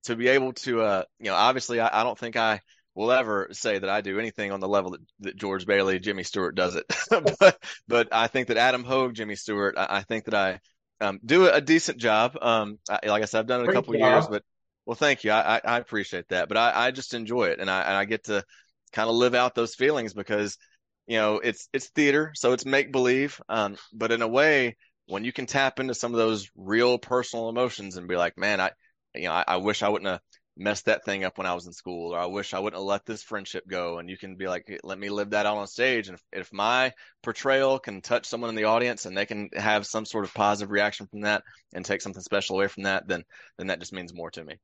to 0.05 0.17
be 0.17 0.29
able 0.29 0.53
to 0.55 0.81
uh 0.81 1.03
you 1.19 1.27
know 1.27 1.35
obviously 1.35 1.81
I, 1.81 2.00
I 2.00 2.05
don't 2.05 2.19
think 2.19 2.37
i 2.37 2.61
will 2.94 3.12
ever 3.12 3.49
say 3.52 3.78
that 3.78 3.88
i 3.88 4.00
do 4.00 4.18
anything 4.18 4.52
on 4.52 4.61
the 4.61 4.68
level 4.68 4.92
that, 4.92 5.00
that 5.20 5.37
george 5.37 5.66
bailey 5.66 5.99
jimmy 5.99 6.23
stewart 6.23 6.54
does 6.54 6.76
it 6.76 6.85
but 7.38 7.59
but 7.87 8.09
i 8.12 8.26
think 8.26 8.49
that 8.49 8.56
adam 8.56 8.85
hogue 8.85 9.14
jimmy 9.14 9.37
stewart 9.37 9.76
i, 9.78 9.87
I 9.90 10.02
think 10.02 10.25
that 10.25 10.35
i 10.35 10.61
um, 11.02 11.18
do 11.25 11.49
a 11.49 11.62
decent 11.62 11.99
job 11.99 12.37
um 12.42 12.78
I, 12.88 13.06
like 13.06 13.23
i 13.23 13.25
said 13.25 13.40
i've 13.40 13.47
done 13.47 13.61
it 13.61 13.64
a 13.64 13.66
Great 13.66 13.75
couple 13.75 13.94
job. 13.94 14.00
years 14.00 14.26
but 14.26 14.42
well, 14.90 14.97
thank 14.97 15.23
you. 15.23 15.30
I, 15.30 15.61
I, 15.64 15.78
appreciate 15.78 16.28
that, 16.30 16.49
but 16.49 16.56
I, 16.56 16.87
I 16.87 16.90
just 16.90 17.14
enjoy 17.14 17.50
it, 17.50 17.61
and 17.61 17.70
I 17.70 17.82
and 17.82 17.97
I 17.97 18.04
get 18.06 18.25
to 18.25 18.44
kind 18.92 19.09
of 19.09 19.14
live 19.14 19.37
out 19.37 19.54
those 19.54 19.76
feelings 19.76 20.14
because 20.14 20.59
you 21.06 21.16
know 21.16 21.38
it's 21.38 21.68
it's 21.73 21.90
theater, 21.90 22.32
so 22.35 22.52
it's 22.54 22.66
make 22.66 22.90
believe. 22.90 23.40
Um, 23.49 23.76
but 23.92 24.11
in 24.11 24.20
a 24.20 24.26
way, 24.26 24.76
when 25.06 25.25
you 25.25 25.32
can 25.32 25.47
tap 25.47 25.78
into 25.78 25.94
some 25.94 26.12
of 26.12 26.18
those 26.18 26.50
real 26.56 26.99
personal 26.99 27.49
emotions 27.49 27.97
and 27.97 28.09
be 28.09 28.16
like, 28.16 28.37
man, 28.37 28.61
I 28.61 28.73
you 29.14 29.28
know 29.28 29.32
I, 29.32 29.44
I 29.47 29.56
wish 29.59 29.85
I 29.85 29.90
wouldn't 29.90 30.11
have 30.11 30.20
messed 30.61 30.85
that 30.85 31.05
thing 31.05 31.25
up 31.25 31.38
when 31.38 31.47
I 31.47 31.55
was 31.55 31.67
in 31.67 31.73
school, 31.73 32.14
or 32.14 32.19
I 32.19 32.26
wish 32.26 32.52
I 32.52 32.59
wouldn't 32.59 32.79
have 32.79 32.87
let 32.87 33.07
this 33.07 33.23
friendship 33.23 33.67
go. 33.67 33.99
And 33.99 34.11
you 34.11 34.19
can 34.19 34.37
be 34.37 34.47
like, 34.47 34.79
let 34.85 34.99
me 34.99 35.08
live 35.08 35.30
that 35.30 35.47
out 35.47 35.56
on 35.56 35.67
stage. 35.67 36.08
And 36.08 36.17
if, 36.17 36.41
if 36.41 36.52
my 36.52 36.93
portrayal 37.23 37.78
can 37.78 38.02
touch 38.02 38.26
someone 38.26 38.50
in 38.50 38.56
the 38.56 38.65
audience 38.65 39.06
and 39.06 39.17
they 39.17 39.26
can 39.26 39.49
have 39.56 39.87
some 39.87 40.04
sort 40.04 40.25
of 40.25 40.34
positive 40.34 40.71
reaction 40.71 41.06
from 41.06 41.23
that 41.23 41.43
and 41.73 41.84
take 41.84 42.02
something 42.02 42.23
special 42.23 42.56
away 42.56 42.69
from 42.69 42.82
that, 42.84 43.08
then 43.08 43.25
then 43.56 43.69
that 43.69 43.80
just 43.80 43.95
means 43.95 44.13
more 44.13 44.30
to 44.32 44.45
me. 44.45 44.56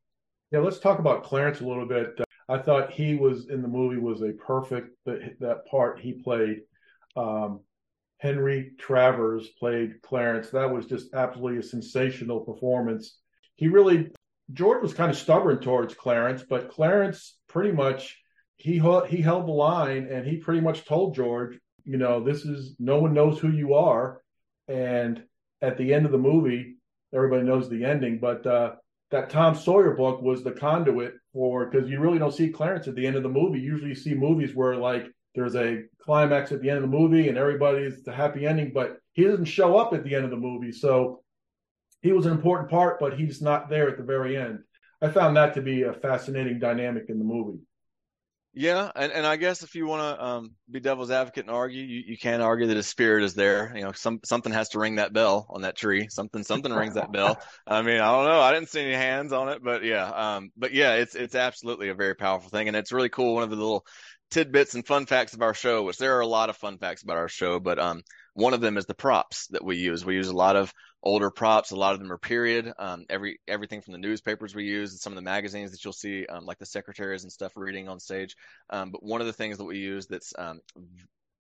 Yeah, 0.53 0.61
let's 0.61 0.79
talk 0.79 0.99
about 0.99 1.25
Clarence 1.25 1.61
a 1.61 1.67
little 1.67 1.87
bit. 1.87 2.15
Uh, 2.21 2.25
I 2.49 2.59
thought 2.59 2.93
he 2.93 3.17
was 3.17 3.49
in 3.49 3.63
the 3.63 3.69
movie 3.69 3.99
was 3.99 4.23
a 4.23 4.33
perfect 4.33 4.97
that, 5.07 5.37
that 5.41 5.67
part 5.67 5.99
he 5.99 6.13
played. 6.13 6.61
Um, 7.17 7.61
Henry 8.19 8.73
Travers 8.79 9.49
played 9.59 10.01
Clarence. 10.03 10.51
That 10.51 10.71
was 10.71 10.87
just 10.87 11.13
absolutely 11.15 11.59
a 11.59 11.63
sensational 11.63 12.41
performance. 12.41 13.19
He 13.57 13.69
really 13.69 14.11
George 14.53 14.83
was 14.83 14.95
kind 14.95 15.11
of 15.11 15.17
stubborn 15.17 15.61
towards 15.61 15.95
Clarence, 15.95 16.45
but 16.49 16.71
Clarence 16.71 17.37
pretty 17.49 17.73
much 17.73 18.21
he 18.57 18.75
he 19.09 19.21
held 19.21 19.47
the 19.47 19.53
line 19.53 20.09
and 20.11 20.27
he 20.27 20.37
pretty 20.37 20.61
much 20.61 20.85
told 20.85 21.15
George, 21.15 21.59
you 21.85 21.99
know, 21.99 22.23
this 22.23 22.45
is 22.45 22.75
no 22.79 22.99
one 22.99 23.13
knows 23.13 23.39
who 23.39 23.51
you 23.51 23.75
are. 23.75 24.21
And 24.69 25.23
at 25.61 25.77
the 25.77 25.93
end 25.93 26.07
of 26.07 26.13
the 26.13 26.19
movie, 26.19 26.77
everybody 27.15 27.43
knows 27.43 27.69
the 27.69 27.85
ending, 27.85 28.19
but 28.19 28.47
uh, 28.47 28.75
that 29.11 29.31
Tom 29.31 29.55
Sawyer 29.55 29.95
book 29.95 30.21
was 30.23 30.43
the 30.43 30.53
conduit 30.53 31.15
for 31.33 31.67
because 31.67 31.89
you 31.89 32.01
really 32.01 32.19
don't 32.19 32.35
see 32.35 32.49
Clarence 32.49 32.89
at 32.89 32.95
the 32.95 33.07
end 33.07 33.17
of 33.17 33.23
the 33.23 33.29
movie. 33.29 33.61
Usually, 33.61 33.91
you 33.91 33.95
see 33.95 34.15
movies 34.15 34.55
where 34.55 34.77
like 34.77 35.07
there's 35.35 35.55
a 35.55 35.83
climax 36.01 36.51
at 36.51 36.63
the 36.63 36.71
end 36.71 36.79
of 36.79 36.83
the 36.83 36.97
movie 36.97 37.29
and 37.29 37.37
everybody's 37.39 38.03
the 38.03 38.13
happy 38.13 38.47
ending, 38.47 38.73
but 38.73 38.99
he 39.13 39.25
doesn't 39.25 39.45
show 39.45 39.77
up 39.77 39.93
at 39.93 40.03
the 40.03 40.15
end 40.15 40.25
of 40.25 40.31
the 40.31 40.37
movie. 40.37 40.73
So 40.73 41.23
he 42.07 42.13
was 42.13 42.25
an 42.25 42.33
important 42.33 42.71
part, 42.71 43.01
but 43.01 43.19
he's 43.19 43.43
not 43.43 43.69
there 43.69 43.89
at 43.89 43.97
the 43.97 44.05
very 44.05 44.37
end. 44.37 44.61
I 45.03 45.09
found 45.09 45.37
that 45.37 45.55
to 45.55 45.61
be 45.61 45.83
a 45.83 45.93
fascinating 45.93 46.61
dynamic 46.61 47.07
in 47.09 47.19
the 47.19 47.25
movie. 47.25 47.59
Yeah, 48.55 48.93
and, 48.95 49.11
and 49.13 49.27
I 49.27 49.35
guess 49.37 49.65
if 49.65 49.75
you 49.75 49.87
want 49.89 50.17
to 50.17 50.25
um, 50.25 50.55
be 50.71 50.79
devil's 50.79 51.11
advocate 51.11 51.47
and 51.47 51.55
argue, 51.55 51.83
you, 51.83 52.05
you 52.07 52.17
can 52.17 52.41
argue 52.41 52.69
that 52.69 52.77
his 52.77 52.87
spirit 52.87 53.25
is 53.25 53.35
there. 53.35 53.73
You 53.75 53.83
know, 53.83 53.93
some 53.93 54.21
something 54.25 54.53
has 54.53 54.69
to 54.71 54.79
ring 54.79 54.95
that 54.95 55.13
bell 55.13 55.47
on 55.51 55.63
that 55.63 55.77
tree. 55.77 56.07
Something 56.09 56.45
something 56.45 56.73
rings 56.73 56.95
that 56.95 57.13
bell. 57.13 57.39
I 57.67 57.83
mean, 57.83 58.01
I 58.01 58.13
don't 58.13 58.25
know. 58.25 58.41
I 58.41 58.55
didn't 58.55 58.71
see 58.71 58.81
any 58.81 58.95
hands 58.95 59.33
on 59.33 59.49
it, 59.49 59.63
but 59.63 59.83
yeah, 59.83 60.07
um, 60.07 60.51
but 60.57 60.73
yeah, 60.73 60.95
it's 60.95 61.17
it's 61.17 61.35
absolutely 61.35 61.89
a 61.89 61.95
very 61.95 62.15
powerful 62.15 62.49
thing, 62.49 62.69
and 62.69 62.77
it's 62.77 62.93
really 62.93 63.11
cool. 63.11 63.35
One 63.35 63.43
of 63.43 63.51
the 63.51 63.57
little 63.57 63.85
tidbits 64.31 64.75
and 64.75 64.87
fun 64.87 65.05
facts 65.05 65.35
of 65.35 65.43
our 65.43 65.53
show, 65.53 65.83
which 65.83 65.99
there 65.99 66.17
are 66.17 66.21
a 66.21 66.27
lot 66.27 66.49
of 66.49 66.57
fun 66.57 66.79
facts 66.79 67.03
about 67.03 67.19
our 67.19 67.29
show, 67.29 67.61
but 67.61 67.79
um, 67.79 68.01
one 68.37 68.53
of 68.53 68.61
them 68.61 68.77
is 68.77 68.85
the 68.85 68.95
props 68.95 69.47
that 69.49 69.65
we 69.65 69.77
use. 69.77 70.05
We 70.05 70.15
use 70.15 70.29
a 70.29 70.37
lot 70.37 70.57
of 70.57 70.73
older 71.03 71.31
props. 71.31 71.71
A 71.71 71.77
lot 71.77 71.95
of 71.95 72.01
them 72.01 72.13
are 72.13 72.19
period. 72.19 72.71
Um, 72.79 73.07
every 73.09 73.41
everything 73.49 73.81
from 73.81 73.93
the 73.93 73.99
newspapers 73.99 74.55
we 74.55 74.65
use 74.65 74.93
and 74.93 75.01
some 75.01 75.15
of 75.15 75.17
the 75.17 75.23
magazines 75.23 75.71
that 75.71 75.83
you'll 75.83 75.95
see, 75.95 76.27
um, 76.27 76.45
like 76.45 76.59
the 76.59 76.67
secretaries 76.67 77.23
and 77.23 77.33
stuff 77.33 77.53
reading 77.57 77.89
on 77.89 77.99
stage. 77.99 78.37
Um, 78.69 78.91
but 78.91 79.03
one 79.03 79.23
of 79.23 79.27
the 79.27 79.33
things 79.33 79.57
that 79.57 79.65
we 79.65 79.79
use 79.79 80.07
that's 80.07 80.35
um, 80.39 80.61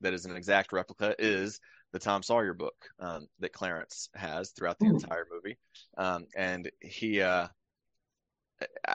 that 0.00 0.14
is 0.14 0.24
an 0.24 0.36
exact 0.36 0.72
replica 0.72 1.14
is 1.18 1.60
the 1.92 1.98
Tom 1.98 2.22
Sawyer 2.22 2.54
book 2.54 2.88
um, 2.98 3.26
that 3.40 3.52
Clarence 3.52 4.08
has 4.14 4.50
throughout 4.50 4.78
the 4.78 4.86
Ooh. 4.86 4.94
entire 4.94 5.26
movie. 5.30 5.58
Um, 5.98 6.26
and 6.34 6.70
he, 6.80 7.20
uh, 7.20 7.48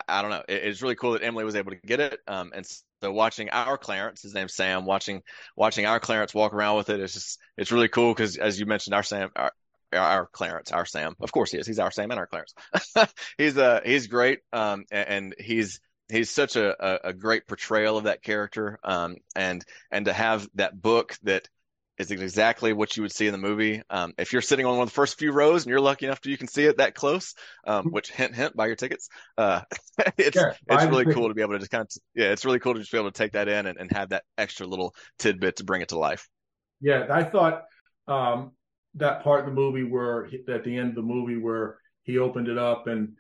I 0.08 0.22
don't 0.22 0.32
know, 0.32 0.44
it, 0.48 0.64
it's 0.64 0.82
really 0.82 0.96
cool 0.96 1.14
that 1.14 1.24
Emily 1.24 1.44
was 1.44 1.56
able 1.56 1.72
to 1.72 1.78
get 1.78 2.00
it. 2.00 2.20
and 2.28 2.66
so 3.02 3.12
watching 3.12 3.50
our 3.50 3.78
Clarence, 3.78 4.22
his 4.22 4.34
name's 4.34 4.56
Sam, 4.56 4.86
watching 4.86 5.24
watching 5.56 5.86
our 5.86 6.00
Clarence 6.00 6.34
walk 6.34 6.54
around 6.54 6.78
with 6.78 6.90
it, 6.90 7.00
it's 7.00 7.14
just 7.14 7.40
it's 7.58 7.72
really 7.72 7.88
cool 7.88 8.14
because 8.14 8.38
as 8.38 8.60
you 8.60 8.66
mentioned, 8.66 8.94
our 8.94 9.04
Sam, 9.04 9.30
our, 9.36 9.52
our 9.94 10.28
Clarence, 10.28 10.72
our 10.72 10.86
Sam, 10.86 11.16
of 11.20 11.32
course 11.32 11.52
he 11.52 11.58
is. 11.58 11.68
He's 11.68 11.80
our 11.80 11.92
Sam 11.92 12.12
and 12.12 12.20
our 12.20 12.28
Clarence. 12.28 12.54
he's 13.38 13.58
uh 13.58 13.82
he's 13.84 14.08
great, 14.08 14.40
um, 14.54 14.86
and, 14.92 15.10
and 15.10 15.36
he's 15.40 15.80
he's 16.10 16.30
such 16.30 16.56
a, 16.56 17.08
a, 17.08 17.14
great 17.14 17.48
portrayal 17.48 17.98
of 17.98 18.04
that 18.04 18.22
character, 18.22 18.80
um, 18.84 19.16
and 19.36 19.64
and 19.92 20.06
to 20.06 20.14
have 20.14 20.48
that 20.56 20.80
book 20.80 21.18
that 21.24 21.48
is 22.02 22.12
exactly 22.12 22.74
what 22.74 22.98
you 22.98 23.04
would 23.04 23.12
see 23.12 23.28
in 23.28 23.32
the 23.32 23.38
movie. 23.38 23.82
Um, 23.90 24.14
if 24.18 24.34
you're 24.34 24.42
sitting 24.42 24.66
on 24.66 24.74
one 24.74 24.84
of 24.84 24.90
the 24.90 24.94
first 24.94 25.18
few 25.18 25.32
rows 25.32 25.64
and 25.64 25.70
you're 25.70 25.80
lucky 25.80 26.06
enough 26.06 26.20
to 26.22 26.30
you 26.30 26.38
can 26.38 26.48
see 26.48 26.66
it 26.66 26.78
that 26.78 26.96
close, 26.96 27.34
um, 27.66 27.86
which 27.92 28.12
hint 28.12 28.36
hint 28.36 28.56
buy 28.56 28.68
your 28.68 28.76
tickets. 28.76 29.10
Uh, 29.38 29.62
it's 30.18 30.36
yeah, 30.36 30.54
it's 30.68 30.86
really 30.86 31.14
cool 31.14 31.28
to 31.28 31.34
be 31.34 31.42
able 31.42 31.54
to 31.54 31.60
just 31.60 31.72
kind 31.72 31.84
of 31.84 31.90
yeah, 32.16 32.32
it's 32.32 32.46
really 32.46 32.60
cool 32.60 32.74
to 32.74 32.80
just 32.80 32.92
be 32.92 32.98
able 32.98 33.12
to 33.12 33.18
take 33.18 33.34
that 33.34 33.48
in 33.48 33.66
and, 33.66 33.78
and 33.78 33.92
have 33.92 34.10
that 34.10 34.24
extra 34.38 34.66
little 34.68 34.94
tidbit 35.20 35.58
to 35.58 35.64
bring 35.64 35.82
it 35.82 35.90
to 35.90 35.98
life. 35.98 36.28
Yeah, 36.82 37.06
I 37.10 37.24
thought 37.24 37.64
um, 38.08 38.52
that 38.96 39.24
part 39.24 39.42
of 39.42 39.46
the 39.46 39.52
movie 39.54 39.84
where 39.84 40.26
at 40.26 40.64
the 40.64 40.78
end 40.78 40.90
of 40.90 40.96
the 40.96 41.02
movie 41.02 41.38
where 41.38 41.78
he 42.04 42.18
opened 42.18 42.48
it 42.48 42.58
up 42.58 42.88
and 42.88 43.14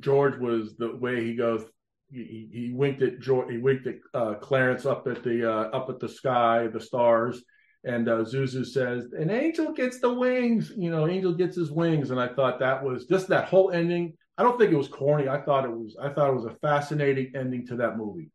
George 0.00 0.38
was 0.38 0.76
the 0.76 0.94
way 0.96 1.24
he 1.24 1.34
goes. 1.34 1.64
He, 2.10 2.48
he 2.52 2.72
winked 2.72 3.02
at 3.02 3.20
George. 3.20 3.50
He 3.50 3.58
winked 3.58 3.86
at 3.86 3.96
uh, 4.12 4.34
Clarence 4.34 4.86
up 4.86 5.06
at 5.08 5.22
the 5.22 5.50
uh, 5.50 5.68
up 5.70 5.90
at 5.90 5.98
the 5.98 6.08
sky, 6.08 6.68
the 6.68 6.80
stars, 6.80 7.42
and 7.84 8.08
uh, 8.08 8.24
Zuzu 8.24 8.64
says, 8.64 9.12
"An 9.12 9.30
angel 9.30 9.72
gets 9.72 10.00
the 10.00 10.12
wings." 10.12 10.72
You 10.76 10.90
know, 10.90 11.06
angel 11.08 11.32
gets 11.34 11.56
his 11.56 11.70
wings, 11.70 12.10
and 12.10 12.20
I 12.20 12.28
thought 12.28 12.58
that 12.60 12.82
was 12.82 13.06
just 13.06 13.28
that 13.28 13.46
whole 13.46 13.70
ending. 13.70 14.14
I 14.36 14.42
don't 14.42 14.58
think 14.58 14.72
it 14.72 14.76
was 14.76 14.88
corny. 14.88 15.28
I 15.28 15.40
thought 15.40 15.64
it 15.64 15.70
was. 15.70 15.96
I 16.00 16.08
thought 16.10 16.30
it 16.30 16.34
was 16.34 16.46
a 16.46 16.54
fascinating 16.54 17.32
ending 17.34 17.66
to 17.68 17.76
that 17.76 17.96
movie. 17.96 18.30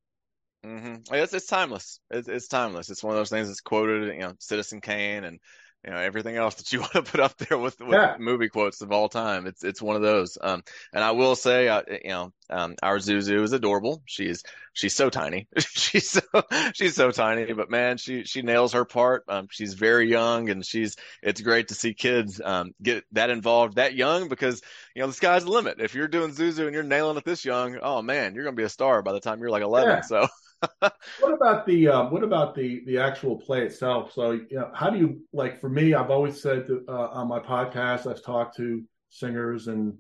Mm-hmm. 0.66 1.14
It's 1.14 1.34
it's 1.34 1.48
timeless. 1.48 2.00
It's, 2.12 2.28
it's 2.28 2.48
timeless. 2.48 2.90
It's 2.90 3.04
one 3.04 3.14
of 3.14 3.20
those 3.20 3.30
things 3.30 3.48
that's 3.48 3.62
quoted. 3.62 4.14
You 4.14 4.22
know, 4.22 4.34
Citizen 4.40 4.82
Kane 4.82 5.24
and 5.24 5.40
you 5.86 5.92
know 5.92 5.98
everything 5.98 6.36
else 6.36 6.56
that 6.56 6.72
you 6.74 6.80
want 6.82 6.94
to 6.94 7.04
put 7.04 7.20
up 7.20 7.38
there 7.38 7.58
with, 7.58 7.80
with 7.80 7.92
Yeah. 7.94 8.16
movie 8.20 8.50
quotes 8.50 8.82
of 8.82 8.92
all 8.92 9.10
time. 9.10 9.48
It's 9.48 9.64
it's 9.64 9.82
one 9.82 9.96
of 9.96 10.02
those. 10.02 10.38
Um, 10.42 10.64
and 10.94 11.04
I 11.04 11.12
will 11.12 11.36
say, 11.36 11.68
uh, 11.68 11.84
you 11.90 12.10
know, 12.10 12.34
um, 12.50 12.76
our 12.84 12.98
Zuzu 12.98 13.44
is 13.44 13.54
adorable. 13.54 14.02
She's 14.06 14.44
she's 14.74 14.96
so 14.96 15.10
tiny. 15.10 15.48
she's 15.58 16.10
so 16.10 16.22
she's 16.74 16.96
so 16.96 17.12
tiny, 17.12 17.54
but 17.54 17.70
man, 17.70 17.98
she 17.98 18.24
she 18.24 18.42
nails 18.42 18.74
her 18.74 18.86
part. 18.86 19.24
Um, 19.30 19.48
she's 19.52 19.74
very 19.74 20.10
young, 20.10 20.50
and 20.50 20.66
she's 20.66 20.96
it's 21.22 21.42
great 21.42 21.70
to 21.70 21.76
see 21.76 21.94
kids 21.94 22.42
um 22.44 22.74
get 22.82 23.06
that 23.14 23.30
involved 23.30 23.76
that 23.76 23.96
young 23.96 24.28
because 24.30 24.62
you 24.96 25.02
know 25.02 25.08
the 25.08 25.14
sky's 25.14 25.46
the 25.46 25.52
limit. 25.52 25.80
If 25.80 25.96
you're 25.96 26.08
doing 26.08 26.32
Zuzu 26.32 26.66
and 26.66 26.74
you're 26.74 26.84
nailing 26.84 27.18
it 27.18 27.26
this 27.26 27.46
young, 27.46 27.78
oh 27.82 28.02
man, 28.02 28.36
you're 28.36 28.44
gonna 28.44 28.56
be 28.56 28.64
a 28.64 28.70
star 28.70 29.02
by 29.02 29.14
the 29.14 29.20
time 29.22 29.40
you're 29.40 29.50
like 29.52 29.64
11. 29.64 29.98
Yeah. 29.98 30.02
So. 30.02 30.28
What 30.80 31.34
about 31.34 31.66
the 31.66 31.88
um, 31.88 32.12
what 32.12 32.24
about 32.24 32.56
the 32.56 32.84
the 32.86 32.98
actual 32.98 33.38
play 33.38 33.64
itself? 33.64 34.12
So, 34.14 34.32
you 34.32 34.48
know, 34.52 34.72
how 34.74 34.90
do 34.90 34.98
you 34.98 35.22
like? 35.32 35.60
For 35.60 35.70
me, 35.70 35.94
I've 35.94 36.10
always 36.10 36.42
said 36.42 36.68
that, 36.68 36.86
uh, 36.88 37.10
on 37.12 37.28
my 37.28 37.40
podcast, 37.40 38.08
I've 38.08 38.24
talked 38.24 38.58
to 38.58 38.84
singers 39.10 39.68
and 39.68 39.94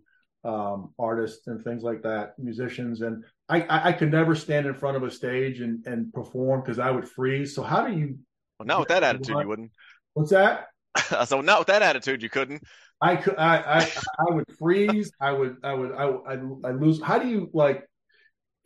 um, 0.43 0.93
artists 0.97 1.47
and 1.47 1.63
things 1.63 1.83
like 1.83 2.01
that, 2.03 2.37
musicians, 2.37 3.01
and 3.01 3.23
I, 3.47 3.61
I, 3.61 3.89
I 3.89 3.93
could 3.93 4.11
never 4.11 4.35
stand 4.35 4.67
in 4.67 4.73
front 4.73 4.97
of 4.97 5.03
a 5.03 5.11
stage 5.11 5.61
and 5.61 5.85
and 5.85 6.13
perform 6.13 6.61
because 6.61 6.79
I 6.79 6.91
would 6.91 7.07
freeze. 7.07 7.55
So, 7.55 7.63
how 7.63 7.85
do 7.85 7.93
you? 7.93 8.17
Well, 8.59 8.67
not 8.67 8.79
with 8.79 8.89
that 8.89 9.03
attitude, 9.03 9.37
you 9.39 9.47
wouldn't. 9.47 9.71
What's 10.13 10.31
that? 10.31 10.67
so 11.25 11.41
not 11.41 11.59
with 11.59 11.67
that 11.67 11.81
attitude, 11.81 12.23
you 12.23 12.29
couldn't. 12.29 12.63
I 13.01 13.15
could 13.15 13.35
I 13.37 13.79
I, 13.79 13.91
I 14.19 14.33
would 14.33 14.45
freeze. 14.57 15.11
I 15.21 15.31
would 15.31 15.57
I 15.63 15.73
would 15.73 15.91
I 15.93 16.05
I 16.05 16.33
I 16.65 16.71
lose. 16.71 17.01
How 17.01 17.19
do 17.19 17.27
you 17.27 17.49
like 17.53 17.85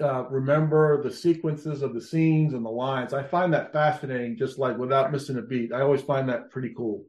uh, 0.04 0.26
remember 0.30 1.02
the 1.02 1.12
sequences 1.12 1.82
of 1.82 1.94
the 1.94 2.02
scenes 2.02 2.54
and 2.54 2.66
the 2.66 2.70
lines? 2.70 3.13
I 3.13 3.24
find 3.24 3.54
that 3.54 3.74
fascinating. 3.74 4.38
Just 4.38 4.60
like 4.60 4.78
without 4.78 5.12
missing 5.12 5.38
a 5.38 5.42
beat, 5.42 5.74
I 5.74 5.82
always 5.82 6.02
find 6.02 6.30
that 6.30 6.52
pretty 6.52 6.74
cool. 6.76 7.06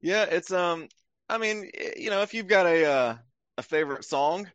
Yeah, 0.00 0.24
it's 0.24 0.52
um. 0.52 0.88
I 1.28 1.38
mean, 1.38 1.70
you 1.96 2.10
know, 2.10 2.22
if 2.22 2.34
you've 2.34 2.46
got 2.46 2.66
a 2.66 2.84
uh, 2.84 3.16
a 3.58 3.62
favorite 3.62 4.04
song, 4.04 4.48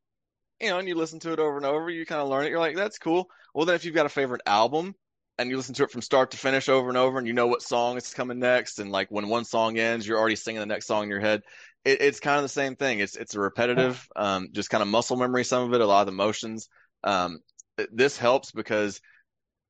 you 0.62 0.70
know, 0.70 0.80
and 0.80 0.88
you 0.88 0.96
listen 0.96 1.20
to 1.20 1.34
it 1.34 1.40
over 1.40 1.58
and 1.58 1.66
over, 1.66 1.90
you 1.90 2.06
kind 2.06 2.22
of 2.22 2.30
learn 2.30 2.46
it. 2.46 2.50
You're 2.50 2.60
like, 2.60 2.76
that's 2.76 2.98
cool. 2.98 3.30
Well, 3.54 3.66
then 3.66 3.76
if 3.76 3.84
you've 3.84 3.96
got 3.96 4.06
a 4.06 4.10
favorite 4.10 4.42
album 4.46 4.96
and 5.38 5.50
you 5.50 5.58
listen 5.58 5.76
to 5.76 5.84
it 5.84 5.92
from 5.92 6.02
start 6.02 6.32
to 6.32 6.38
finish 6.38 6.70
over 6.70 6.88
and 6.88 6.98
over, 6.98 7.18
and 7.18 7.28
you 7.28 7.34
know 7.34 7.48
what 7.48 7.62
song 7.62 7.98
is 7.98 8.14
coming 8.14 8.40
next, 8.40 8.80
and 8.80 8.92
like 8.92 9.10
when 9.10 9.28
one 9.28 9.44
song 9.44 9.78
ends, 9.78 10.08
you're 10.08 10.20
already 10.20 10.36
singing 10.36 10.60
the 10.60 10.66
next 10.66 10.86
song 10.86 11.04
in 11.04 11.10
your 11.10 11.20
head. 11.20 11.42
It, 11.84 12.02
it's 12.02 12.20
kind 12.20 12.38
of 12.38 12.44
the 12.44 12.50
same 12.50 12.76
thing. 12.76 13.00
It's 13.00 13.16
it's 13.16 13.36
a 13.36 13.40
repetitive, 13.40 14.08
um, 14.16 14.50
just 14.52 14.70
kind 14.70 14.84
of 14.84 14.88
muscle 14.88 15.18
memory. 15.18 15.44
Some 15.44 15.64
of 15.64 15.74
it, 15.74 15.82
a 15.82 15.86
lot 15.86 16.02
of 16.02 16.06
the 16.06 16.12
motions. 16.12 16.70
Um, 17.04 17.40
this 17.92 18.18
helps 18.18 18.52
because 18.52 19.02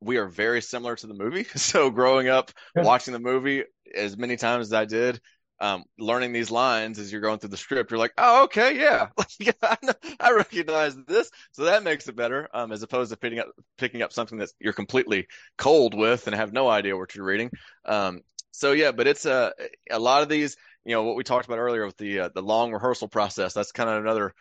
we 0.02 0.18
are 0.18 0.28
very 0.28 0.62
similar 0.62 0.96
to 0.96 1.08
the 1.08 1.14
movie. 1.14 1.46
So 1.56 1.90
growing 1.90 2.28
up 2.28 2.52
watching 2.80 3.14
the 3.14 3.20
movie 3.20 3.64
as 3.96 4.18
many 4.18 4.38
times 4.38 4.68
as 4.68 4.74
I 4.74 4.86
did, 4.86 5.20
um, 5.60 5.84
learning 6.00 6.34
these 6.34 6.50
lines 6.50 6.98
as 6.98 7.12
you're 7.12 7.22
going 7.22 7.38
through 7.38 7.52
the 7.52 7.58
script, 7.58 7.92
you're 7.92 8.00
like, 8.00 8.14
oh, 8.18 8.46
okay, 8.46 8.76
yeah, 8.80 9.08
I, 9.62 9.78
know- 9.84 9.94
I 10.20 10.32
recognize 10.32 10.96
this. 11.08 11.30
So 11.52 11.66
that 11.66 11.84
makes 11.84 12.08
it 12.08 12.16
better, 12.16 12.50
um, 12.54 12.72
as 12.72 12.82
opposed 12.82 13.12
to 13.12 13.18
picking 13.18 13.40
up 13.40 13.50
picking 13.78 14.02
up 14.02 14.12
something 14.12 14.40
that 14.40 14.50
you're 14.60 14.74
completely 14.74 15.28
cold 15.58 15.94
with 15.94 16.26
and 16.28 16.36
have 16.36 16.52
no 16.52 16.68
idea 16.68 16.98
what 16.98 17.14
you're 17.16 17.26
reading. 17.26 17.52
Um, 17.86 18.22
so 18.52 18.72
yeah, 18.72 18.92
but 18.92 19.08
it's 19.08 19.26
a 19.26 19.54
a 19.92 20.00
lot 20.00 20.24
of 20.24 20.30
these, 20.30 20.58
you 20.84 20.96
know, 20.96 21.04
what 21.04 21.16
we 21.16 21.24
talked 21.24 21.46
about 21.46 21.60
earlier 21.60 21.86
with 21.86 21.98
the 21.98 22.22
uh, 22.22 22.30
the 22.34 22.42
long 22.42 22.72
rehearsal 22.74 23.08
process. 23.08 23.54
That's 23.54 23.72
kind 23.72 23.90
of 23.90 24.04
another, 24.04 24.34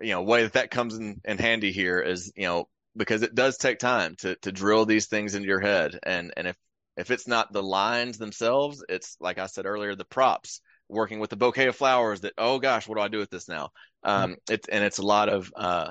you 0.00 0.10
know, 0.12 0.22
way 0.22 0.42
that 0.42 0.52
that 0.54 0.70
comes 0.70 0.94
in, 0.96 1.20
in 1.24 1.38
handy 1.38 1.72
here 1.72 2.00
is, 2.00 2.32
you 2.36 2.44
know, 2.44 2.68
because 2.96 3.22
it 3.22 3.34
does 3.34 3.56
take 3.56 3.78
time 3.78 4.16
to 4.16 4.36
to 4.36 4.52
drill 4.52 4.86
these 4.86 5.06
things 5.06 5.34
into 5.34 5.48
your 5.48 5.60
head, 5.60 5.98
and 6.02 6.32
and 6.36 6.46
if 6.48 6.56
if 6.96 7.10
it's 7.10 7.28
not 7.28 7.52
the 7.52 7.62
lines 7.62 8.18
themselves, 8.18 8.84
it's 8.88 9.16
like 9.20 9.38
I 9.38 9.46
said 9.46 9.66
earlier, 9.66 9.94
the 9.94 10.04
props, 10.04 10.60
working 10.88 11.20
with 11.20 11.30
the 11.30 11.36
bouquet 11.36 11.66
of 11.66 11.76
flowers. 11.76 12.22
That 12.22 12.34
oh 12.38 12.58
gosh, 12.58 12.88
what 12.88 12.96
do 12.96 13.02
I 13.02 13.08
do 13.08 13.18
with 13.18 13.30
this 13.30 13.48
now? 13.48 13.70
Um, 14.02 14.36
it's 14.48 14.68
and 14.68 14.84
it's 14.84 14.98
a 14.98 15.06
lot 15.06 15.28
of 15.28 15.52
uh, 15.56 15.90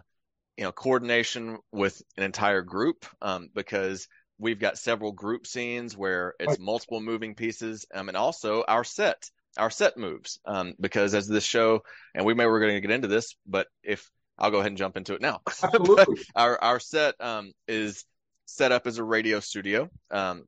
you 0.57 0.63
know, 0.63 0.71
coordination 0.71 1.57
with 1.71 2.01
an 2.17 2.23
entire 2.23 2.61
group, 2.61 3.05
um, 3.21 3.49
because 3.53 4.07
we've 4.37 4.59
got 4.59 4.77
several 4.77 5.11
group 5.11 5.45
scenes 5.47 5.97
where 5.97 6.33
it's 6.39 6.59
multiple 6.59 7.01
moving 7.01 7.35
pieces, 7.35 7.85
um, 7.93 8.07
and 8.07 8.17
also 8.17 8.63
our 8.67 8.83
set, 8.83 9.29
our 9.57 9.69
set 9.69 9.97
moves, 9.97 10.39
um, 10.45 10.73
because 10.79 11.13
as 11.13 11.27
this 11.27 11.43
show, 11.43 11.81
and 12.13 12.25
we 12.25 12.33
may 12.33 12.45
we're 12.45 12.59
going 12.59 12.73
to 12.73 12.81
get 12.81 12.91
into 12.91 13.07
this, 13.07 13.35
but 13.45 13.67
if 13.83 14.09
I'll 14.37 14.51
go 14.51 14.59
ahead 14.59 14.71
and 14.71 14.77
jump 14.77 14.97
into 14.97 15.13
it 15.13 15.21
now. 15.21 15.41
Absolutely. 15.63 16.23
our 16.35 16.61
our 16.61 16.79
set 16.79 17.15
um, 17.19 17.53
is 17.67 18.05
set 18.45 18.71
up 18.71 18.87
as 18.87 18.97
a 18.97 19.03
radio 19.03 19.39
studio, 19.39 19.89
um, 20.11 20.43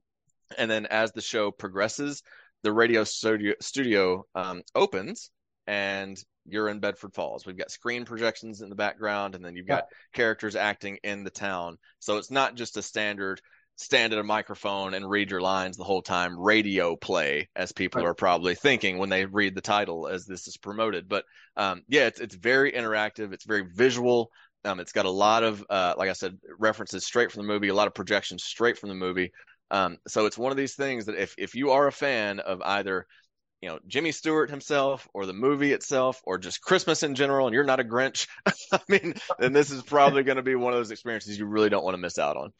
and 0.58 0.70
then 0.70 0.86
as 0.86 1.12
the 1.12 1.22
show 1.22 1.52
progresses, 1.52 2.22
the 2.64 2.72
radio 2.72 3.04
studio 3.04 3.54
studio 3.62 4.26
um, 4.36 4.62
opens, 4.76 5.30
and 5.68 6.18
you're 6.46 6.70
in 6.70 6.80
Bedford 6.80 7.14
Falls. 7.14 7.46
We've 7.46 7.58
got 7.58 7.72
screen 7.72 8.06
projections 8.06 8.62
in 8.62 8.70
the 8.70 8.76
background, 8.76 9.36
and 9.36 9.44
then 9.44 9.56
you've 9.56 9.68
got 9.68 9.86
characters 10.14 10.56
acting 10.56 10.98
in 11.04 11.24
the 11.24 11.30
town. 11.30 11.78
So 12.00 12.18
it's 12.18 12.32
not 12.32 12.56
just 12.56 12.78
a 12.78 12.82
standard 12.82 13.42
stand 13.78 14.12
at 14.12 14.20
a 14.20 14.24
microphone 14.24 14.96
and 14.96 15.10
read 15.10 15.30
your 15.30 15.40
lines 15.40 15.78
the 15.78 15.84
whole 15.84 16.02
time 16.02 16.38
radio 16.38 16.96
play 16.96 17.48
as 17.56 17.72
people 17.72 18.04
are 18.04 18.16
probably 18.16 18.56
thinking 18.56 18.98
when 18.98 19.10
they 19.10 19.26
read 19.26 19.56
the 19.56 19.62
title 19.62 20.08
as 20.08 20.26
this 20.26 20.48
is 20.48 20.58
promoted. 20.58 21.08
But 21.08 21.26
um, 21.56 21.84
yeah 21.88 22.08
it's, 22.08 22.20
it's 22.20 22.36
very 22.36 22.72
interactive. 22.72 23.34
It's 23.34 23.46
very 23.46 23.66
visual. 23.74 24.32
Um, 24.66 24.80
it's 24.80 24.92
got 24.92 25.06
a 25.06 25.12
lot 25.12 25.44
of 25.44 25.64
uh, 25.70 25.94
like 25.98 26.10
i 26.10 26.14
said 26.14 26.38
references 26.60 27.06
straight 27.06 27.32
from 27.32 27.44
the 27.44 27.54
movie 27.54 27.70
a 27.70 27.74
lot 27.74 27.88
of 27.88 27.94
projections 27.94 28.44
straight 28.44 28.78
from 28.78 28.90
the 28.90 28.96
movie. 28.96 29.32
Um, 29.70 29.98
so 30.08 30.26
it's 30.26 30.38
one 30.38 30.52
of 30.52 30.58
these 30.58 30.76
things 30.76 31.06
that 31.06 31.16
if, 31.16 31.36
if 31.38 31.54
you 31.54 31.72
are 31.72 31.88
a 31.88 31.92
fan 31.92 32.40
of 32.40 32.62
either 32.64 33.06
you 33.62 33.70
know 33.70 33.80
Jimmy 33.88 34.12
Stewart 34.12 34.50
himself 34.50 35.08
or 35.14 35.28
the 35.28 35.34
movie 35.34 35.72
itself 35.72 36.20
or 36.24 36.40
just 36.40 36.62
Christmas 36.62 37.04
in 37.04 37.14
general 37.14 37.46
and 37.46 37.54
you're 37.54 37.64
not 37.64 37.80
a 37.80 37.84
Grinch 37.84 38.28
I 38.72 38.80
mean 38.90 39.14
then 39.38 39.54
this 39.54 39.70
is 39.70 39.84
probably 39.84 40.24
going 40.24 40.38
to 40.38 40.44
be 40.44 40.56
one 40.56 40.74
of 40.74 40.80
those 40.80 40.92
experiences 40.92 41.38
you 41.38 41.46
really 41.46 41.70
don't 41.70 41.84
want 41.84 41.94
to 41.94 42.02
miss 42.02 42.18
out 42.18 42.38
on 42.38 42.54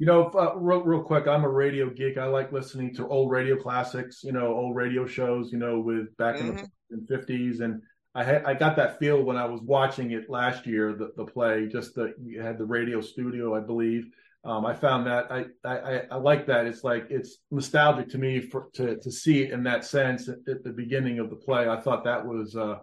You 0.00 0.06
know, 0.06 0.28
uh, 0.30 0.54
real, 0.56 0.82
real 0.82 1.02
quick, 1.02 1.28
I'm 1.28 1.44
a 1.44 1.48
radio 1.50 1.90
geek. 1.90 2.16
I 2.16 2.24
like 2.24 2.52
listening 2.52 2.94
to 2.94 3.06
old 3.06 3.30
radio 3.30 3.54
classics, 3.54 4.24
you 4.24 4.32
know, 4.32 4.46
old 4.56 4.74
radio 4.74 5.06
shows, 5.06 5.52
you 5.52 5.58
know, 5.58 5.78
with 5.78 6.16
back 6.16 6.40
in 6.40 6.54
Mhm. 6.54 6.70
the 6.88 7.06
50s. 7.06 7.60
And 7.60 7.82
I 8.14 8.24
had, 8.24 8.44
I 8.46 8.54
got 8.54 8.76
that 8.76 8.98
feel 8.98 9.22
when 9.22 9.36
I 9.36 9.44
was 9.44 9.60
watching 9.60 10.12
it 10.12 10.30
last 10.30 10.66
year, 10.66 10.94
the, 10.94 11.12
the 11.18 11.26
play, 11.26 11.68
just 11.68 11.94
the, 11.94 12.14
you 12.18 12.40
had 12.40 12.56
the 12.56 12.64
radio 12.64 13.02
studio, 13.02 13.54
I 13.54 13.60
believe. 13.60 14.10
Um, 14.42 14.64
I 14.64 14.72
found 14.72 15.06
that 15.06 15.30
I, 15.30 15.44
I, 15.64 16.02
I- 16.10 16.16
like 16.16 16.46
that. 16.46 16.64
It's 16.64 16.82
like, 16.82 17.08
it's 17.10 17.36
nostalgic 17.50 18.08
to 18.12 18.18
me 18.18 18.40
for, 18.40 18.70
to, 18.76 18.96
to 18.96 19.10
see 19.12 19.42
it 19.42 19.50
in 19.52 19.62
that 19.64 19.84
sense 19.84 20.30
at, 20.30 20.38
at 20.48 20.64
the 20.64 20.72
beginning 20.72 21.18
of 21.18 21.28
the 21.28 21.36
play. 21.36 21.68
I 21.68 21.78
thought 21.78 22.04
that 22.04 22.26
was, 22.26 22.56
uh, 22.56 22.78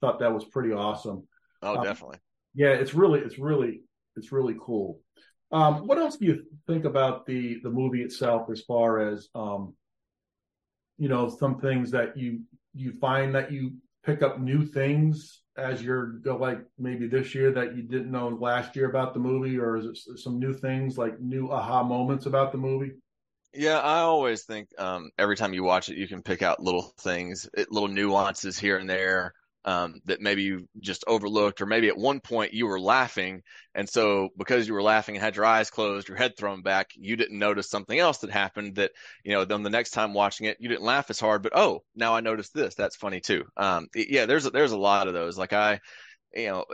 thought 0.00 0.18
that 0.18 0.34
was 0.34 0.44
pretty 0.46 0.72
awesome. 0.72 1.28
oh 1.62 1.76
Um, 1.76 1.84
definitely 1.84 2.18
Yeah, 2.56 2.70
it's 2.70 2.92
really, 2.92 3.20
it's 3.20 3.38
really, 3.38 3.82
it's 4.16 4.32
really 4.32 4.56
cool. 4.60 5.00
Um, 5.52 5.86
what 5.86 5.98
else 5.98 6.16
do 6.16 6.26
you 6.26 6.44
think 6.66 6.84
about 6.84 7.26
the 7.26 7.60
the 7.62 7.70
movie 7.70 8.02
itself, 8.02 8.50
as 8.50 8.62
far 8.62 9.12
as 9.12 9.28
um, 9.34 9.74
you 10.98 11.08
know, 11.08 11.28
some 11.28 11.60
things 11.60 11.90
that 11.92 12.16
you 12.16 12.40
you 12.74 12.92
find 12.92 13.34
that 13.34 13.52
you 13.52 13.74
pick 14.04 14.22
up 14.22 14.40
new 14.40 14.64
things 14.64 15.42
as 15.56 15.82
you're 15.82 16.06
go 16.06 16.36
like 16.36 16.60
maybe 16.78 17.06
this 17.06 17.34
year 17.34 17.50
that 17.52 17.76
you 17.76 17.82
didn't 17.82 18.10
know 18.10 18.28
last 18.28 18.76
year 18.76 18.88
about 18.88 19.14
the 19.14 19.20
movie, 19.20 19.58
or 19.58 19.76
is 19.76 19.86
it 19.86 20.18
some 20.18 20.38
new 20.38 20.52
things 20.52 20.98
like 20.98 21.20
new 21.20 21.50
aha 21.50 21.82
moments 21.82 22.26
about 22.26 22.52
the 22.52 22.58
movie? 22.58 22.92
Yeah, 23.54 23.78
I 23.78 24.00
always 24.00 24.44
think 24.44 24.68
um, 24.78 25.10
every 25.18 25.36
time 25.36 25.54
you 25.54 25.62
watch 25.62 25.88
it, 25.88 25.96
you 25.96 26.06
can 26.08 26.22
pick 26.22 26.42
out 26.42 26.60
little 26.60 26.92
things, 27.00 27.48
little 27.70 27.88
nuances 27.88 28.58
here 28.58 28.76
and 28.76 28.90
there 28.90 29.32
um, 29.66 30.00
that 30.04 30.20
maybe 30.20 30.44
you 30.44 30.68
just 30.80 31.04
overlooked, 31.08 31.60
or 31.60 31.66
maybe 31.66 31.88
at 31.88 31.96
one 31.98 32.20
point 32.20 32.54
you 32.54 32.66
were 32.66 32.80
laughing, 32.80 33.42
and 33.74 33.88
so 33.88 34.30
because 34.38 34.68
you 34.68 34.74
were 34.74 34.82
laughing 34.82 35.16
and 35.16 35.24
had 35.24 35.36
your 35.36 35.44
eyes 35.44 35.70
closed, 35.70 36.08
your 36.08 36.16
head 36.16 36.36
thrown 36.36 36.62
back, 36.62 36.90
you 36.94 37.16
didn't 37.16 37.38
notice 37.38 37.68
something 37.68 37.98
else 37.98 38.18
that 38.18 38.30
happened 38.30 38.76
that 38.76 38.92
you 39.24 39.32
know. 39.32 39.44
Then 39.44 39.64
the 39.64 39.70
next 39.70 39.90
time 39.90 40.14
watching 40.14 40.46
it, 40.46 40.58
you 40.60 40.68
didn't 40.68 40.84
laugh 40.84 41.10
as 41.10 41.20
hard, 41.20 41.42
but 41.42 41.56
oh, 41.56 41.82
now 41.96 42.14
I 42.14 42.20
noticed 42.20 42.54
this. 42.54 42.76
That's 42.76 42.96
funny 42.96 43.20
too. 43.20 43.44
Um, 43.56 43.88
yeah, 43.94 44.26
there's 44.26 44.46
a, 44.46 44.50
there's 44.50 44.72
a 44.72 44.78
lot 44.78 45.08
of 45.08 45.14
those. 45.14 45.36
Like 45.36 45.52
I, 45.52 45.80
you 46.32 46.48
know, 46.48 46.64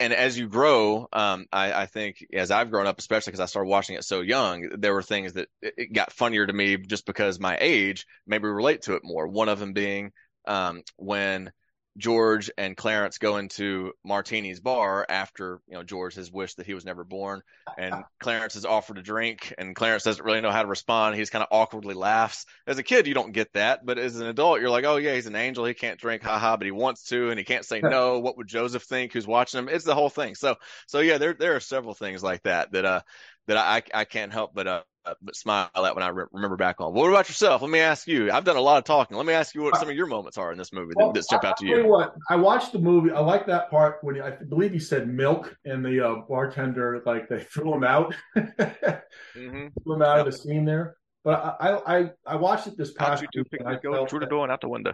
and 0.00 0.12
as 0.12 0.36
you 0.36 0.48
grow, 0.48 1.06
um, 1.12 1.46
I, 1.52 1.72
I 1.72 1.86
think 1.86 2.24
as 2.32 2.50
I've 2.50 2.70
grown 2.70 2.86
up, 2.86 2.98
especially 2.98 3.30
because 3.32 3.40
I 3.40 3.46
started 3.46 3.68
watching 3.68 3.96
it 3.96 4.04
so 4.04 4.22
young, 4.22 4.70
there 4.78 4.94
were 4.94 5.02
things 5.02 5.34
that 5.34 5.48
it, 5.62 5.74
it 5.76 5.92
got 5.92 6.12
funnier 6.12 6.46
to 6.46 6.52
me 6.52 6.78
just 6.78 7.06
because 7.06 7.38
my 7.38 7.56
age 7.60 8.06
maybe 8.26 8.48
relate 8.48 8.82
to 8.82 8.94
it 8.94 9.02
more. 9.04 9.28
One 9.28 9.48
of 9.48 9.60
them 9.60 9.72
being 9.72 10.10
um, 10.46 10.82
when 10.96 11.52
George 12.00 12.50
and 12.58 12.76
Clarence 12.76 13.18
go 13.18 13.36
into 13.36 13.92
Martini's 14.04 14.58
bar 14.58 15.06
after 15.08 15.60
you 15.68 15.74
know 15.74 15.82
George 15.84 16.14
has 16.14 16.32
wished 16.32 16.56
that 16.56 16.66
he 16.66 16.74
was 16.74 16.84
never 16.84 17.04
born, 17.04 17.42
and 17.78 17.94
Clarence 18.20 18.56
is 18.56 18.64
offered 18.64 18.98
a 18.98 19.02
drink, 19.02 19.54
and 19.58 19.76
Clarence 19.76 20.02
doesn't 20.02 20.24
really 20.24 20.40
know 20.40 20.50
how 20.50 20.62
to 20.62 20.68
respond. 20.68 21.14
He's 21.14 21.30
kind 21.30 21.42
of 21.42 21.48
awkwardly 21.50 21.94
laughs. 21.94 22.46
As 22.66 22.78
a 22.78 22.82
kid, 22.82 23.06
you 23.06 23.14
don't 23.14 23.32
get 23.32 23.52
that, 23.52 23.84
but 23.84 23.98
as 23.98 24.16
an 24.16 24.26
adult, 24.26 24.60
you're 24.60 24.70
like, 24.70 24.84
oh 24.84 24.96
yeah, 24.96 25.14
he's 25.14 25.26
an 25.26 25.36
angel. 25.36 25.64
He 25.64 25.74
can't 25.74 26.00
drink, 26.00 26.22
haha, 26.22 26.56
but 26.56 26.64
he 26.64 26.72
wants 26.72 27.04
to, 27.08 27.30
and 27.30 27.38
he 27.38 27.44
can't 27.44 27.64
say 27.64 27.80
no. 27.82 28.18
What 28.18 28.36
would 28.38 28.48
Joseph 28.48 28.82
think? 28.84 29.12
Who's 29.12 29.26
watching 29.26 29.58
him? 29.58 29.68
It's 29.68 29.84
the 29.84 29.94
whole 29.94 30.10
thing. 30.10 30.34
So 30.34 30.56
so 30.88 31.00
yeah, 31.00 31.18
there 31.18 31.34
there 31.34 31.54
are 31.54 31.60
several 31.60 31.94
things 31.94 32.22
like 32.22 32.42
that 32.44 32.72
that 32.72 32.84
uh 32.84 33.00
that 33.50 33.58
I 33.58 33.82
I 33.92 34.04
can't 34.04 34.32
help 34.32 34.54
but 34.54 34.66
uh 34.66 34.82
but 35.22 35.34
smile 35.34 35.70
at 35.74 35.94
when 35.94 36.04
I 36.04 36.08
re- 36.08 36.26
remember 36.30 36.56
back 36.56 36.80
on. 36.80 36.92
What 36.92 37.08
about 37.08 37.28
yourself? 37.28 37.62
Let 37.62 37.70
me 37.70 37.80
ask 37.80 38.06
you. 38.06 38.30
I've 38.30 38.44
done 38.44 38.56
a 38.56 38.60
lot 38.60 38.78
of 38.78 38.84
talking. 38.84 39.16
Let 39.16 39.26
me 39.26 39.32
ask 39.32 39.54
you 39.54 39.62
what 39.62 39.76
some 39.76 39.88
of 39.88 39.96
your 39.96 40.06
moments 40.06 40.38
are 40.38 40.52
in 40.52 40.58
this 40.58 40.72
movie 40.72 40.92
that, 40.96 41.14
that 41.14 41.26
jump 41.28 41.42
out 41.42 41.56
to 41.56 41.66
you. 41.66 41.78
you 41.78 41.88
what, 41.88 42.14
I 42.28 42.36
watched 42.36 42.72
the 42.72 42.78
movie. 42.78 43.10
I 43.10 43.18
like 43.20 43.46
that 43.46 43.70
part 43.70 43.98
when 44.02 44.16
he, 44.16 44.20
I 44.20 44.30
believe 44.30 44.72
he 44.72 44.78
said 44.78 45.08
milk, 45.08 45.56
and 45.64 45.84
the 45.84 46.06
uh, 46.06 46.14
bartender 46.28 47.02
like 47.06 47.28
they 47.28 47.42
threw 47.52 47.74
him 47.74 47.82
out, 47.82 48.14
mm-hmm. 48.36 49.66
threw 49.82 49.94
him 49.94 50.02
out 50.02 50.18
yep. 50.18 50.26
of 50.26 50.32
the 50.32 50.38
scene 50.38 50.64
there. 50.64 50.96
But 51.24 51.56
I 51.60 51.98
I 51.98 52.10
I 52.26 52.36
watched 52.36 52.66
it 52.66 52.76
this 52.76 52.92
past. 52.92 53.22
Out 53.22 53.22
you 53.22 53.42
two 53.42 53.48
pick 53.48 53.62
go 53.82 54.06
through 54.06 54.20
the 54.20 54.26
door 54.26 54.44
and 54.44 54.52
out 54.52 54.60
the 54.60 54.68
window. 54.68 54.92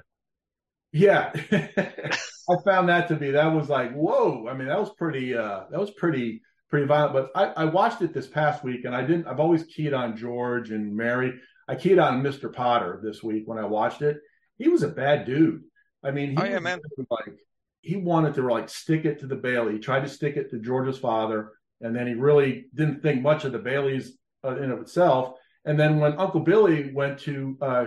Yeah, 0.92 1.30
I 1.52 2.56
found 2.64 2.88
that 2.88 3.08
to 3.08 3.16
be 3.16 3.32
that 3.32 3.46
was 3.46 3.68
like 3.68 3.92
whoa. 3.92 4.46
I 4.48 4.54
mean, 4.54 4.68
that 4.68 4.78
was 4.78 4.92
pretty. 4.96 5.36
uh 5.36 5.64
That 5.70 5.80
was 5.80 5.90
pretty 5.90 6.42
pretty 6.70 6.86
violent. 6.86 7.12
But 7.12 7.30
I, 7.34 7.62
I 7.62 7.64
watched 7.66 8.02
it 8.02 8.12
this 8.12 8.26
past 8.26 8.64
week, 8.64 8.84
and 8.84 8.94
I 8.94 9.02
didn't. 9.02 9.26
I've 9.26 9.40
always 9.40 9.64
keyed 9.64 9.94
on 9.94 10.16
George 10.16 10.70
and 10.70 10.96
Mary. 10.96 11.34
I 11.68 11.74
keyed 11.74 11.98
on 11.98 12.22
Mr. 12.22 12.52
Potter 12.52 13.00
this 13.02 13.22
week 13.22 13.44
when 13.46 13.58
I 13.58 13.64
watched 13.64 14.02
it. 14.02 14.18
He 14.58 14.68
was 14.68 14.82
a 14.82 14.88
bad 14.88 15.26
dude. 15.26 15.62
I 16.02 16.10
mean, 16.10 16.30
he 16.30 16.36
oh, 16.38 16.44
yeah, 16.44 16.58
man. 16.58 16.80
like 17.10 17.34
he 17.80 17.96
wanted 17.96 18.34
to 18.34 18.42
like 18.42 18.68
stick 18.68 19.04
it 19.04 19.20
to 19.20 19.26
the 19.26 19.36
Bailey. 19.36 19.74
He 19.74 19.78
tried 19.78 20.00
to 20.00 20.08
stick 20.08 20.36
it 20.36 20.50
to 20.50 20.58
George's 20.58 20.98
father, 20.98 21.52
and 21.80 21.94
then 21.94 22.06
he 22.06 22.14
really 22.14 22.66
didn't 22.74 23.02
think 23.02 23.22
much 23.22 23.44
of 23.44 23.52
the 23.52 23.58
Baileys 23.58 24.16
uh, 24.44 24.56
in 24.56 24.70
of 24.70 24.80
itself. 24.80 25.34
And 25.64 25.78
then 25.78 25.98
when 25.98 26.18
Uncle 26.18 26.40
Billy 26.40 26.92
went 26.92 27.18
to 27.20 27.58
uh, 27.60 27.84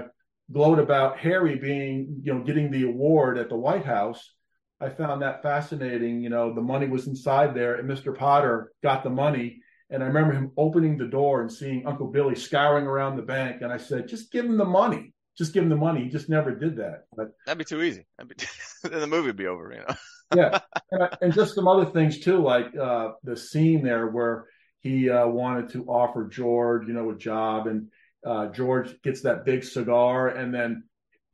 gloat 0.51 0.79
about 0.79 1.17
Harry 1.17 1.55
being, 1.55 2.21
you 2.23 2.33
know, 2.33 2.43
getting 2.43 2.71
the 2.71 2.83
award 2.83 3.37
at 3.37 3.49
the 3.49 3.55
White 3.55 3.85
House, 3.85 4.33
I 4.81 4.89
found 4.89 5.21
that 5.21 5.43
fascinating. 5.43 6.21
You 6.21 6.29
know, 6.29 6.53
the 6.53 6.61
money 6.61 6.87
was 6.87 7.07
inside 7.07 7.53
there, 7.53 7.75
and 7.75 7.89
Mr. 7.89 8.17
Potter 8.17 8.71
got 8.81 9.03
the 9.03 9.09
money. 9.09 9.61
And 9.91 10.03
I 10.03 10.07
remember 10.07 10.33
him 10.33 10.51
opening 10.55 10.97
the 10.97 11.07
door 11.07 11.41
and 11.41 11.51
seeing 11.51 11.85
Uncle 11.87 12.07
Billy 12.07 12.35
scouring 12.35 12.85
around 12.85 13.15
the 13.15 13.23
bank. 13.23 13.61
And 13.61 13.73
I 13.73 13.77
said, 13.77 14.07
just 14.07 14.31
give 14.31 14.45
him 14.45 14.57
the 14.57 14.65
money. 14.65 15.13
Just 15.35 15.53
give 15.53 15.63
him 15.63 15.69
the 15.69 15.75
money. 15.75 16.03
He 16.03 16.09
just 16.09 16.29
never 16.29 16.53
did 16.53 16.77
that. 16.77 17.05
But 17.15 17.29
that'd 17.45 17.57
be 17.57 17.65
too 17.65 17.81
easy. 17.81 18.05
Be 18.19 18.35
then 18.83 18.99
the 18.99 19.07
movie 19.07 19.27
would 19.27 19.35
be 19.35 19.47
over, 19.47 19.71
you 19.73 19.79
know. 19.79 19.95
yeah, 20.35 20.59
and, 20.91 21.09
and, 21.21 21.33
just 21.33 21.55
some 21.55 21.67
other 21.67 21.85
things 21.85 22.19
too, 22.19 22.37
like 22.37 22.75
uh, 22.77 23.13
the 23.23 23.35
scene 23.35 23.83
there 23.83 24.07
where 24.07 24.45
he 24.81 25.09
uh, 25.09 25.27
wanted 25.27 25.69
to 25.69 25.85
offer 25.85 26.27
George, 26.27 26.87
you 26.87 26.93
know, 26.93 27.09
a 27.09 27.15
job, 27.15 27.65
and 27.65 27.87
uh, 28.25 28.47
George 28.47 29.01
gets 29.01 29.21
that 29.21 29.45
big 29.45 29.63
cigar, 29.63 30.27
and 30.27 30.53
then 30.53 30.83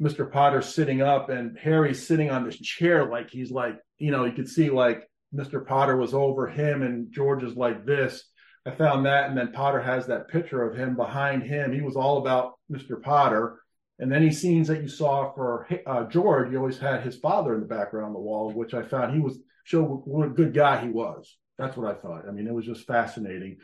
Mr. 0.01 0.29
Potter 0.29 0.61
sitting 0.61 1.01
up 1.01 1.29
and 1.29 1.57
Harry's 1.57 2.05
sitting 2.05 2.29
on 2.29 2.45
this 2.45 2.57
chair 2.57 3.09
like 3.09 3.29
he's 3.29 3.51
like, 3.51 3.77
you 3.97 4.11
know, 4.11 4.25
you 4.25 4.33
could 4.33 4.49
see 4.49 4.69
like 4.69 5.09
Mr. 5.33 5.65
Potter 5.65 5.95
was 5.95 6.13
over 6.13 6.47
him 6.47 6.81
and 6.81 7.11
George 7.11 7.43
is 7.43 7.55
like 7.55 7.85
this. 7.85 8.23
I 8.67 8.71
found 8.71 9.05
that, 9.05 9.29
and 9.29 9.37
then 9.37 9.51
Potter 9.51 9.79
has 9.79 10.07
that 10.07 10.27
picture 10.27 10.63
of 10.63 10.75
him 10.75 10.95
behind 10.95 11.43
him. 11.43 11.71
He 11.71 11.81
was 11.81 11.95
all 11.95 12.17
about 12.17 12.53
Mr. 12.71 12.99
Potter. 12.99 13.59
And 13.99 14.11
any 14.11 14.31
scenes 14.31 14.67
that 14.67 14.81
you 14.81 14.87
saw 14.89 15.31
for 15.33 15.67
uh, 15.85 16.05
George, 16.05 16.51
you 16.51 16.57
always 16.57 16.79
had 16.79 17.03
his 17.03 17.15
father 17.17 17.53
in 17.53 17.61
the 17.61 17.67
background 17.67 18.07
on 18.07 18.13
the 18.13 18.19
wall, 18.19 18.51
which 18.51 18.73
I 18.73 18.81
found 18.81 19.13
he 19.13 19.21
was 19.21 19.37
showed 19.63 20.01
what 20.05 20.25
a 20.25 20.31
good 20.31 20.53
guy 20.53 20.81
he 20.81 20.89
was. 20.89 21.37
That's 21.57 21.77
what 21.77 21.89
I 21.89 21.97
thought. 21.97 22.27
I 22.27 22.31
mean, 22.31 22.47
it 22.47 22.53
was 22.53 22.65
just 22.65 22.87
fascinating. 22.87 23.57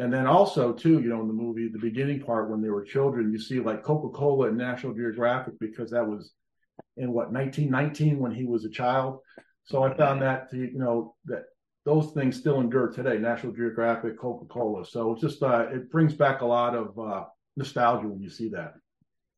And 0.00 0.10
then 0.10 0.26
also 0.26 0.72
too, 0.72 1.02
you 1.02 1.10
know, 1.10 1.20
in 1.20 1.26
the 1.26 1.34
movie, 1.34 1.68
the 1.68 1.78
beginning 1.78 2.20
part 2.20 2.48
when 2.48 2.62
they 2.62 2.70
were 2.70 2.82
children, 2.82 3.30
you 3.30 3.38
see 3.38 3.60
like 3.60 3.82
Coca-Cola 3.82 4.48
and 4.48 4.56
National 4.56 4.94
Geographic 4.94 5.60
because 5.60 5.90
that 5.90 6.06
was 6.06 6.32
in 6.96 7.12
what 7.12 7.30
1919 7.30 8.18
when 8.18 8.32
he 8.32 8.44
was 8.44 8.64
a 8.64 8.70
child. 8.70 9.18
So 9.64 9.82
I 9.82 9.94
found 9.94 10.22
that 10.22 10.50
to, 10.52 10.56
you 10.56 10.78
know 10.78 11.16
that 11.26 11.42
those 11.84 12.12
things 12.12 12.38
still 12.38 12.60
endure 12.60 12.88
today. 12.88 13.18
National 13.18 13.52
Geographic, 13.52 14.18
Coca-Cola. 14.18 14.86
So 14.86 15.12
it's 15.12 15.20
just 15.20 15.42
uh, 15.42 15.66
it 15.70 15.90
brings 15.90 16.14
back 16.14 16.40
a 16.40 16.46
lot 16.46 16.74
of 16.74 16.98
uh, 16.98 17.24
nostalgia 17.58 18.08
when 18.08 18.22
you 18.22 18.30
see 18.30 18.48
that. 18.48 18.72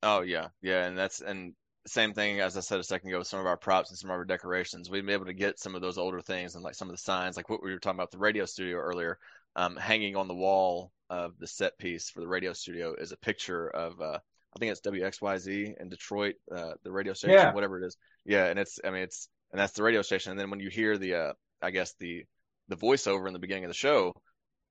Oh 0.04 0.20
yeah, 0.20 0.46
yeah, 0.62 0.84
and 0.84 0.96
that's 0.96 1.22
and 1.22 1.54
same 1.88 2.14
thing 2.14 2.38
as 2.38 2.56
I 2.56 2.60
said 2.60 2.78
a 2.78 2.84
second 2.84 3.08
ago 3.08 3.18
with 3.18 3.26
some 3.26 3.40
of 3.40 3.46
our 3.46 3.56
props 3.56 3.90
and 3.90 3.98
some 3.98 4.10
of 4.10 4.14
our 4.14 4.24
decorations. 4.24 4.88
We've 4.88 5.04
been 5.04 5.12
able 5.12 5.26
to 5.26 5.32
get 5.32 5.58
some 5.58 5.74
of 5.74 5.82
those 5.82 5.98
older 5.98 6.20
things 6.20 6.54
and 6.54 6.62
like 6.62 6.76
some 6.76 6.88
of 6.88 6.94
the 6.94 7.02
signs, 7.02 7.36
like 7.36 7.50
what 7.50 7.64
we 7.64 7.72
were 7.72 7.80
talking 7.80 7.98
about 7.98 8.12
the 8.12 8.18
radio 8.18 8.44
studio 8.44 8.76
earlier 8.76 9.18
um, 9.56 9.76
hanging 9.76 10.16
on 10.16 10.28
the 10.28 10.34
wall 10.34 10.92
of 11.10 11.38
the 11.38 11.46
set 11.46 11.78
piece 11.78 12.10
for 12.10 12.20
the 12.20 12.28
radio 12.28 12.52
studio 12.52 12.94
is 12.94 13.12
a 13.12 13.16
picture 13.16 13.68
of 13.68 14.00
uh, 14.00 14.18
I 14.54 14.58
think 14.58 14.72
it's 14.72 14.80
WXYZ 14.80 15.80
in 15.80 15.88
Detroit, 15.88 16.34
uh, 16.54 16.72
the 16.82 16.92
radio 16.92 17.14
station, 17.14 17.36
yeah. 17.36 17.54
whatever 17.54 17.82
it 17.82 17.86
is. 17.86 17.96
Yeah, 18.24 18.46
and 18.46 18.58
it's 18.58 18.78
I 18.84 18.90
mean 18.90 19.02
it's 19.02 19.28
and 19.50 19.60
that's 19.60 19.72
the 19.72 19.82
radio 19.82 20.02
station. 20.02 20.32
And 20.32 20.40
then 20.40 20.50
when 20.50 20.60
you 20.60 20.70
hear 20.70 20.98
the 20.98 21.14
uh, 21.14 21.32
I 21.60 21.70
guess 21.70 21.94
the 21.98 22.24
the 22.68 22.76
voiceover 22.76 23.26
in 23.26 23.32
the 23.32 23.38
beginning 23.38 23.64
of 23.64 23.70
the 23.70 23.74
show, 23.74 24.14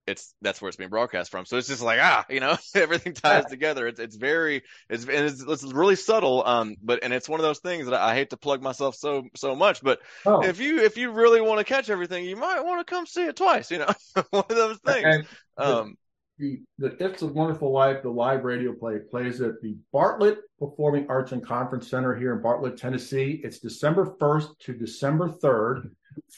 it's 0.08 0.34
that's 0.42 0.62
where 0.62 0.70
it's 0.70 0.78
being 0.78 0.90
broadcast 0.90 1.32
from. 1.32 1.46
So 1.46 1.58
it's 1.58 1.68
just 1.68 1.82
like 1.82 2.00
ah, 2.02 2.26
you 2.30 2.40
know, 2.40 2.58
everything 2.76 3.14
ties 3.14 3.46
together. 3.46 3.88
It's 3.88 4.00
it's 4.00 4.16
very 4.16 4.64
it's 4.90 5.06
it's, 5.08 5.42
it's 5.42 5.64
really 5.64 5.96
subtle. 5.96 6.44
Um, 6.46 6.76
but 6.82 7.04
and 7.04 7.14
it's 7.14 7.30
one 7.30 7.40
of 7.40 7.44
those 7.44 7.60
things 7.60 7.86
that 7.86 7.94
I 7.94 8.16
hate 8.16 8.32
to 8.32 8.38
plug 8.38 8.62
myself 8.62 8.96
so 8.96 9.28
so 9.36 9.56
much. 9.56 9.82
But 9.82 10.00
oh. 10.26 10.44
if 10.44 10.60
you 10.60 10.80
if 10.80 10.98
you 10.98 11.12
really 11.12 11.42
want 11.42 11.60
to 11.60 11.64
catch 11.64 11.90
everything, 11.90 12.26
you 12.26 12.36
might 12.36 12.62
want 12.62 12.86
to 12.86 12.92
come 12.92 13.06
see 13.06 13.26
it 13.26 13.36
twice. 13.36 13.72
You 13.72 13.80
know, 13.80 13.92
one 14.32 14.46
of 14.50 14.56
those 14.56 14.78
things. 14.80 15.26
um, 15.58 15.96
the, 16.40 16.60
the 16.80 16.96
It's 17.00 17.22
a 17.22 17.28
Wonderful 17.28 17.72
Life, 17.72 18.02
the 18.02 18.10
live 18.10 18.44
radio 18.44 18.74
play 18.74 18.98
plays 18.98 19.42
at 19.42 19.62
the 19.62 19.78
Bartlett 19.94 20.40
Performing 20.58 21.06
Arts 21.08 21.34
and 21.34 21.46
Conference 21.46 21.88
Center 21.88 22.16
here 22.16 22.34
in 22.34 22.42
Bartlett, 22.42 22.78
Tennessee. 22.78 23.42
It's 23.44 23.60
December 23.60 24.16
1st 24.20 24.58
to 24.62 24.74
December 24.74 25.30
3rd, 25.30 25.92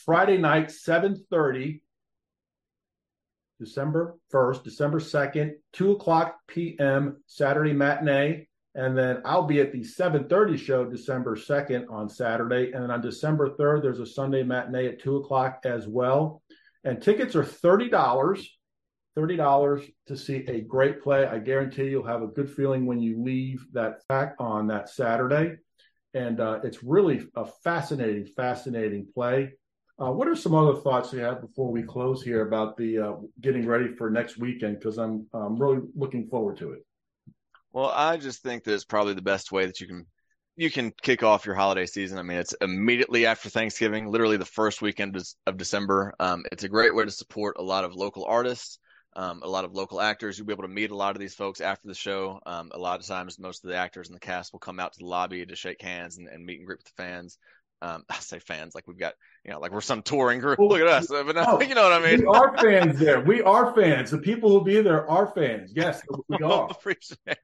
Friday 0.03 0.37
night, 0.37 0.67
7:30 0.67 1.79
December 3.63 4.15
1st, 4.31 4.63
December 4.63 4.99
2nd, 4.99 5.51
2 5.73 5.91
o'clock 5.93 6.37
p.m. 6.47 7.17
Saturday 7.27 7.73
matinee. 7.73 8.47
And 8.75 8.97
then 8.97 9.21
I'll 9.23 9.43
be 9.43 9.59
at 9.59 9.71
the 9.71 9.81
7:30 9.81 10.57
show 10.57 10.85
December 10.85 11.35
2nd 11.35 11.91
on 11.91 12.09
Saturday. 12.09 12.71
And 12.71 12.83
then 12.83 12.91
on 12.91 13.01
December 13.01 13.51
3rd, 13.51 13.83
there's 13.83 13.99
a 13.99 14.05
Sunday 14.05 14.43
matinee 14.43 14.87
at 14.87 15.01
2 15.01 15.17
o'clock 15.17 15.59
as 15.65 15.87
well. 15.87 16.41
And 16.83 17.01
tickets 17.01 17.35
are 17.35 17.43
$30. 17.43 17.89
$30 19.15 19.91
to 20.07 20.17
see 20.17 20.43
a 20.47 20.61
great 20.61 21.03
play. 21.03 21.25
I 21.25 21.37
guarantee 21.37 21.89
you'll 21.89 22.07
have 22.07 22.23
a 22.23 22.27
good 22.27 22.49
feeling 22.49 22.87
when 22.87 22.99
you 22.99 23.21
leave 23.23 23.63
that 23.73 24.01
back 24.09 24.35
on 24.39 24.67
that 24.67 24.89
Saturday. 24.89 25.57
And 26.15 26.39
uh, 26.39 26.61
it's 26.63 26.83
really 26.83 27.27
a 27.35 27.45
fascinating, 27.63 28.25
fascinating 28.35 29.07
play. 29.13 29.53
Uh, 30.01 30.11
what 30.11 30.27
are 30.27 30.35
some 30.35 30.55
other 30.55 30.75
thoughts 30.79 31.13
you 31.13 31.19
have 31.19 31.41
before 31.41 31.71
we 31.71 31.83
close 31.83 32.23
here 32.23 32.45
about 32.47 32.75
the 32.77 32.97
uh, 32.97 33.13
getting 33.41 33.65
ready 33.65 33.93
for 33.95 34.09
next 34.09 34.37
weekend? 34.37 34.79
Because 34.79 34.97
I'm 34.97 35.27
I'm 35.33 35.55
really 35.57 35.81
looking 35.95 36.27
forward 36.27 36.57
to 36.57 36.71
it. 36.71 36.85
Well, 37.71 37.91
I 37.93 38.17
just 38.17 38.41
think 38.41 38.63
that 38.63 38.73
it's 38.73 38.85
probably 38.85 39.13
the 39.13 39.21
best 39.21 39.51
way 39.51 39.65
that 39.67 39.79
you 39.79 39.87
can 39.87 40.07
you 40.55 40.71
can 40.71 40.91
kick 41.01 41.21
off 41.21 41.45
your 41.45 41.55
holiday 41.55 41.85
season. 41.85 42.17
I 42.17 42.23
mean, 42.23 42.37
it's 42.37 42.55
immediately 42.61 43.25
after 43.25 43.49
Thanksgiving, 43.49 44.11
literally 44.11 44.37
the 44.37 44.45
first 44.45 44.81
weekend 44.81 45.19
of 45.45 45.57
December. 45.57 46.13
Um, 46.19 46.43
it's 46.51 46.63
a 46.63 46.69
great 46.69 46.95
way 46.95 47.05
to 47.05 47.11
support 47.11 47.57
a 47.57 47.63
lot 47.63 47.83
of 47.83 47.95
local 47.95 48.25
artists, 48.25 48.79
um, 49.15 49.41
a 49.43 49.47
lot 49.47 49.65
of 49.65 49.73
local 49.73 50.01
actors. 50.01 50.37
You'll 50.37 50.47
be 50.47 50.53
able 50.53 50.63
to 50.63 50.69
meet 50.69 50.91
a 50.91 50.95
lot 50.95 51.15
of 51.15 51.19
these 51.19 51.35
folks 51.35 51.61
after 51.61 51.87
the 51.87 51.95
show. 51.95 52.39
Um, 52.47 52.71
a 52.73 52.79
lot 52.79 52.99
of 52.99 53.05
times, 53.05 53.37
most 53.37 53.63
of 53.63 53.69
the 53.69 53.77
actors 53.77 54.09
and 54.09 54.15
the 54.15 54.19
cast 54.19 54.53
will 54.53 54.59
come 54.59 54.79
out 54.79 54.93
to 54.93 54.99
the 54.99 55.05
lobby 55.05 55.45
to 55.45 55.55
shake 55.55 55.81
hands 55.81 56.17
and, 56.17 56.27
and 56.27 56.45
meet 56.45 56.59
and 56.59 56.67
greet 56.67 56.79
with 56.79 56.85
the 56.85 57.03
fans 57.03 57.37
um, 57.83 58.03
I 58.09 58.15
say 58.15 58.39
fans, 58.39 58.73
like 58.73 58.87
we've 58.87 58.97
got, 58.97 59.13
you 59.43 59.51
know, 59.51 59.59
like 59.59 59.71
we're 59.71 59.81
some 59.81 60.01
touring 60.01 60.39
group. 60.39 60.57
Look 60.57 60.79
at 60.79 60.87
us, 60.87 61.07
but 61.07 61.35
no, 61.35 61.61
you 61.67 61.75
know 61.75 61.83
what 61.83 61.93
I 61.93 62.11
mean. 62.11 62.21
We 62.21 62.27
are 62.27 62.57
fans 62.57 62.97
there. 62.97 63.19
We 63.21 63.41
are 63.41 63.75
fans. 63.75 64.11
The 64.11 64.17
people 64.17 64.49
who 64.49 64.63
be 64.63 64.81
there 64.81 65.09
are 65.09 65.27
fans. 65.35 65.71
Yes, 65.75 66.01
we 66.29 66.37
are. 66.43 66.67
appreciate 66.71 67.19
that. 67.25 67.39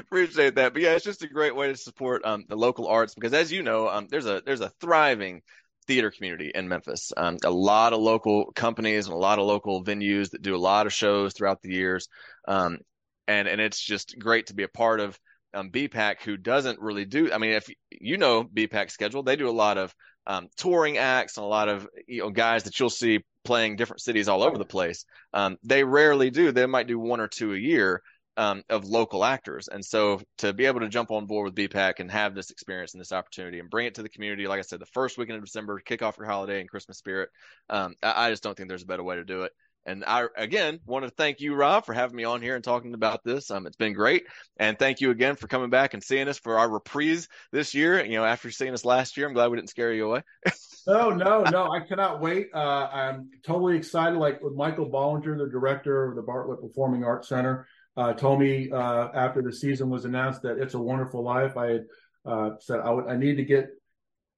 Appreciate 0.00 0.54
that. 0.54 0.72
But 0.72 0.82
yeah, 0.82 0.94
it's 0.94 1.04
just 1.04 1.22
a 1.22 1.28
great 1.28 1.54
way 1.54 1.68
to 1.68 1.76
support 1.76 2.24
um, 2.24 2.44
the 2.48 2.56
local 2.56 2.86
arts 2.86 3.14
because, 3.14 3.34
as 3.34 3.52
you 3.52 3.62
know, 3.62 3.88
um, 3.88 4.06
there's 4.08 4.26
a 4.26 4.42
there's 4.46 4.60
a 4.60 4.70
thriving 4.80 5.42
theater 5.86 6.10
community 6.10 6.52
in 6.54 6.68
Memphis. 6.68 7.12
Um, 7.16 7.38
a 7.44 7.50
lot 7.50 7.92
of 7.92 8.00
local 8.00 8.52
companies 8.54 9.06
and 9.06 9.14
a 9.14 9.18
lot 9.18 9.40
of 9.40 9.46
local 9.46 9.84
venues 9.84 10.30
that 10.30 10.42
do 10.42 10.54
a 10.54 10.58
lot 10.58 10.86
of 10.86 10.92
shows 10.92 11.32
throughout 11.32 11.62
the 11.62 11.72
years. 11.72 12.08
Um, 12.46 12.78
and 13.26 13.48
and 13.48 13.60
it's 13.60 13.80
just 13.80 14.18
great 14.18 14.46
to 14.46 14.54
be 14.54 14.62
a 14.62 14.68
part 14.68 15.00
of 15.00 15.18
um, 15.54 15.70
BPAC 15.70 16.22
who 16.22 16.36
doesn't 16.36 16.80
really 16.80 17.04
do. 17.04 17.32
I 17.32 17.38
mean, 17.38 17.52
if 17.52 17.68
you 17.90 18.16
know 18.16 18.44
BPAC 18.44 18.90
schedule, 18.90 19.22
they 19.22 19.36
do 19.36 19.48
a 19.48 19.52
lot 19.52 19.78
of 19.78 19.94
um, 20.26 20.48
touring 20.56 20.98
acts 20.98 21.36
and 21.36 21.44
a 21.44 21.48
lot 21.48 21.68
of 21.68 21.88
you 22.06 22.22
know 22.22 22.30
guys 22.30 22.64
that 22.64 22.78
you'll 22.78 22.90
see 22.90 23.20
playing 23.44 23.76
different 23.76 24.02
cities 24.02 24.28
all 24.28 24.42
over 24.42 24.58
the 24.58 24.64
place. 24.64 25.04
Um, 25.32 25.56
they 25.62 25.84
rarely 25.84 26.30
do. 26.30 26.52
They 26.52 26.66
might 26.66 26.86
do 26.86 26.98
one 26.98 27.20
or 27.20 27.28
two 27.28 27.54
a 27.54 27.58
year 27.58 28.02
um, 28.36 28.62
of 28.68 28.84
local 28.84 29.24
actors, 29.24 29.68
and 29.68 29.84
so 29.84 30.20
to 30.38 30.52
be 30.52 30.66
able 30.66 30.80
to 30.80 30.88
jump 30.88 31.10
on 31.10 31.26
board 31.26 31.46
with 31.46 31.54
BPAC 31.54 31.94
and 31.98 32.10
have 32.10 32.34
this 32.34 32.50
experience 32.50 32.94
and 32.94 33.00
this 33.00 33.12
opportunity 33.12 33.58
and 33.58 33.70
bring 33.70 33.86
it 33.86 33.94
to 33.96 34.02
the 34.02 34.08
community, 34.08 34.46
like 34.46 34.58
I 34.58 34.62
said, 34.62 34.80
the 34.80 34.86
first 34.86 35.18
weekend 35.18 35.38
of 35.38 35.44
December, 35.44 35.80
kick 35.80 36.02
off 36.02 36.18
your 36.18 36.26
holiday 36.26 36.60
and 36.60 36.68
Christmas 36.68 36.98
spirit. 36.98 37.30
Um, 37.68 37.94
I, 38.02 38.26
I 38.26 38.30
just 38.30 38.42
don't 38.42 38.56
think 38.56 38.68
there's 38.68 38.82
a 38.82 38.86
better 38.86 39.02
way 39.02 39.16
to 39.16 39.24
do 39.24 39.42
it. 39.42 39.52
And 39.90 40.04
I 40.04 40.26
again 40.36 40.78
want 40.86 41.04
to 41.04 41.10
thank 41.10 41.40
you, 41.40 41.54
Rob, 41.54 41.84
for 41.84 41.92
having 41.92 42.14
me 42.14 42.22
on 42.22 42.40
here 42.40 42.54
and 42.54 42.62
talking 42.62 42.94
about 42.94 43.24
this. 43.24 43.50
Um, 43.50 43.66
it's 43.66 43.76
been 43.76 43.92
great, 43.92 44.24
and 44.56 44.78
thank 44.78 45.00
you 45.00 45.10
again 45.10 45.34
for 45.34 45.48
coming 45.48 45.68
back 45.68 45.94
and 45.94 46.02
seeing 46.02 46.28
us 46.28 46.38
for 46.38 46.58
our 46.58 46.70
reprise 46.70 47.26
this 47.50 47.74
year. 47.74 48.04
You 48.04 48.18
know, 48.18 48.24
after 48.24 48.52
seeing 48.52 48.72
us 48.72 48.84
last 48.84 49.16
year, 49.16 49.26
I'm 49.26 49.34
glad 49.34 49.50
we 49.50 49.56
didn't 49.56 49.70
scare 49.70 49.92
you 49.92 50.06
away. 50.06 50.22
no, 50.86 51.10
no, 51.10 51.42
no, 51.42 51.72
I 51.72 51.80
cannot 51.80 52.20
wait. 52.20 52.50
Uh, 52.54 52.88
I'm 52.92 53.30
totally 53.44 53.76
excited. 53.76 54.16
Like 54.16 54.40
with 54.40 54.54
Michael 54.54 54.88
Bollinger, 54.88 55.36
the 55.36 55.50
director 55.50 56.08
of 56.08 56.14
the 56.14 56.22
Bartlett 56.22 56.60
Performing 56.60 57.02
Arts 57.02 57.28
Center, 57.28 57.66
uh, 57.96 58.12
told 58.12 58.38
me 58.38 58.70
uh, 58.70 59.08
after 59.12 59.42
the 59.42 59.52
season 59.52 59.90
was 59.90 60.04
announced 60.04 60.42
that 60.42 60.58
it's 60.58 60.74
a 60.74 60.80
wonderful 60.80 61.24
life. 61.24 61.56
I 61.56 61.80
uh, 62.24 62.50
said 62.60 62.78
I 62.78 63.16
need 63.16 63.38
to 63.38 63.44
get 63.44 63.70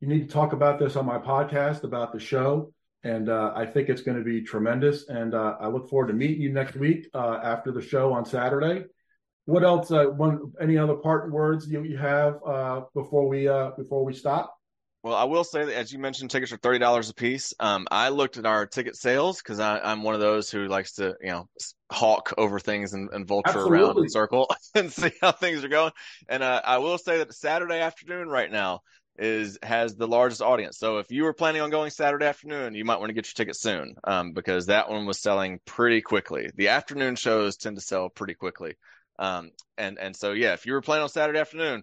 you 0.00 0.08
need 0.08 0.28
to 0.28 0.32
talk 0.32 0.54
about 0.54 0.78
this 0.78 0.96
on 0.96 1.04
my 1.04 1.18
podcast 1.18 1.84
about 1.84 2.12
the 2.12 2.20
show, 2.20 2.72
and 3.04 3.28
uh, 3.28 3.52
I 3.54 3.66
think 3.66 3.88
it's 3.88 4.02
going 4.02 4.18
to 4.18 4.24
be 4.24 4.42
tremendous. 4.42 5.08
And 5.08 5.34
uh, 5.34 5.56
I 5.60 5.68
look 5.68 5.88
forward 5.88 6.08
to 6.08 6.14
meeting 6.14 6.40
you 6.40 6.52
next 6.52 6.76
week 6.76 7.08
uh, 7.14 7.40
after 7.42 7.72
the 7.72 7.82
show 7.82 8.12
on 8.12 8.24
Saturday. 8.24 8.84
What 9.46 9.64
else? 9.64 9.90
one 9.90 10.52
any 10.60 10.78
other 10.78 10.94
parting 10.94 11.32
words 11.32 11.66
you, 11.66 11.82
you 11.82 11.96
have 11.96 12.34
before 12.94 13.28
we 13.28 13.48
before 13.76 14.04
we 14.04 14.14
stop? 14.14 14.54
Well, 15.02 15.16
I 15.16 15.24
will 15.24 15.42
say 15.42 15.64
that 15.64 15.74
as 15.74 15.92
you 15.92 15.98
mentioned, 15.98 16.30
tickets 16.30 16.52
are 16.52 16.58
thirty 16.58 16.78
dollars 16.78 17.10
a 17.10 17.14
piece. 17.14 17.52
Um, 17.58 17.88
I 17.90 18.10
looked 18.10 18.36
at 18.36 18.46
our 18.46 18.66
ticket 18.66 18.94
sales 18.94 19.42
because 19.42 19.58
I'm 19.58 20.04
one 20.04 20.14
of 20.14 20.20
those 20.20 20.48
who 20.48 20.68
likes 20.68 20.92
to, 20.94 21.16
you 21.20 21.32
know, 21.32 21.48
hawk 21.90 22.34
over 22.38 22.60
things 22.60 22.92
and, 22.92 23.10
and 23.12 23.26
vulture 23.26 23.48
Absolutely. 23.48 23.78
around 23.80 23.98
in 23.98 24.08
circle 24.08 24.48
and 24.76 24.92
see 24.92 25.10
how 25.20 25.32
things 25.32 25.64
are 25.64 25.68
going. 25.68 25.90
And 26.28 26.44
uh, 26.44 26.62
I 26.64 26.78
will 26.78 26.98
say 26.98 27.18
that 27.18 27.34
Saturday 27.34 27.80
afternoon 27.80 28.28
right 28.28 28.50
now 28.50 28.82
is 29.18 29.58
has 29.62 29.94
the 29.94 30.08
largest 30.08 30.42
audience. 30.42 30.78
So 30.78 30.98
if 30.98 31.10
you 31.10 31.24
were 31.24 31.34
planning 31.34 31.60
on 31.60 31.70
going 31.70 31.90
Saturday 31.90 32.26
afternoon, 32.26 32.74
you 32.74 32.84
might 32.84 32.98
want 32.98 33.10
to 33.10 33.14
get 33.14 33.26
your 33.26 33.34
ticket 33.34 33.56
soon 33.56 33.94
um, 34.04 34.32
because 34.32 34.66
that 34.66 34.88
one 34.88 35.06
was 35.06 35.20
selling 35.20 35.60
pretty 35.66 36.00
quickly. 36.00 36.50
The 36.56 36.68
afternoon 36.68 37.16
shows 37.16 37.56
tend 37.56 37.76
to 37.76 37.82
sell 37.82 38.08
pretty 38.08 38.34
quickly. 38.34 38.74
Um, 39.18 39.50
and 39.76 39.98
and 39.98 40.16
so 40.16 40.32
yeah, 40.32 40.54
if 40.54 40.66
you 40.66 40.72
were 40.72 40.80
planning 40.80 41.04
on 41.04 41.08
Saturday 41.08 41.38
afternoon, 41.38 41.82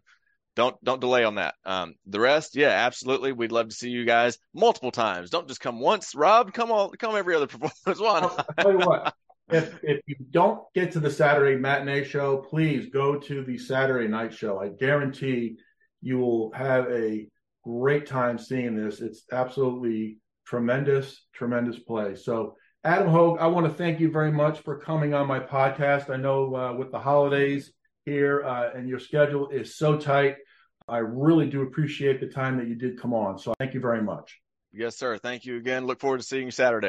don't 0.55 0.75
don't 0.83 0.99
delay 0.99 1.23
on 1.23 1.35
that. 1.35 1.55
Um, 1.65 1.95
the 2.07 2.19
rest, 2.19 2.55
yeah, 2.55 2.69
absolutely. 2.69 3.31
We'd 3.31 3.51
love 3.51 3.69
to 3.69 3.75
see 3.75 3.89
you 3.89 4.05
guys 4.05 4.37
multiple 4.53 4.91
times. 4.91 5.29
Don't 5.29 5.47
just 5.47 5.61
come 5.61 5.79
once, 5.79 6.15
Rob. 6.15 6.53
Come 6.53 6.71
on, 6.71 6.91
come 6.97 7.15
every 7.15 7.35
other 7.35 7.47
performance. 7.47 8.01
I'll 8.01 8.45
tell 8.57 8.71
you 8.71 8.79
what. 8.79 9.13
If 9.51 9.79
if 9.83 10.01
you 10.05 10.15
don't 10.31 10.61
get 10.75 10.91
to 10.91 10.99
the 10.99 11.09
Saturday 11.09 11.55
matinee 11.55 12.03
show, 12.03 12.37
please 12.37 12.89
go 12.89 13.17
to 13.17 13.43
the 13.43 13.57
Saturday 13.57 14.07
night 14.07 14.33
show. 14.33 14.59
I 14.59 14.69
guarantee 14.69 15.57
you 16.01 16.17
will 16.17 16.51
have 16.53 16.89
a 16.89 17.27
great 17.63 18.07
time 18.07 18.37
seeing 18.37 18.75
this. 18.75 19.01
It's 19.01 19.23
absolutely 19.31 20.17
tremendous, 20.45 21.25
tremendous 21.33 21.79
play. 21.79 22.15
So, 22.15 22.55
Adam 22.83 23.09
Hogue, 23.09 23.39
I 23.39 23.47
want 23.47 23.67
to 23.67 23.73
thank 23.73 23.99
you 23.99 24.09
very 24.09 24.31
much 24.31 24.61
for 24.61 24.79
coming 24.79 25.13
on 25.13 25.27
my 25.27 25.39
podcast. 25.39 26.09
I 26.09 26.15
know 26.15 26.55
uh, 26.55 26.73
with 26.73 26.91
the 26.91 26.99
holidays 26.99 27.73
here 28.05 28.43
uh, 28.45 28.71
and 28.73 28.87
your 28.87 28.99
schedule 28.99 29.49
is 29.49 29.77
so 29.77 29.97
tight. 29.97 30.37
I 30.87 30.99
really 30.99 31.47
do 31.47 31.61
appreciate 31.63 32.19
the 32.19 32.27
time 32.27 32.57
that 32.57 32.67
you 32.67 32.75
did 32.75 32.99
come 32.99 33.13
on. 33.13 33.37
So 33.37 33.53
thank 33.59 33.73
you 33.73 33.81
very 33.81 34.01
much. 34.01 34.39
Yes, 34.71 34.97
sir. 34.97 35.17
Thank 35.17 35.45
you 35.45 35.57
again. 35.57 35.85
Look 35.85 35.99
forward 35.99 36.19
to 36.19 36.23
seeing 36.23 36.45
you 36.45 36.51
Saturday. 36.51 36.87